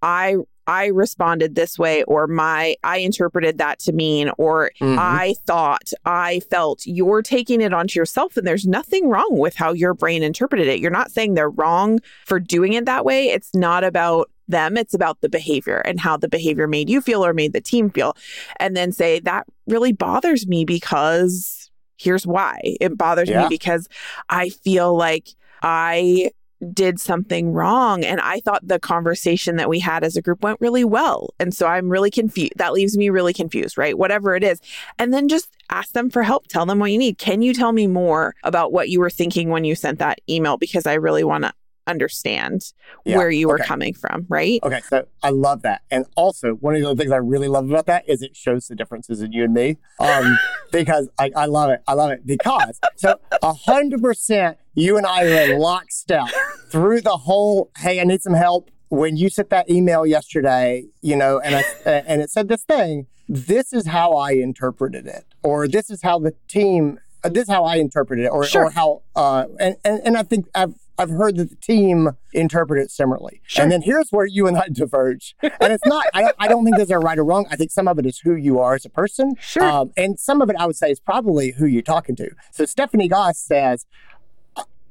I 0.00 0.36
I 0.68 0.86
responded 0.88 1.54
this 1.54 1.78
way 1.78 2.02
or 2.04 2.26
my 2.26 2.76
I 2.84 2.98
interpreted 2.98 3.56
that 3.58 3.78
to 3.80 3.92
mean 3.92 4.30
or 4.38 4.70
Mhm. 4.80 4.98
I 4.98 5.34
thought, 5.46 5.90
I 6.04 6.40
felt, 6.50 6.82
you're 6.84 7.22
taking 7.22 7.60
it 7.62 7.72
onto 7.72 7.98
yourself 7.98 8.36
and 8.36 8.46
there's 8.46 8.66
nothing 8.66 9.08
wrong 9.08 9.38
with 9.38 9.56
how 9.56 9.72
your 9.72 9.94
brain 9.94 10.22
interpreted 10.22 10.68
it. 10.68 10.78
You're 10.78 10.90
not 10.90 11.10
saying 11.10 11.34
they're 11.34 11.48
wrong 11.50 12.00
for 12.26 12.38
doing 12.38 12.74
it 12.74 12.84
that 12.84 13.04
way. 13.04 13.28
It's 13.30 13.54
not 13.54 13.82
about 13.82 14.30
them, 14.46 14.76
it's 14.76 14.94
about 14.94 15.20
the 15.22 15.28
behavior 15.28 15.78
and 15.78 15.98
how 16.00 16.16
the 16.18 16.28
behavior 16.28 16.66
made 16.66 16.88
you 16.90 17.00
feel 17.00 17.24
or 17.24 17.32
made 17.32 17.52
the 17.54 17.60
team 17.60 17.90
feel. 17.90 18.14
And 18.60 18.76
then 18.76 18.92
say 18.92 19.20
that 19.20 19.46
really 19.66 19.92
bothers 19.92 20.46
me 20.46 20.64
because 20.66 21.70
here's 21.96 22.26
why. 22.26 22.60
It 22.80 22.96
bothers 22.96 23.28
Yeah. 23.30 23.42
me 23.42 23.48
because 23.48 23.88
I 24.28 24.50
feel 24.50 24.94
like 24.96 25.28
I 25.62 26.30
did 26.72 27.00
something 27.00 27.52
wrong 27.52 28.04
and 28.04 28.20
I 28.20 28.40
thought 28.40 28.66
the 28.66 28.78
conversation 28.78 29.56
that 29.56 29.68
we 29.68 29.78
had 29.78 30.02
as 30.02 30.16
a 30.16 30.22
group 30.22 30.42
went 30.42 30.60
really 30.60 30.84
well. 30.84 31.34
And 31.38 31.54
so 31.54 31.66
I'm 31.66 31.88
really 31.88 32.10
confused. 32.10 32.54
That 32.56 32.72
leaves 32.72 32.96
me 32.96 33.10
really 33.10 33.32
confused, 33.32 33.78
right? 33.78 33.96
Whatever 33.96 34.34
it 34.34 34.42
is. 34.42 34.60
And 34.98 35.14
then 35.14 35.28
just 35.28 35.50
ask 35.70 35.92
them 35.92 36.10
for 36.10 36.22
help. 36.22 36.48
Tell 36.48 36.66
them 36.66 36.78
what 36.78 36.90
you 36.90 36.98
need. 36.98 37.18
Can 37.18 37.42
you 37.42 37.54
tell 37.54 37.72
me 37.72 37.86
more 37.86 38.34
about 38.42 38.72
what 38.72 38.88
you 38.88 39.00
were 39.00 39.10
thinking 39.10 39.50
when 39.50 39.64
you 39.64 39.74
sent 39.74 39.98
that 40.00 40.18
email 40.28 40.56
because 40.56 40.86
I 40.86 40.94
really 40.94 41.24
want 41.24 41.44
to 41.44 41.52
understand 41.88 42.72
Yeah, 43.04 43.16
where 43.16 43.30
you 43.30 43.48
were 43.48 43.58
coming 43.58 43.94
from, 43.94 44.26
right? 44.28 44.60
Okay, 44.62 44.80
so 44.88 45.06
I 45.22 45.30
love 45.30 45.62
that. 45.62 45.82
And 45.90 46.04
also, 46.14 46.52
one 46.52 46.76
of 46.76 46.82
the 46.82 46.94
things 46.94 47.10
I 47.10 47.16
really 47.16 47.48
love 47.48 47.68
about 47.68 47.86
that 47.86 48.08
is 48.08 48.22
it 48.22 48.36
shows 48.36 48.68
the 48.68 48.76
differences 48.76 49.22
in 49.22 49.32
you 49.32 49.44
and 49.44 49.54
me. 49.54 49.78
Um, 49.98 50.38
because 50.70 51.08
I, 51.18 51.32
I 51.34 51.46
love 51.46 51.70
it. 51.70 51.82
I 51.88 51.94
love 51.94 52.10
it 52.10 52.26
because 52.26 52.78
so 52.96 53.18
a 53.42 53.52
hundred 53.52 54.02
percent 54.02 54.58
you 54.78 54.96
and 54.96 55.06
I 55.06 55.24
are 55.24 55.52
in 55.52 55.58
lockstep 55.70 56.28
through 56.70 57.00
the 57.00 57.16
whole, 57.16 57.70
hey, 57.78 58.00
I 58.00 58.04
need 58.04 58.22
some 58.22 58.34
help. 58.34 58.70
When 58.90 59.16
you 59.16 59.28
sent 59.28 59.50
that 59.50 59.68
email 59.68 60.06
yesterday, 60.06 60.84
you 61.02 61.16
know, 61.16 61.40
and 61.40 61.56
I, 61.56 61.64
and 62.06 62.22
it 62.22 62.30
said 62.30 62.48
this 62.48 62.62
thing, 62.64 63.06
this 63.28 63.72
is 63.72 63.86
how 63.86 64.12
I 64.12 64.32
interpreted 64.32 65.06
it, 65.06 65.24
or 65.42 65.68
this 65.68 65.90
is 65.90 66.00
how 66.02 66.18
the 66.18 66.32
team 66.48 66.98
uh, 67.24 67.28
this 67.28 67.42
is 67.42 67.48
how 67.50 67.64
I 67.64 67.76
interpreted 67.76 68.26
it, 68.26 68.28
or, 68.28 68.44
Sure. 68.44 68.66
or 68.66 68.70
how, 68.70 69.02
uh, 69.16 69.46
and, 69.58 69.74
and 69.84 70.00
and 70.04 70.16
I 70.16 70.22
think 70.22 70.46
I've 70.54 70.74
I've 71.00 71.10
heard 71.10 71.36
that 71.36 71.50
the 71.50 71.56
team 71.56 72.10
interpret 72.32 72.80
it 72.80 72.90
similarly. 72.92 73.40
Sure. 73.44 73.62
And 73.62 73.72
then 73.72 73.82
here's 73.82 74.10
where 74.10 74.24
you 74.24 74.46
and 74.46 74.56
I 74.56 74.68
diverge, 74.72 75.34
and 75.42 75.72
it's 75.72 75.84
not. 75.84 76.06
I 76.14 76.22
don't, 76.22 76.36
I 76.38 76.48
don't 76.48 76.64
think 76.64 76.76
there's 76.76 76.90
a 76.90 76.98
right 76.98 77.18
or 77.18 77.24
wrong. 77.24 77.46
I 77.50 77.56
think 77.56 77.70
some 77.72 77.88
of 77.88 77.98
it 77.98 78.06
is 78.06 78.20
who 78.20 78.34
you 78.36 78.60
are 78.60 78.74
as 78.76 78.84
a 78.84 78.88
person, 78.90 79.34
Sure. 79.40 79.64
um, 79.64 79.92
and 79.96 80.18
some 80.18 80.40
of 80.40 80.48
it 80.48 80.56
I 80.58 80.66
would 80.66 80.76
say 80.76 80.90
is 80.92 81.00
probably 81.00 81.50
who 81.52 81.66
you're 81.66 81.82
talking 81.82 82.14
to. 82.16 82.30
So 82.52 82.64
Stephanie 82.64 83.08
Goss 83.08 83.38
says, 83.38 83.84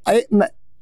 I 0.08 0.24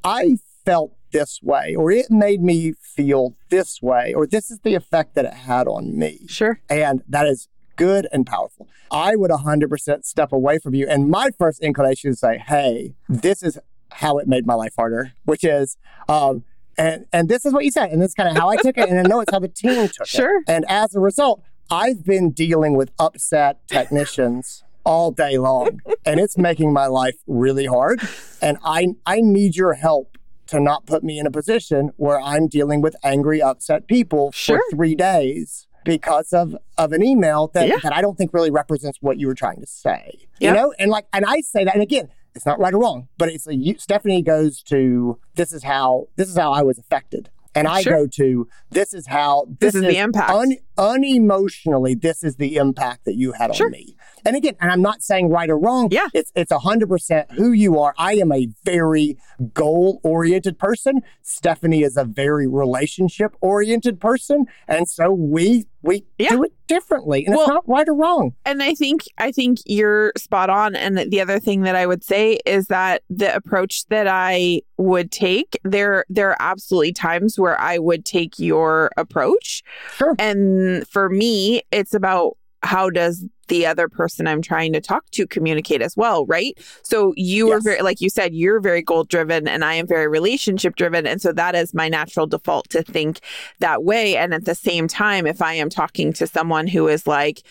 I 0.04 0.38
felt 0.64 0.94
this 1.12 1.40
way, 1.42 1.76
or 1.76 1.92
it 1.92 2.10
made 2.12 2.42
me 2.42 2.74
feel 2.82 3.36
this 3.50 3.82
way, 3.82 4.14
or 4.14 4.28
this 4.28 4.52
is 4.52 4.60
the 4.60 4.76
effect 4.76 5.16
that 5.16 5.26
it 5.26 5.34
had 5.34 5.68
on 5.68 5.98
me. 5.98 6.22
Sure. 6.28 6.60
And 6.70 7.04
that 7.08 7.26
is 7.26 7.48
good 7.78 8.08
and 8.12 8.26
powerful. 8.26 8.68
I 8.92 9.16
would 9.16 9.32
100% 9.32 10.06
step 10.06 10.32
away 10.32 10.60
from 10.60 10.74
you. 10.76 10.88
And 10.88 11.10
my 11.10 11.30
first 11.38 11.62
inclination 11.62 12.12
is 12.12 12.18
to 12.20 12.28
say, 12.28 12.38
hey, 12.38 12.96
this 13.10 13.44
is 13.44 13.58
how 13.92 14.18
it 14.18 14.28
made 14.28 14.46
my 14.46 14.54
life 14.54 14.74
harder, 14.78 15.14
which 15.26 15.44
is, 15.44 15.78
um, 16.10 16.44
and, 16.78 17.06
and 17.14 17.30
this 17.30 17.46
is 17.46 17.54
what 17.54 17.64
you 17.64 17.72
said. 17.72 17.92
And 17.92 18.02
that's 18.02 18.14
kind 18.14 18.30
of 18.30 18.36
how 18.38 18.50
I 18.50 18.58
took 18.58 18.78
it. 18.78 18.90
And 18.90 19.00
I 19.00 19.04
know 19.04 19.22
it's 19.22 19.32
how 19.32 19.40
the 19.40 19.48
team 19.48 19.88
took 19.88 20.06
Sure. 20.08 20.40
it. 20.40 20.44
Sure. 20.48 20.56
And 20.56 20.66
as 20.68 20.96
a 20.96 21.00
result, 21.00 21.42
I've 21.72 22.04
been 22.06 22.32
dealing 22.32 22.76
with 22.76 22.92
upset 23.00 23.66
technicians 23.68 24.64
all 24.86 25.12
day 25.12 25.38
long. 25.38 25.80
And 26.06 26.20
it's 26.20 26.38
making 26.38 26.72
my 26.74 26.86
life 26.88 27.16
really 27.28 27.66
hard. 27.66 28.02
And 28.42 28.58
I, 28.64 28.90
I 29.06 29.20
need 29.22 29.56
your 29.56 29.74
help 29.74 30.18
to 30.48 30.60
not 30.60 30.86
put 30.86 31.04
me 31.04 31.18
in 31.20 31.26
a 31.26 31.32
position 31.32 31.90
where 31.98 32.22
I'm 32.22 32.48
dealing 32.48 32.82
with 32.82 32.96
angry, 33.04 33.42
upset 33.42 33.88
people 33.88 34.32
Sure. 34.32 34.58
for 34.70 34.76
three 34.76 34.94
days 34.96 35.68
because 35.84 36.34
of 36.34 36.56
of 36.78 36.92
an 36.94 37.04
email 37.04 37.50
that, 37.54 37.68
Yeah. 37.68 37.78
that 37.84 37.94
I 37.94 38.02
don't 38.02 38.16
think 38.18 38.34
really 38.34 38.52
represents 38.52 39.00
what 39.02 39.20
you 39.20 39.28
were 39.28 39.34
trying 39.36 39.60
to 39.62 39.68
say. 39.68 40.12
Yep. 40.40 40.42
You 40.42 40.52
know, 40.52 40.74
and 40.78 40.92
like, 40.92 41.06
and 41.14 41.26
I 41.26 41.42
say 41.42 41.64
that, 41.64 41.74
and 41.74 41.82
again, 41.84 42.10
it's 42.36 42.46
not 42.46 42.60
right 42.60 42.74
or 42.74 42.80
wrong, 42.82 43.08
but 43.18 43.30
it's 43.30 43.48
a 43.48 43.56
you, 43.56 43.78
Stephanie 43.80 44.22
goes 44.22 44.62
to 44.64 45.20
this 45.36 45.52
is 45.54 45.64
how 45.64 46.08
this 46.16 46.28
is 46.30 46.38
how 46.38 46.52
I 46.52 46.62
was 46.64 46.78
affected, 46.78 47.30
and 47.56 47.68
I 47.68 47.82
Sure. 47.82 47.94
go 47.94 48.08
to 48.08 48.48
this 48.70 48.94
is 48.94 49.08
how 49.08 49.48
This 49.60 49.74
is 49.74 49.82
the 49.82 49.98
impact. 49.98 50.30
un, 50.32 50.58
unemotionally 50.78 52.00
this 52.00 52.24
is 52.24 52.36
the 52.36 52.56
impact 52.58 53.06
that 53.06 53.16
you 53.16 53.32
had 53.34 53.56
Sure. 53.56 53.68
on 53.68 53.72
me. 53.72 53.96
And 54.26 54.36
again, 54.36 54.56
and 54.60 54.72
I'm 54.72 54.82
not 54.82 55.04
saying 55.04 55.30
right 55.30 55.50
or 55.50 55.58
wrong. 55.58 55.90
Yeah. 55.92 56.08
It's 56.14 56.32
it's 56.36 56.52
hundred 56.52 56.90
percent 56.90 57.32
who 57.32 57.52
you 57.52 57.80
are. 57.80 57.94
I 57.98 58.14
am 58.16 58.32
a 58.32 58.48
very 58.64 59.18
goal 59.54 60.00
oriented 60.04 60.58
person. 60.58 61.02
Stephanie 61.22 61.84
is 61.84 61.96
a 61.98 62.04
very 62.06 62.48
relationship 62.48 63.36
oriented 63.42 64.00
person. 64.00 64.46
And 64.68 64.88
so 64.90 65.12
we 65.12 65.66
we 65.84 66.04
Yeah. 66.18 66.30
do 66.30 66.44
it 66.44 66.54
differently. 66.68 67.26
And 67.26 67.36
Well- 67.36 67.44
it's 67.46 67.50
not 67.54 67.68
right 67.70 67.88
or 67.88 67.94
wrong. 67.94 68.34
And 68.46 68.64
I 68.64 68.74
think 68.74 69.02
I 69.20 69.32
think 69.32 69.60
you're 69.66 70.12
spot 70.18 70.50
on. 70.50 70.76
And 70.76 70.98
the 70.98 71.22
other 71.22 71.40
thing 71.40 71.62
that 71.62 71.76
I 71.76 71.86
would 71.86 72.04
say 72.04 72.40
is 72.46 72.68
that 72.68 73.04
the 73.10 73.36
approach 73.36 73.86
that 73.90 74.08
I 74.08 74.62
would 74.78 75.12
take, 75.12 75.60
there 75.64 76.06
there 76.10 76.32
are 76.32 76.38
absolutely 76.40 76.94
times 76.94 77.38
where 77.40 77.60
I 77.62 77.78
would 77.78 78.06
take 78.06 78.40
your 78.40 78.90
approach. 78.98 79.62
Sure. 79.96 80.16
And 80.18 80.88
for 80.88 81.10
me, 81.10 81.62
it's 81.72 81.94
about 81.94 82.38
how 82.66 82.90
does 82.90 83.24
the 83.48 83.66
other 83.66 83.88
person 83.88 84.28
I'm 84.28 84.42
trying 84.42 84.74
to 84.74 84.82
talk 84.82 85.10
to 85.12 85.28
communicate 85.28 85.82
as 85.82 85.96
well, 85.96 86.26
right? 86.26 86.58
So 86.84 87.14
you 87.16 87.52
are 87.52 87.62
very, 87.62 87.82
like 87.82 88.02
you 88.02 88.10
said, 88.10 88.34
you're 88.34 88.60
very 88.60 88.82
goal 88.82 89.04
driven 89.04 89.48
and 89.48 89.64
I 89.64 89.76
am 89.76 89.88
very 89.88 90.08
relationship 90.08 90.76
driven. 90.76 91.06
And 91.06 91.22
so 91.22 91.32
that 91.34 91.56
is 91.56 91.74
my 91.74 91.88
natural 91.88 92.28
default 92.28 92.70
to 92.72 92.82
think 92.82 93.20
that 93.60 93.84
way. 93.84 94.18
And 94.18 94.34
at 94.34 94.46
the 94.46 94.56
same 94.56 94.88
time, 94.88 95.28
if 95.28 95.42
I 95.42 95.54
am 95.54 95.70
talking 95.70 96.12
to 96.14 96.28
someone 96.28 96.68
who 96.68 96.88
is 96.88 97.06
like 97.06 97.44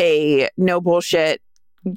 a 0.00 0.48
no 0.56 0.80
bullshit, 0.80 1.42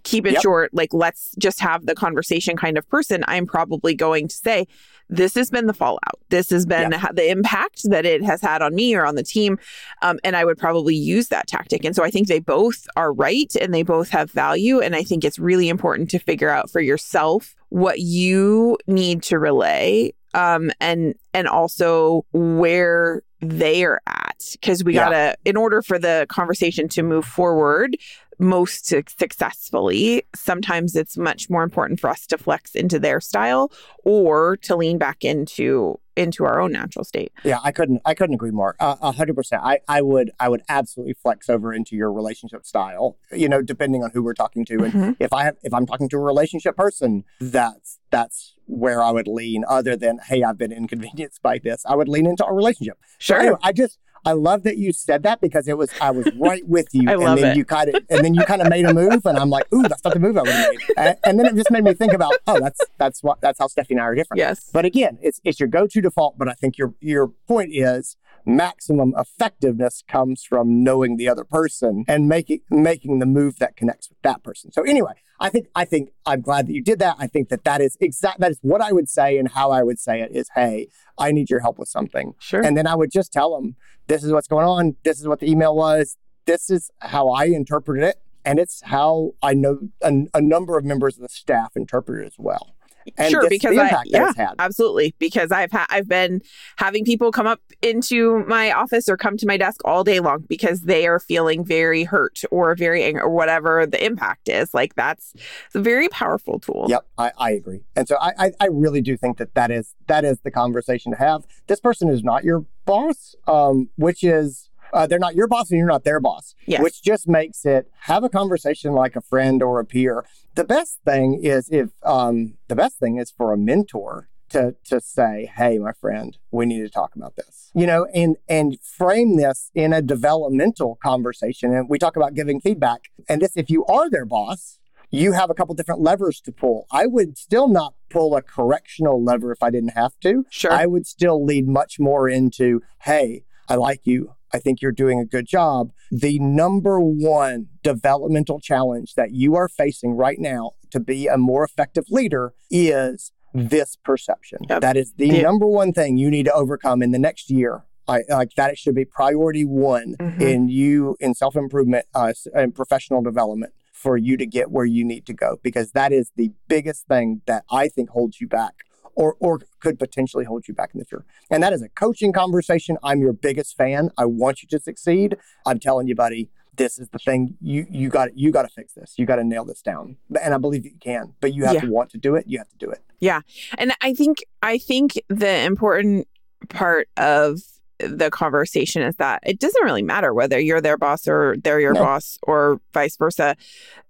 keep 0.03 0.25
it 0.25 0.33
Yep. 0.33 0.41
short, 0.41 0.73
like 0.73 0.93
let's 0.93 1.33
just 1.39 1.59
have 1.59 1.85
the 1.85 1.95
conversation 1.95 2.55
kind 2.57 2.77
of 2.77 2.87
person, 2.89 3.23
I'm 3.27 3.45
probably 3.45 3.95
going 3.95 4.27
to 4.27 4.35
say, 4.35 4.65
this 5.09 5.35
has 5.35 5.49
been 5.49 5.67
the 5.67 5.73
fallout. 5.73 6.19
This 6.29 6.49
has 6.49 6.65
been 6.65 6.89
the 7.13 7.29
impact 7.29 7.83
that 7.89 8.05
it 8.05 8.21
has 8.23 8.41
had 8.41 8.61
on 8.61 8.75
me 8.75 8.93
or 8.93 9.05
on 9.05 9.15
the 9.15 9.23
team. 9.23 9.57
Um, 10.01 10.19
and 10.25 10.35
I 10.35 10.43
would 10.43 10.57
probably 10.57 10.95
use 10.95 11.29
that 11.29 11.47
tactic. 11.47 11.85
And 11.85 11.95
so 11.95 12.03
I 12.03 12.09
think 12.11 12.27
they 12.27 12.39
both 12.39 12.85
are 12.97 13.13
right 13.13 13.49
and 13.61 13.73
they 13.73 13.83
both 13.83 14.09
have 14.09 14.29
value. 14.31 14.81
And 14.81 14.95
I 14.97 15.03
think 15.03 15.23
it's 15.23 15.39
really 15.39 15.69
important 15.69 16.09
to 16.11 16.19
figure 16.19 16.49
out 16.49 16.69
for 16.69 16.81
yourself 16.81 17.55
what 17.69 17.99
you 17.99 18.77
need 18.87 19.23
to 19.23 19.39
relay 19.39 20.11
um, 20.33 20.71
and 20.81 21.15
and 21.33 21.47
also 21.47 22.25
where 22.33 23.21
they 23.39 23.85
are 23.85 24.01
at 24.07 24.43
because 24.53 24.83
we 24.83 24.93
Yeah. 24.95 25.05
gotta 25.05 25.37
in 25.45 25.55
order 25.55 25.81
for 25.81 25.97
the 25.99 26.25
conversation 26.27 26.89
to 26.89 27.03
move 27.03 27.23
forward 27.25 27.95
most 28.39 28.85
successfully 28.87 30.23
sometimes 30.35 30.95
it's 30.95 31.17
much 31.17 31.49
more 31.49 31.63
important 31.63 31.99
for 31.99 32.09
us 32.09 32.25
to 32.27 32.37
flex 32.37 32.75
into 32.75 32.99
their 32.99 33.19
style 33.19 33.71
or 34.03 34.57
to 34.57 34.75
lean 34.75 34.97
back 34.97 35.23
into 35.23 35.99
into 36.15 36.43
our 36.43 36.59
own 36.59 36.71
natural 36.71 37.05
state 37.05 37.31
Yeah, 37.43 37.59
I 37.63 37.71
couldn't. 37.71 38.01
I 38.03 38.15
couldn't 38.15 38.33
agree 38.33 38.49
more. 38.49 38.75
Uh, 38.79 38.95
A 39.03 39.11
hundred 39.11 39.35
percent. 39.35 39.61
I, 39.63 39.81
I 39.87 40.01
would. 40.01 40.31
I 40.39 40.49
would 40.49 40.63
absolutely 40.67 41.13
flex 41.13 41.47
over 41.47 41.71
into 41.71 41.95
your 41.95 42.11
relationship 42.11 42.65
style. 42.65 43.17
You 43.31 43.47
know, 43.47 43.61
depending 43.61 44.03
on 44.03 44.09
who 44.09 44.23
we're 44.23 44.33
talking 44.33 44.65
to, 44.65 44.83
and 44.83 44.93
Mhm. 44.93 45.15
if 45.19 45.31
I 45.31 45.43
have, 45.43 45.57
if 45.61 45.75
I'm 45.75 45.85
talking 45.85 46.09
to 46.09 46.17
a 46.17 46.19
relationship 46.21 46.75
person, 46.75 47.23
that's 47.39 47.99
that's 48.09 48.55
where 48.65 49.03
I 49.03 49.11
would 49.11 49.27
lean. 49.27 49.63
Other 49.69 49.95
than, 49.95 50.17
hey, 50.27 50.41
I've 50.41 50.57
been 50.57 50.71
inconvenienced 50.71 51.43
by 51.43 51.59
this, 51.59 51.85
I 51.85 51.95
would 51.95 52.07
lean 52.09 52.25
into 52.25 52.43
our 52.43 52.55
relationship. 52.55 52.97
So 53.03 53.07
Sure. 53.19 53.39
anyway, 53.39 53.57
I 53.61 53.71
just. 53.71 53.99
I 54.27 54.33
love 54.33 54.63
that 54.63 54.77
you 54.77 54.91
said 54.91 55.23
that 55.23 55.39
because 55.39 55.67
it 55.67 55.77
was 55.77 55.89
I 56.01 56.11
was 56.11 56.27
right 56.37 56.67
with 56.67 56.87
you, 56.91 57.09
and 57.09 57.37
then 57.37 57.51
it. 57.51 57.57
you 57.57 57.63
kind 57.63 57.89
of 57.89 58.03
and 58.09 58.25
then 58.25 58.33
you 58.33 58.43
kind 58.43 58.61
of 58.61 58.69
made 58.69 58.85
a 58.85 58.93
move, 58.93 59.25
and 59.25 59.37
I'm 59.37 59.49
like, 59.49 59.65
ooh, 59.73 59.83
that's 59.83 60.03
not 60.03 60.13
the 60.13 60.19
move 60.19 60.37
I 60.37 60.41
would 60.41 60.51
have 60.51 60.69
made, 60.71 60.79
and, 60.97 61.17
and 61.23 61.39
then 61.39 61.45
it 61.45 61.55
just 61.55 61.71
made 61.71 61.83
me 61.83 61.93
think 61.93 62.11
about, 62.11 62.33
oh, 62.45 62.59
that's 62.59 62.81
that's 62.97 63.23
what 63.23 63.39
that's 63.39 63.57
how 63.59 63.67
Stephanie 63.67 63.95
and 63.95 64.01
I 64.01 64.05
are 64.05 64.15
different. 64.15 64.39
yes 64.39 64.69
But 64.73 64.83
again, 64.83 65.17
it's 65.21 65.39
it's 65.45 65.59
your 65.59 65.69
go-to 65.69 66.01
default. 66.01 66.37
But 66.37 66.49
I 66.49 66.53
think 66.53 66.77
your 66.77 66.93
your 66.99 67.27
point 67.47 67.71
is 67.73 68.17
maximum 68.47 69.13
effectiveness 69.17 70.03
comes 70.07 70.43
from 70.43 70.83
knowing 70.83 71.17
the 71.17 71.27
other 71.27 71.43
person 71.43 72.05
and 72.07 72.27
making 72.27 72.61
making 72.69 73.19
the 73.19 73.25
move 73.25 73.59
that 73.59 73.75
connects 73.75 74.09
with 74.09 74.21
that 74.23 74.43
person. 74.43 74.71
So 74.71 74.83
anyway, 74.83 75.13
I 75.39 75.49
think 75.49 75.67
I 75.75 75.85
think 75.85 76.11
I'm 76.25 76.41
glad 76.41 76.67
that 76.67 76.73
you 76.73 76.81
did 76.81 76.99
that. 76.99 77.17
I 77.19 77.27
think 77.27 77.49
that 77.49 77.63
that 77.65 77.81
is 77.81 77.97
exact 77.99 78.39
that 78.39 78.51
is 78.51 78.59
what 78.61 78.81
I 78.81 78.91
would 78.91 79.09
say 79.09 79.37
and 79.37 79.51
how 79.51 79.71
I 79.71 79.83
would 79.83 79.99
say 79.99 80.21
it 80.21 80.31
is, 80.31 80.49
hey, 80.55 80.87
I 81.17 81.31
need 81.31 81.49
your 81.49 81.59
help 81.59 81.77
with 81.77 81.89
something, 81.89 82.33
sure 82.39 82.61
and 82.61 82.77
then 82.77 82.87
I 82.87 82.95
would 82.95 83.11
just 83.11 83.33
tell 83.33 83.55
them 83.55 83.75
this 84.07 84.23
is 84.23 84.31
what's 84.31 84.47
going 84.47 84.65
on. 84.65 84.95
This 85.03 85.19
is 85.19 85.27
what 85.27 85.39
the 85.39 85.51
email 85.51 85.75
was. 85.75 86.17
This 86.45 86.69
is 86.69 86.89
how 86.99 87.29
I 87.29 87.45
interpreted 87.45 88.03
it. 88.03 88.17
And 88.45 88.59
it's 88.59 88.81
how 88.85 89.33
I 89.43 89.53
know 89.53 89.89
a, 90.01 90.25
a 90.33 90.41
number 90.41 90.77
of 90.77 90.85
members 90.85 91.17
of 91.17 91.23
the 91.23 91.29
staff 91.29 91.73
interpret 91.75 92.23
it 92.23 92.27
as 92.27 92.35
well. 92.37 92.76
And 93.17 93.31
sure 93.31 93.49
because 93.49 93.75
the 93.75 93.81
I 93.81 94.01
yeah 94.05 94.31
had. 94.35 94.55
absolutely 94.59 95.15
because 95.19 95.51
I've 95.51 95.71
had 95.71 95.85
I've 95.89 96.07
been 96.07 96.41
having 96.77 97.03
people 97.03 97.31
come 97.31 97.47
up 97.47 97.61
into 97.81 98.43
my 98.45 98.71
office 98.71 99.09
or 99.09 99.17
come 99.17 99.37
to 99.37 99.47
my 99.47 99.57
desk 99.57 99.81
all 99.85 100.03
day 100.03 100.19
long 100.19 100.45
because 100.47 100.81
they 100.81 101.07
are 101.07 101.19
feeling 101.19 101.65
very 101.65 102.03
hurt 102.03 102.41
or 102.51 102.75
very 102.75 103.03
angry 103.03 103.21
or 103.21 103.29
whatever 103.29 103.85
the 103.85 104.03
impact 104.05 104.49
is 104.49 104.73
like 104.73 104.95
that's 104.95 105.33
a 105.73 105.79
very 105.79 106.09
powerful 106.09 106.59
tool 106.59 106.85
Yep, 106.89 107.07
I, 107.17 107.31
I 107.37 107.51
agree, 107.51 107.81
and 107.95 108.07
so 108.07 108.17
I, 108.21 108.33
I 108.37 108.51
I 108.59 108.65
really 108.67 109.01
do 109.01 109.17
think 109.17 109.37
that 109.37 109.55
that 109.55 109.71
is 109.71 109.95
that 110.07 110.23
is 110.23 110.39
the 110.41 110.51
conversation 110.51 111.11
to 111.11 111.17
have. 111.17 111.45
This 111.67 111.79
person 111.79 112.09
is 112.09 112.23
not 112.23 112.43
your 112.43 112.65
boss, 112.85 113.35
um, 113.47 113.89
which 113.97 114.23
is 114.23 114.66
uh, 114.93 115.07
they're 115.07 115.19
not 115.19 115.35
your 115.35 115.47
boss 115.47 115.69
and 115.71 115.77
you're 115.77 115.87
not 115.87 116.03
their 116.03 116.19
boss, 116.19 116.55
Yes. 116.65 116.81
which 116.81 117.01
just 117.03 117.27
makes 117.27 117.65
it 117.65 117.89
have 118.01 118.23
a 118.23 118.29
conversation 118.29 118.93
like 118.93 119.15
a 119.15 119.21
friend 119.21 119.61
or 119.63 119.79
a 119.79 119.85
peer. 119.85 120.25
The 120.55 120.63
best 120.63 120.99
thing 121.05 121.39
is 121.43 121.69
if 121.71 121.89
um, 122.03 122.55
the 122.67 122.75
best 122.75 122.97
thing 122.99 123.17
is 123.17 123.31
for 123.31 123.53
a 123.53 123.57
mentor 123.57 124.29
to 124.49 124.75
to 124.85 125.01
say, 125.01 125.51
"Hey, 125.57 125.77
my 125.77 125.91
friend, 125.91 126.37
we 126.51 126.65
need 126.65 126.79
to 126.81 126.89
talk 126.89 127.15
about 127.15 127.35
this," 127.35 127.69
you 127.75 127.85
know, 127.85 128.05
and 128.13 128.37
and 128.47 128.77
frame 128.81 129.35
this 129.35 129.71
in 129.75 129.91
a 129.91 130.01
developmental 130.01 130.97
conversation. 131.03 131.73
And 131.73 131.89
we 131.89 131.99
talk 131.99 132.15
about 132.15 132.33
giving 132.33 132.61
feedback, 132.61 133.01
and 133.27 133.41
this 133.41 133.57
if 133.57 133.69
you 133.69 133.85
are 133.85 134.09
their 134.09 134.25
boss 134.25 134.79
you 135.09 135.31
have 135.31 135.49
a 135.49 135.53
couple 135.53 135.73
different 135.73 136.01
levers 136.01 136.41
to 136.41 136.51
pull. 136.51 136.85
I 136.91 137.05
would 137.05 137.37
still 137.37 137.69
not 137.69 137.93
pull 138.09 138.35
a 138.35 138.41
correctional 138.41 139.23
lever 139.23 139.53
if 139.53 139.63
I 139.63 139.69
didn't 139.69 139.91
have 139.93 140.11
to. 140.23 140.43
sure 140.49 140.69
I 140.73 140.85
would 140.85 141.07
still 141.07 141.45
lead 141.45 141.65
much 141.65 141.97
more 141.97 142.27
into, 142.27 142.81
hey, 143.03 143.45
I 143.69 143.75
like 143.75 144.01
you. 144.03 144.33
I 144.53 144.59
think 144.59 144.81
you're 144.81 144.91
doing 144.91 145.19
a 145.19 145.25
good 145.25 145.45
job. 145.45 145.91
The 146.11 146.39
number 146.39 146.99
one 146.99 147.67
developmental 147.83 148.59
challenge 148.59 149.15
that 149.15 149.31
you 149.33 149.55
are 149.55 149.67
facing 149.67 150.11
right 150.13 150.39
now 150.39 150.71
to 150.91 150.99
be 150.99 151.27
a 151.27 151.37
more 151.37 151.63
effective 151.63 152.05
leader 152.09 152.53
is 152.71 153.31
this 153.53 153.97
perception. 154.03 154.59
Yep. 154.69 154.81
That 154.81 154.97
is 154.97 155.13
the 155.17 155.27
Yeah. 155.27 155.41
number 155.41 155.67
one 155.67 155.91
thing 155.93 156.17
you 156.17 156.29
need 156.29 156.45
to 156.45 156.53
overcome 156.53 157.01
in 157.01 157.11
the 157.11 157.19
next 157.19 157.49
year. 157.49 157.83
I, 158.07 158.21
like 158.29 158.51
that, 158.55 158.71
it 158.71 158.77
should 158.77 158.95
be 158.95 159.03
priority 159.03 159.65
one 159.65 160.15
Mhm. 160.19 160.41
in 160.41 160.69
you 160.69 161.17
in 161.19 161.33
self 161.33 161.55
improvement 161.57 162.05
uh, 162.15 162.31
and 162.55 162.73
professional 162.73 163.21
development 163.21 163.73
for 163.91 164.15
you 164.15 164.37
to 164.37 164.45
get 164.45 164.71
where 164.71 164.85
you 164.85 165.03
need 165.03 165.25
to 165.25 165.33
go 165.33 165.57
because 165.63 165.91
that 165.91 166.13
is 166.13 166.31
the 166.37 166.51
biggest 166.69 167.07
thing 167.07 167.41
that 167.47 167.63
I 167.69 167.89
think 167.89 168.11
holds 168.11 168.39
you 168.39 168.47
back 168.47 168.75
or 169.17 169.35
or 169.39 169.59
could 169.81 169.97
potentially 169.99 170.45
hold 170.45 170.67
you 170.67 170.73
back 170.73 170.91
in 170.93 170.99
the 170.99 171.05
future. 171.05 171.25
And 171.51 171.61
that 171.63 171.73
is 171.73 171.81
a 171.81 171.89
coaching 171.89 172.31
conversation. 172.31 172.97
I'm 173.03 173.19
your 173.19 173.33
biggest 173.33 173.75
fan. 173.75 174.11
I 174.17 174.25
want 174.25 174.61
you 174.61 174.67
to 174.69 174.79
succeed. 174.79 175.35
I'm 175.65 175.79
telling 175.79 176.07
you, 176.07 176.15
buddy, 176.15 176.49
this 176.75 176.97
is 176.99 177.09
the 177.09 177.19
thing 177.19 177.57
you 177.59 177.85
you 177.89 178.09
got 178.09 178.37
you 178.37 178.51
got 178.51 178.61
to 178.61 178.67
fix 178.69 178.93
this 178.93 179.15
you 179.17 179.25
got 179.25 179.37
to 179.37 179.43
nail 179.43 179.65
this 179.65 179.81
down 179.81 180.15
and 180.43 180.53
i 180.53 180.59
believe 180.59 180.85
you 180.85 180.91
can 180.99 181.33
but 181.41 181.51
you 181.55 181.63
have 181.65 181.73
Yeah. 181.73 181.79
to 181.81 181.87
want 181.89 182.11
to 182.11 182.19
do 182.19 182.35
it 182.35 182.43
you 182.47 182.59
have 182.59 182.69
to 182.69 182.77
do 182.77 182.91
it 182.91 183.01
yeah 183.19 183.41
And 183.79 183.93
I 184.01 184.13
think 184.13 184.45
I 184.61 184.77
think 184.77 185.13
the 185.27 185.53
important 185.71 186.27
part 186.69 187.09
of 187.17 187.61
the 187.97 188.29
conversation 188.29 189.01
is 189.01 189.15
that 189.15 189.41
it 189.43 189.57
doesn't 189.59 189.83
really 189.83 190.03
matter 190.03 190.35
whether 190.35 190.59
you're 190.59 190.81
their 190.81 190.97
boss 190.99 191.27
or 191.27 191.55
they're 191.63 191.79
your 191.79 191.93
No. 191.95 192.01
boss 192.03 192.37
or 192.43 192.79
vice 192.93 193.17
versa. 193.17 193.55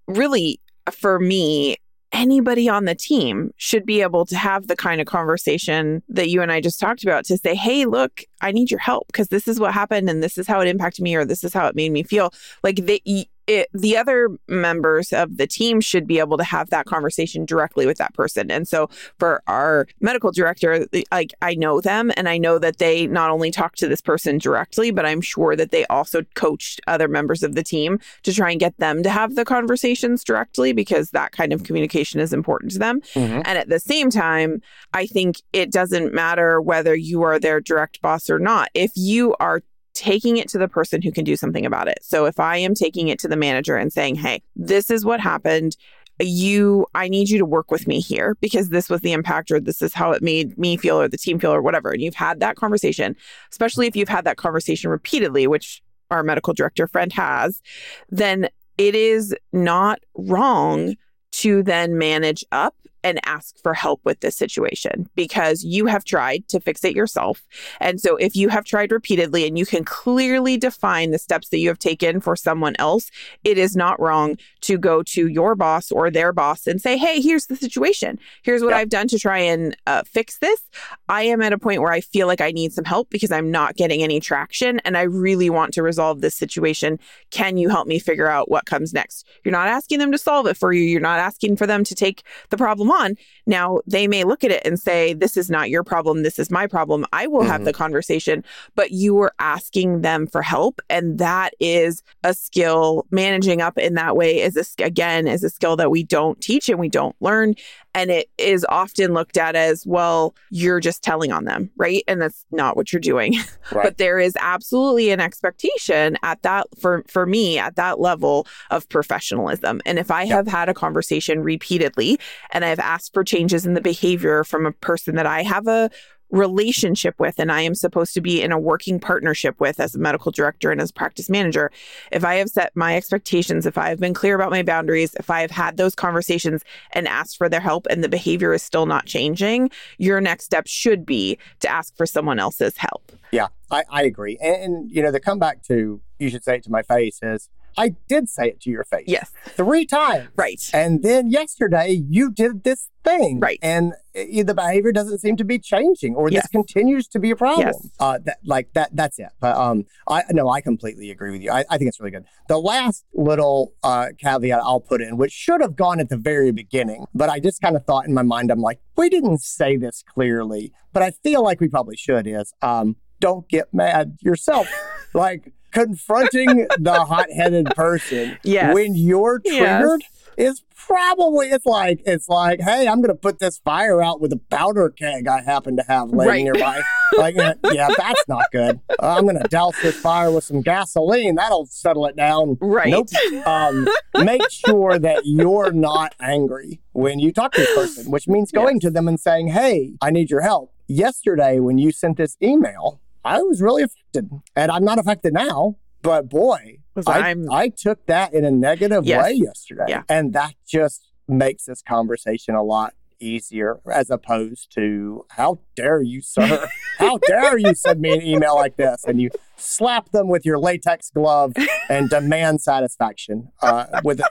Really, 0.08 0.60
for 0.91 1.20
me, 1.20 1.78
anybody 2.12 2.70
on 2.70 2.86
the 2.86 2.95
team 2.95 3.51
should 3.58 3.86
be 3.86 4.01
able 4.01 4.26
to 4.26 4.38
have 4.38 4.68
the 4.68 4.76
kind 4.76 5.01
of 5.01 5.08
conversation 5.08 6.01
that 6.10 6.30
you 6.30 6.41
and 6.41 6.51
I 6.51 6.62
just 6.62 6.80
talked 6.80 7.03
about 7.03 7.26
to 7.26 7.38
say, 7.38 7.55
"Hey, 7.55 7.86
look, 7.86 8.24
I 8.41 8.51
need 8.51 8.72
your 8.72 8.80
help 8.80 9.08
because 9.08 9.28
this 9.28 9.47
is 9.47 9.60
what 9.60 9.74
happened 9.74 10.10
and 10.10 10.24
this 10.24 10.38
is 10.38 10.47
how 10.47 10.62
it 10.62 10.68
impacted 10.68 11.03
me 11.03 11.16
or 11.16 11.26
this 11.26 11.43
is 11.43 11.53
how 11.53 11.68
it 11.68 11.76
made 11.76 11.91
me 11.91 12.03
feel." 12.03 12.34
Like 12.64 12.86
they 12.86 13.01
it, 13.47 13.69
the 13.73 13.97
other 13.97 14.29
members 14.47 15.13
of 15.13 15.37
the 15.37 15.47
team 15.47 15.81
should 15.81 16.05
be 16.05 16.19
able 16.19 16.37
to 16.37 16.43
have 16.43 16.69
that 16.69 16.85
conversation 16.85 17.45
directly 17.45 17.85
with 17.85 17.97
that 17.97 18.13
person. 18.13 18.51
And 18.51 18.67
so 18.67 18.89
for 19.17 19.41
our 19.47 19.87
medical 20.01 20.31
director, 20.31 20.85
like 21.11 21.33
I 21.41 21.55
know 21.55 21.79
them 21.79 22.11
and 22.17 22.27
I 22.27 22.37
know 22.37 22.59
that 22.59 22.77
they 22.77 23.07
not 23.07 23.31
only 23.31 23.49
talk 23.49 23.75
to 23.77 23.87
this 23.87 24.01
person 24.01 24.37
directly, 24.37 24.91
but 24.91 25.05
I'm 25.05 25.21
sure 25.21 25.55
that 25.55 25.71
they 25.71 25.85
also 25.85 26.23
coached 26.35 26.81
other 26.87 27.07
members 27.07 27.41
of 27.41 27.55
the 27.55 27.63
team 27.63 27.99
to 28.23 28.33
try 28.33 28.51
and 28.51 28.59
get 28.59 28.77
them 28.77 29.01
to 29.03 29.09
have 29.09 29.35
the 29.35 29.45
conversations 29.45 30.23
directly 30.23 30.73
because 30.73 31.11
that 31.11 31.31
kind 31.31 31.53
of 31.53 31.63
communication 31.63 32.19
is 32.19 32.33
important 32.33 32.73
to 32.73 32.79
them. 32.79 33.01
Mm-hmm. 33.13 33.41
And 33.45 33.57
at 33.57 33.69
the 33.69 33.79
same 33.79 34.09
time, 34.09 34.61
I 34.93 35.07
think 35.07 35.41
it 35.53 35.71
doesn't 35.71 36.13
matter 36.13 36.61
whether 36.61 36.95
you 36.95 37.21
are 37.23 37.39
their 37.39 37.61
direct 37.61 38.01
boss 38.01 38.29
or 38.29 38.39
not. 38.39 38.69
If 38.73 38.91
you 38.95 39.35
are 39.39 39.61
taking 39.97 40.37
it 40.37 40.47
to 40.49 40.59
the 40.59 40.67
person 40.67 41.01
who 41.01 41.11
can 41.11 41.23
do 41.23 41.35
something 41.35 41.65
about 41.65 41.87
it. 41.87 41.97
So 42.03 42.25
if 42.25 42.39
I 42.39 42.57
am 42.57 42.75
taking 42.75 43.07
it 43.07 43.17
to 43.19 43.27
the 43.27 43.35
manager 43.35 43.75
and 43.75 43.91
saying, 43.91 44.15
"Hey, 44.15 44.43
this 44.55 44.91
is 44.91 45.03
what 45.03 45.19
happened. 45.19 45.75
You 46.19 46.85
I 46.93 47.07
need 47.07 47.29
you 47.29 47.39
to 47.39 47.45
work 47.45 47.71
with 47.71 47.87
me 47.87 47.99
here 47.99 48.35
because 48.39 48.69
this 48.69 48.89
was 48.89 49.01
the 49.01 49.11
impact 49.11 49.51
or 49.51 49.59
this 49.59 49.81
is 49.81 49.93
how 49.93 50.11
it 50.11 50.21
made 50.21 50.57
me 50.57 50.77
feel 50.77 51.01
or 51.01 51.07
the 51.07 51.17
team 51.17 51.39
feel 51.39 51.51
or 51.51 51.61
whatever." 51.63 51.91
And 51.91 52.01
you've 52.01 52.15
had 52.15 52.39
that 52.39 52.55
conversation, 52.55 53.15
especially 53.51 53.87
if 53.87 53.95
you've 53.95 54.09
had 54.09 54.25
that 54.25 54.37
conversation 54.37 54.91
repeatedly, 54.91 55.47
which 55.47 55.81
our 56.11 56.23
medical 56.23 56.53
director 56.53 56.87
friend 56.87 57.11
has, 57.13 57.61
then 58.09 58.49
it 58.77 58.93
is 58.93 59.35
not 59.51 59.99
wrong 60.15 60.95
to 61.31 61.63
then 61.63 61.97
manage 61.97 62.45
up 62.51 62.75
and 63.08 63.20
ask 63.26 63.58
for 63.62 63.74
help 63.74 64.01
with 64.03 64.20
this 64.20 64.36
situation 64.36 65.10
because 65.16 65.64
you 65.64 65.86
have 65.86 66.03
tried 66.03 66.47
to 66.49 66.60
fix 66.60 66.84
it 66.84 66.95
yourself. 66.95 67.45
And 67.80 67.99
so, 67.99 68.16
if 68.18 68.36
you 68.36 68.49
have 68.49 68.66
tried 68.66 68.91
repeatedly 68.91 69.47
and 69.47 69.58
you 69.58 69.66
can 69.66 69.84
clearly 69.84 70.58
define 70.58 71.12
the 71.12 71.18
steps 71.18 71.49
that 71.49 71.60
you 71.60 71.70
have 71.70 71.80
taken 71.80 72.20
for 72.20 72.36
someone 72.36 72.76
else, 72.80 73.10
it 73.43 73.58
is 73.58 73.76
not 73.76 73.99
wrong 73.99 74.38
to 74.62 74.78
go 74.78 75.03
to 75.03 75.28
your 75.28 75.55
boss 75.55 75.91
or 75.91 76.12
their 76.12 76.34
boss 76.34 76.68
and 76.68 76.82
say, 76.82 76.97
Hey, 76.97 77.22
here's 77.22 77.47
the 77.47 77.55
situation. 77.55 78.20
Here's 78.43 78.62
what 78.62 78.72
Yeah. 78.72 78.78
I've 78.78 78.89
done 78.89 79.08
to 79.10 79.20
try 79.20 79.39
and 79.39 79.76
uh, 79.86 80.03
fix 80.03 80.39
this. 80.39 80.62
I 81.10 81.24
am 81.24 81.41
at 81.41 81.53
a 81.53 81.58
point 81.58 81.82
where 81.82 81.91
I 81.91 82.01
feel 82.01 82.28
like 82.28 82.41
I 82.41 82.51
need 82.51 82.74
some 82.74 82.86
help 82.86 83.10
because 83.10 83.32
I'm 83.32 83.51
not 83.51 83.76
getting 83.76 84.03
any 84.03 84.20
traction 84.20 84.80
and 84.80 84.97
I 84.97 85.03
really 85.03 85.49
want 85.49 85.74
to 85.76 85.84
resolve 85.84 86.22
this 86.22 86.36
situation. 86.36 86.99
Can 87.32 87.58
you 87.58 87.70
help 87.70 87.88
me 87.88 87.99
figure 87.99 88.28
out 88.28 88.49
what 88.49 88.66
comes 88.66 88.93
next? 88.93 89.26
You're 89.43 89.51
not 89.51 89.68
asking 89.68 89.99
them 89.99 90.12
to 90.12 90.18
solve 90.18 90.47
it 90.47 90.58
for 90.58 90.74
you. 90.74 90.82
You're 90.82 91.01
not 91.01 91.20
asking 91.20 91.58
for 91.58 91.68
them 91.68 91.84
to 91.86 91.95
take 91.95 92.24
the 92.49 92.58
problem 92.58 92.91
on. 92.91 92.96
Now, 93.45 93.79
they 93.87 94.07
may 94.07 94.23
look 94.23 94.43
at 94.43 94.51
it 94.51 94.61
and 94.65 94.79
say, 94.79 95.13
This 95.13 95.37
is 95.37 95.49
not 95.49 95.69
your 95.69 95.83
problem. 95.83 96.23
This 96.23 96.39
is 96.39 96.49
my 96.51 96.67
problem. 96.67 97.05
I 97.13 97.27
will 97.27 97.43
have 97.43 97.61
Mhm. 97.61 97.65
the 97.65 97.73
conversation, 97.73 98.43
but 98.75 98.91
you 98.91 99.17
are 99.19 99.33
asking 99.39 100.01
them 100.01 100.27
for 100.27 100.41
help. 100.41 100.81
And 100.89 101.17
that 101.19 101.53
is 101.59 102.03
a 102.23 102.33
skill. 102.33 103.05
Managing 103.11 103.61
up 103.61 103.77
in 103.77 103.93
that 103.95 104.15
way 104.15 104.41
is, 104.41 104.57
a, 104.57 104.83
again, 104.83 105.27
is 105.27 105.43
a 105.43 105.49
skill 105.49 105.75
that 105.77 105.91
we 105.91 106.03
don't 106.03 106.39
teach 106.41 106.69
and 106.69 106.79
we 106.79 106.89
don't 106.89 107.15
learn. 107.19 107.55
And 107.97 108.11
it 108.11 108.29
is 108.37 108.65
often 108.69 109.13
looked 109.13 109.37
at 109.37 109.55
as, 109.55 109.83
well, 109.85 110.35
you're 110.51 110.79
just 110.79 111.03
telling 111.03 111.31
on 111.31 111.45
them, 111.45 111.71
right? 111.77 112.03
And 112.07 112.21
that's 112.21 112.45
not 112.51 112.77
what 112.77 112.93
you're 112.93 112.99
doing. 112.99 113.33
Right. 113.69 113.83
But 113.83 113.97
there 113.97 114.17
is 114.17 114.37
absolutely 114.39 115.09
an 115.09 115.19
expectation 115.19 116.17
at 116.23 116.41
that, 116.43 116.67
for, 116.79 117.03
for 117.09 117.25
me, 117.25 117.59
at 117.59 117.75
that 117.75 117.99
level 117.99 118.47
of 118.71 118.87
professionalism. 118.87 119.81
And 119.85 119.99
if 119.99 120.09
I 120.09 120.23
Yeah. 120.23 120.35
have 120.37 120.47
had 120.47 120.69
a 120.69 120.73
conversation 120.73 121.41
repeatedly 121.43 122.17
and 122.51 122.63
I've 122.63 122.79
asked 122.79 123.13
for 123.13 123.25
changes 123.25 123.65
in 123.65 123.73
the 123.73 123.81
behavior 123.81 124.45
from 124.45 124.65
a 124.65 124.71
person 124.71 125.15
that 125.15 125.25
I 125.25 125.43
have 125.43 125.67
a 125.67 125.89
relationship 126.30 127.15
with 127.19 127.39
and 127.39 127.51
I 127.51 127.61
am 127.61 127.75
supposed 127.75 128.13
to 128.15 128.21
be 128.21 128.41
in 128.41 128.51
a 128.51 128.59
working 128.59 128.99
partnership 128.99 129.59
with 129.59 129.80
as 129.80 129.95
a 129.95 129.99
medical 129.99 130.32
director 130.32 130.71
and 130.71 130.82
as 130.82 130.91
practice 130.91 131.30
manager, 131.30 131.71
if 132.11 132.25
I 132.25 132.36
have 132.36 132.49
set 132.49 132.75
my 132.75 132.95
expectations, 132.97 133.65
if 133.65 133.78
I 133.78 133.89
have 133.89 133.99
been 133.99 134.13
clear 134.13 134.36
about 134.36 134.51
my 134.51 134.63
boundaries, 134.63 135.15
if 135.15 135.30
I 135.30 135.41
have 135.41 135.51
had 135.51 135.78
those 135.78 135.95
conversations 135.95 136.63
and 136.91 137.07
asked 137.07 137.38
for 137.38 137.49
their 137.49 137.59
help 137.59 137.88
and 137.89 138.03
the 138.03 138.09
behavior 138.09 138.53
is 138.53 138.63
still 138.63 138.86
not 138.86 139.05
changing, 139.05 139.69
your 139.97 140.19
next 140.19 140.45
step 140.45 140.67
should 140.67 141.05
be 141.05 141.38
to 141.61 141.69
ask 141.69 141.95
for 141.95 142.05
someone 142.05 142.39
else's 142.39 142.78
help. 142.78 143.11
Yeah, 143.32 143.47
I, 143.71 143.84
I 143.89 144.03
agree. 144.03 144.38
And, 144.41 144.55
and, 144.63 144.91
you 144.91 145.01
know, 145.01 145.11
the 145.11 145.19
comeback 145.19 145.63
to 145.63 146.01
you 146.19 146.30
should 146.30 146.43
say 146.43 146.55
it 146.55 146.63
to 146.63 146.71
my 146.71 146.82
face 146.82 147.19
is 147.21 147.49
I 147.78 147.95
did 148.09 148.28
say 148.28 148.47
it 148.47 148.61
to 148.61 148.69
your 148.69 148.84
face. 148.84 149.05
Yes. 149.07 149.32
Three 149.49 149.86
times. 149.86 150.30
Right. 150.36 150.61
And 150.73 151.03
then 151.03 151.30
yesterday 151.30 152.03
you 152.09 152.32
did 152.32 152.63
this 152.63 152.89
thing. 153.03 153.39
Right. 153.39 153.59
And 153.61 153.93
uh, 154.15 154.43
the 154.43 154.53
behavior 154.55 154.91
doesn't 154.91 155.19
seem 155.19 155.38
to 155.38 155.43
be 155.43 155.59
changing 155.59 156.15
or 156.15 156.30
Yes. 156.30 156.43
this 156.43 156.51
continues 156.51 157.07
to 157.09 157.19
be 157.19 157.32
a 157.32 157.36
problem. 157.36 157.67
Yes. 157.67 157.89
Uh, 157.99 158.19
that, 158.25 158.39
like 158.43 158.73
that, 158.73 158.89
that's 158.93 159.19
it. 159.19 159.30
But 159.39 159.55
um, 159.55 159.86
I 160.07 160.23
no, 160.32 160.49
I 160.49 160.61
completely 160.61 161.11
agree 161.11 161.32
with 161.32 161.41
you. 161.41 161.51
I, 161.51 161.65
I 161.69 161.78
think 161.78 161.89
it's 161.89 161.99
really 161.99 162.11
good. 162.11 162.25
The 162.47 162.57
last 162.57 163.05
little 163.13 163.73
uh, 163.84 164.07
caveat 164.17 164.59
I'll 164.63 164.80
put 164.82 165.01
in, 165.01 165.17
which 165.17 165.32
should 165.32 165.61
have 165.61 165.75
gone 165.75 165.99
at 165.99 166.09
the 166.09 166.17
very 166.17 166.51
beginning, 166.51 167.05
but 167.13 167.30
I 167.30 167.39
just 167.39 167.61
kind 167.61 167.75
of 167.75 167.86
thought 167.86 168.05
in 168.07 168.13
my 168.13 168.23
mind, 168.23 168.51
I'm 168.51 168.61
like, 168.61 168.80
we 168.95 169.09
didn't 169.09 169.39
say 169.41 169.78
this 169.78 170.03
clearly, 170.07 170.71
but 170.93 171.03
I 171.03 171.11
feel 171.11 171.43
like 171.43 171.61
we 171.61 171.67
probably 171.67 171.95
should 171.95 172.25
is 172.28 172.53
um, 172.61 172.95
don't 173.19 173.47
get 173.47 173.73
mad 173.73 174.17
yourself. 174.21 174.67
like 175.13 175.53
confronting 175.72 176.68
the 176.80 176.93
hot-headed 177.05 177.68
person 177.76 178.38
Yes. 178.43 178.74
when 178.74 178.95
you're 178.95 179.41
Yes. 179.43 179.57
triggered 179.57 180.01
is 180.38 180.63
probably 180.76 181.47
it's 181.47 181.65
like 181.65 181.99
it's 182.05 182.30
like 182.30 182.61
hey 182.61 182.88
i'm 182.88 183.01
gonna 183.01 183.15
put 183.15 183.39
this 183.39 183.57
fire 183.57 184.01
out 184.01 184.22
with 184.22 184.32
a 184.32 184.38
powder 184.51 184.89
keg 184.91 185.28
i 185.28 185.41
happen 185.41 185.76
to 185.76 185.84
have 185.88 186.09
laying 186.11 186.30
Right. 186.30 186.43
nearby 186.43 186.82
like 187.18 187.36
yeah, 187.36 187.89
that's 187.97 188.28
not 188.28 188.45
good 188.51 188.80
i'm 188.99 189.26
gonna 189.26 189.47
douse 189.49 189.80
this 189.80 189.97
fire 189.97 190.32
with 190.32 190.43
some 190.43 190.61
gasoline 190.61 191.36
that'll 191.36 191.65
settle 191.65 192.05
it 192.05 192.15
down 192.15 192.57
Right. 192.61 192.89
nope 192.91 193.07
um, 193.47 193.88
make 194.24 194.47
sure 194.51 194.99
that 194.99 195.24
you're 195.26 195.72
not 195.72 196.13
angry 196.22 196.82
when 196.93 197.18
you 197.20 197.32
talk 197.34 197.53
to 197.53 197.61
this 197.61 197.74
person 197.76 198.11
which 198.11 198.28
means 198.28 198.51
going 198.51 198.80
to 198.82 198.91
them 198.91 199.07
and 199.07 199.20
saying 199.20 199.47
hey 199.47 199.93
i 200.01 200.11
need 200.11 200.30
your 200.30 200.41
help 200.41 200.72
yesterday 200.88 201.59
when 201.59 201.78
you 201.80 201.91
sent 201.91 202.18
this 202.18 202.38
email 202.41 203.01
i 203.28 203.41
was 203.41 203.61
really 203.61 203.84
affected 203.84 204.30
and 204.55 204.71
i'm 204.71 204.84
not 204.84 204.97
affected 204.99 205.34
now 205.34 205.75
but 206.01 206.30
boy 206.30 206.78
I, 207.05 207.19
I'm- 207.30 207.47
I 207.51 207.69
took 207.69 208.05
that 208.07 208.34
in 208.34 208.43
a 208.45 208.49
negative 208.51 209.05
Yes. 209.05 209.23
way 209.23 209.34
yesterday. 209.34 209.86
Yeah. 209.88 210.01
And 210.09 210.34
that 210.34 210.53
just 210.67 211.01
makes 211.28 211.65
this 211.65 211.82
conversation 211.84 212.55
a 212.55 212.63
lot 212.63 212.93
easier 213.19 213.80
as 213.91 214.09
opposed 214.09 214.71
to 214.75 215.25
how 215.32 215.59
dare 215.75 216.01
you, 216.01 216.21
sir? 216.21 216.67
how 216.97 217.17
dare 217.28 217.57
you 217.59 217.75
send 217.75 217.99
me 218.01 218.13
an 218.13 218.21
email 218.23 218.55
like 218.55 218.78
this? 218.78 219.03
And 219.05 219.21
you 219.21 219.30
slap 219.57 220.09
them 220.11 220.28
with 220.28 220.43
your 220.43 220.57
latex 220.57 221.11
glove 221.11 221.53
and 221.89 222.09
demand 222.09 222.61
satisfaction 222.61 223.51
uh, 223.61 223.86
with 224.03 224.19
a, 224.21 224.30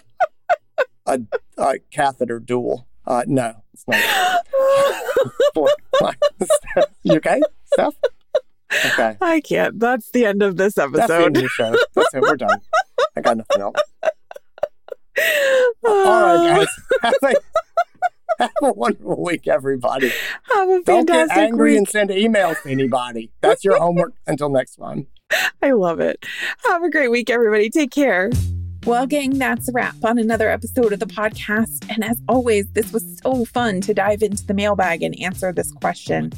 a, 1.07 1.21
a 1.59 1.75
catheter 1.93 2.41
duel. 2.41 2.89
Uh, 3.07 3.23
no, 3.29 3.63
it's 3.75 3.85
not. 3.87 4.43
You 7.05 7.17
okay, 7.17 7.41
Steph? 7.73 7.95
Okay. 8.73 9.17
I 9.21 9.41
can't. 9.41 9.79
That's 9.79 10.11
the 10.11 10.27
end 10.27 10.43
of 10.43 10.57
this 10.57 10.75
That's 10.75 10.93
the 10.93 10.99
end 11.01 11.11
episode. 11.11 11.37
of 11.37 11.43
the 11.43 11.49
show. 11.49 11.77
That's 11.95 12.15
it. 12.15 12.21
We're 12.23 12.37
done. 12.37 12.61
I 13.17 13.21
got 13.21 13.37
nothing 13.37 13.63
else. 13.63 13.77
All 15.85 16.23
right, 16.23 16.37
uh, 16.37 16.57
guys. 16.59 16.69
Have 17.03 17.15
a, 17.23 17.35
have 18.39 18.51
a 18.63 18.73
wonderful 18.75 19.23
week, 19.23 19.49
everybody. 19.49 20.13
Have 20.53 20.69
a 20.69 20.83
fantastic 20.83 20.85
Don't 20.85 21.07
get 21.07 21.15
fantastic 21.15 21.43
angry 21.43 21.71
week. 21.71 21.79
and 21.79 21.89
send 21.89 22.11
emails 22.11 22.61
to 22.65 22.71
anybody. 22.71 23.31
That's 23.41 23.65
your 23.65 23.79
homework 23.79 24.13
until 24.27 24.51
next 24.51 24.77
time. 24.77 25.07
I 25.63 25.71
love 25.71 26.01
it. 26.01 26.23
Have 26.67 26.83
a 26.83 26.91
great 26.91 27.11
week, 27.11 27.31
everybody. 27.31 27.71
Take 27.71 27.93
care. 27.93 28.31
Well, 28.85 29.07
gang, 29.07 29.39
that's 29.39 29.69
a 29.69 29.73
wrap 29.73 29.97
on 30.05 30.19
another 30.19 30.51
episode 30.51 30.93
of 30.93 31.01
the 31.01 31.07
podcast. 31.07 31.91
And 31.91 32.05
as 32.05 32.21
always, 32.29 32.67
this 32.73 32.93
was 32.93 33.19
so 33.23 33.47
fun 33.47 33.81
to 33.83 33.95
dive 33.95 34.23
into 34.23 34.45
the 34.45 34.55
mailbag 34.55 35.03
and 35.03 35.19
answer 35.19 35.51
this 35.51 35.73
question. 35.73 36.33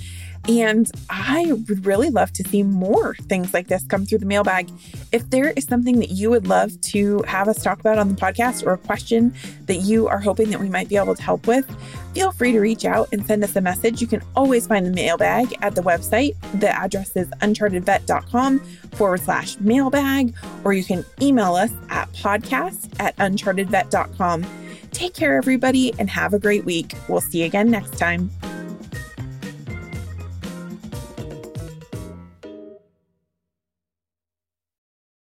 And 0.46 0.90
I 1.10 1.52
would 1.52 1.84
really 1.84 2.10
love 2.10 2.32
to 2.32 2.48
see 2.48 2.62
more 2.62 3.14
things 3.14 3.52
like 3.52 3.68
this 3.68 3.84
come 3.86 4.06
through 4.06 4.18
the 4.18 4.26
mailbag. 4.26 4.70
If 5.12 5.28
there 5.30 5.50
is 5.50 5.64
something 5.64 5.98
that 5.98 6.10
you 6.10 6.30
would 6.30 6.46
love 6.46 6.80
to 6.82 7.22
have 7.22 7.48
us 7.48 7.62
talk 7.62 7.80
about 7.80 7.98
on 7.98 8.08
the 8.08 8.14
podcast 8.14 8.66
or 8.66 8.72
a 8.72 8.78
question 8.78 9.34
that 9.66 9.76
you 9.76 10.08
are 10.08 10.18
hoping 10.18 10.50
that 10.50 10.60
we 10.60 10.68
might 10.68 10.88
be 10.88 10.96
able 10.96 11.14
to 11.14 11.22
help 11.22 11.46
with, 11.46 11.66
feel 12.14 12.32
free 12.32 12.52
to 12.52 12.60
reach 12.60 12.84
out 12.84 13.08
and 13.12 13.24
send 13.26 13.44
us 13.44 13.56
a 13.56 13.60
message. 13.60 14.00
You 14.00 14.06
can 14.06 14.22
always 14.34 14.66
find 14.66 14.86
the 14.86 14.90
mailbag 14.90 15.54
at 15.60 15.74
the 15.74 15.82
website. 15.82 16.34
The 16.60 16.68
address 16.68 17.14
is 17.16 17.28
unchartedvet.com 17.42 18.60
forward 18.92 19.20
slash 19.20 19.58
mailbag, 19.60 20.34
or 20.64 20.72
you 20.72 20.84
can 20.84 21.04
email 21.20 21.54
us 21.54 21.70
at 21.90 22.10
podcast 22.12 22.88
at 22.98 23.16
unchartedvet.com. 23.16 24.46
Take 24.92 25.14
care, 25.14 25.36
everybody, 25.36 25.92
and 25.98 26.08
have 26.08 26.32
a 26.32 26.38
great 26.38 26.64
week. 26.64 26.94
We'll 27.08 27.20
see 27.20 27.40
you 27.40 27.46
again 27.46 27.70
next 27.70 27.98
time. 27.98 28.30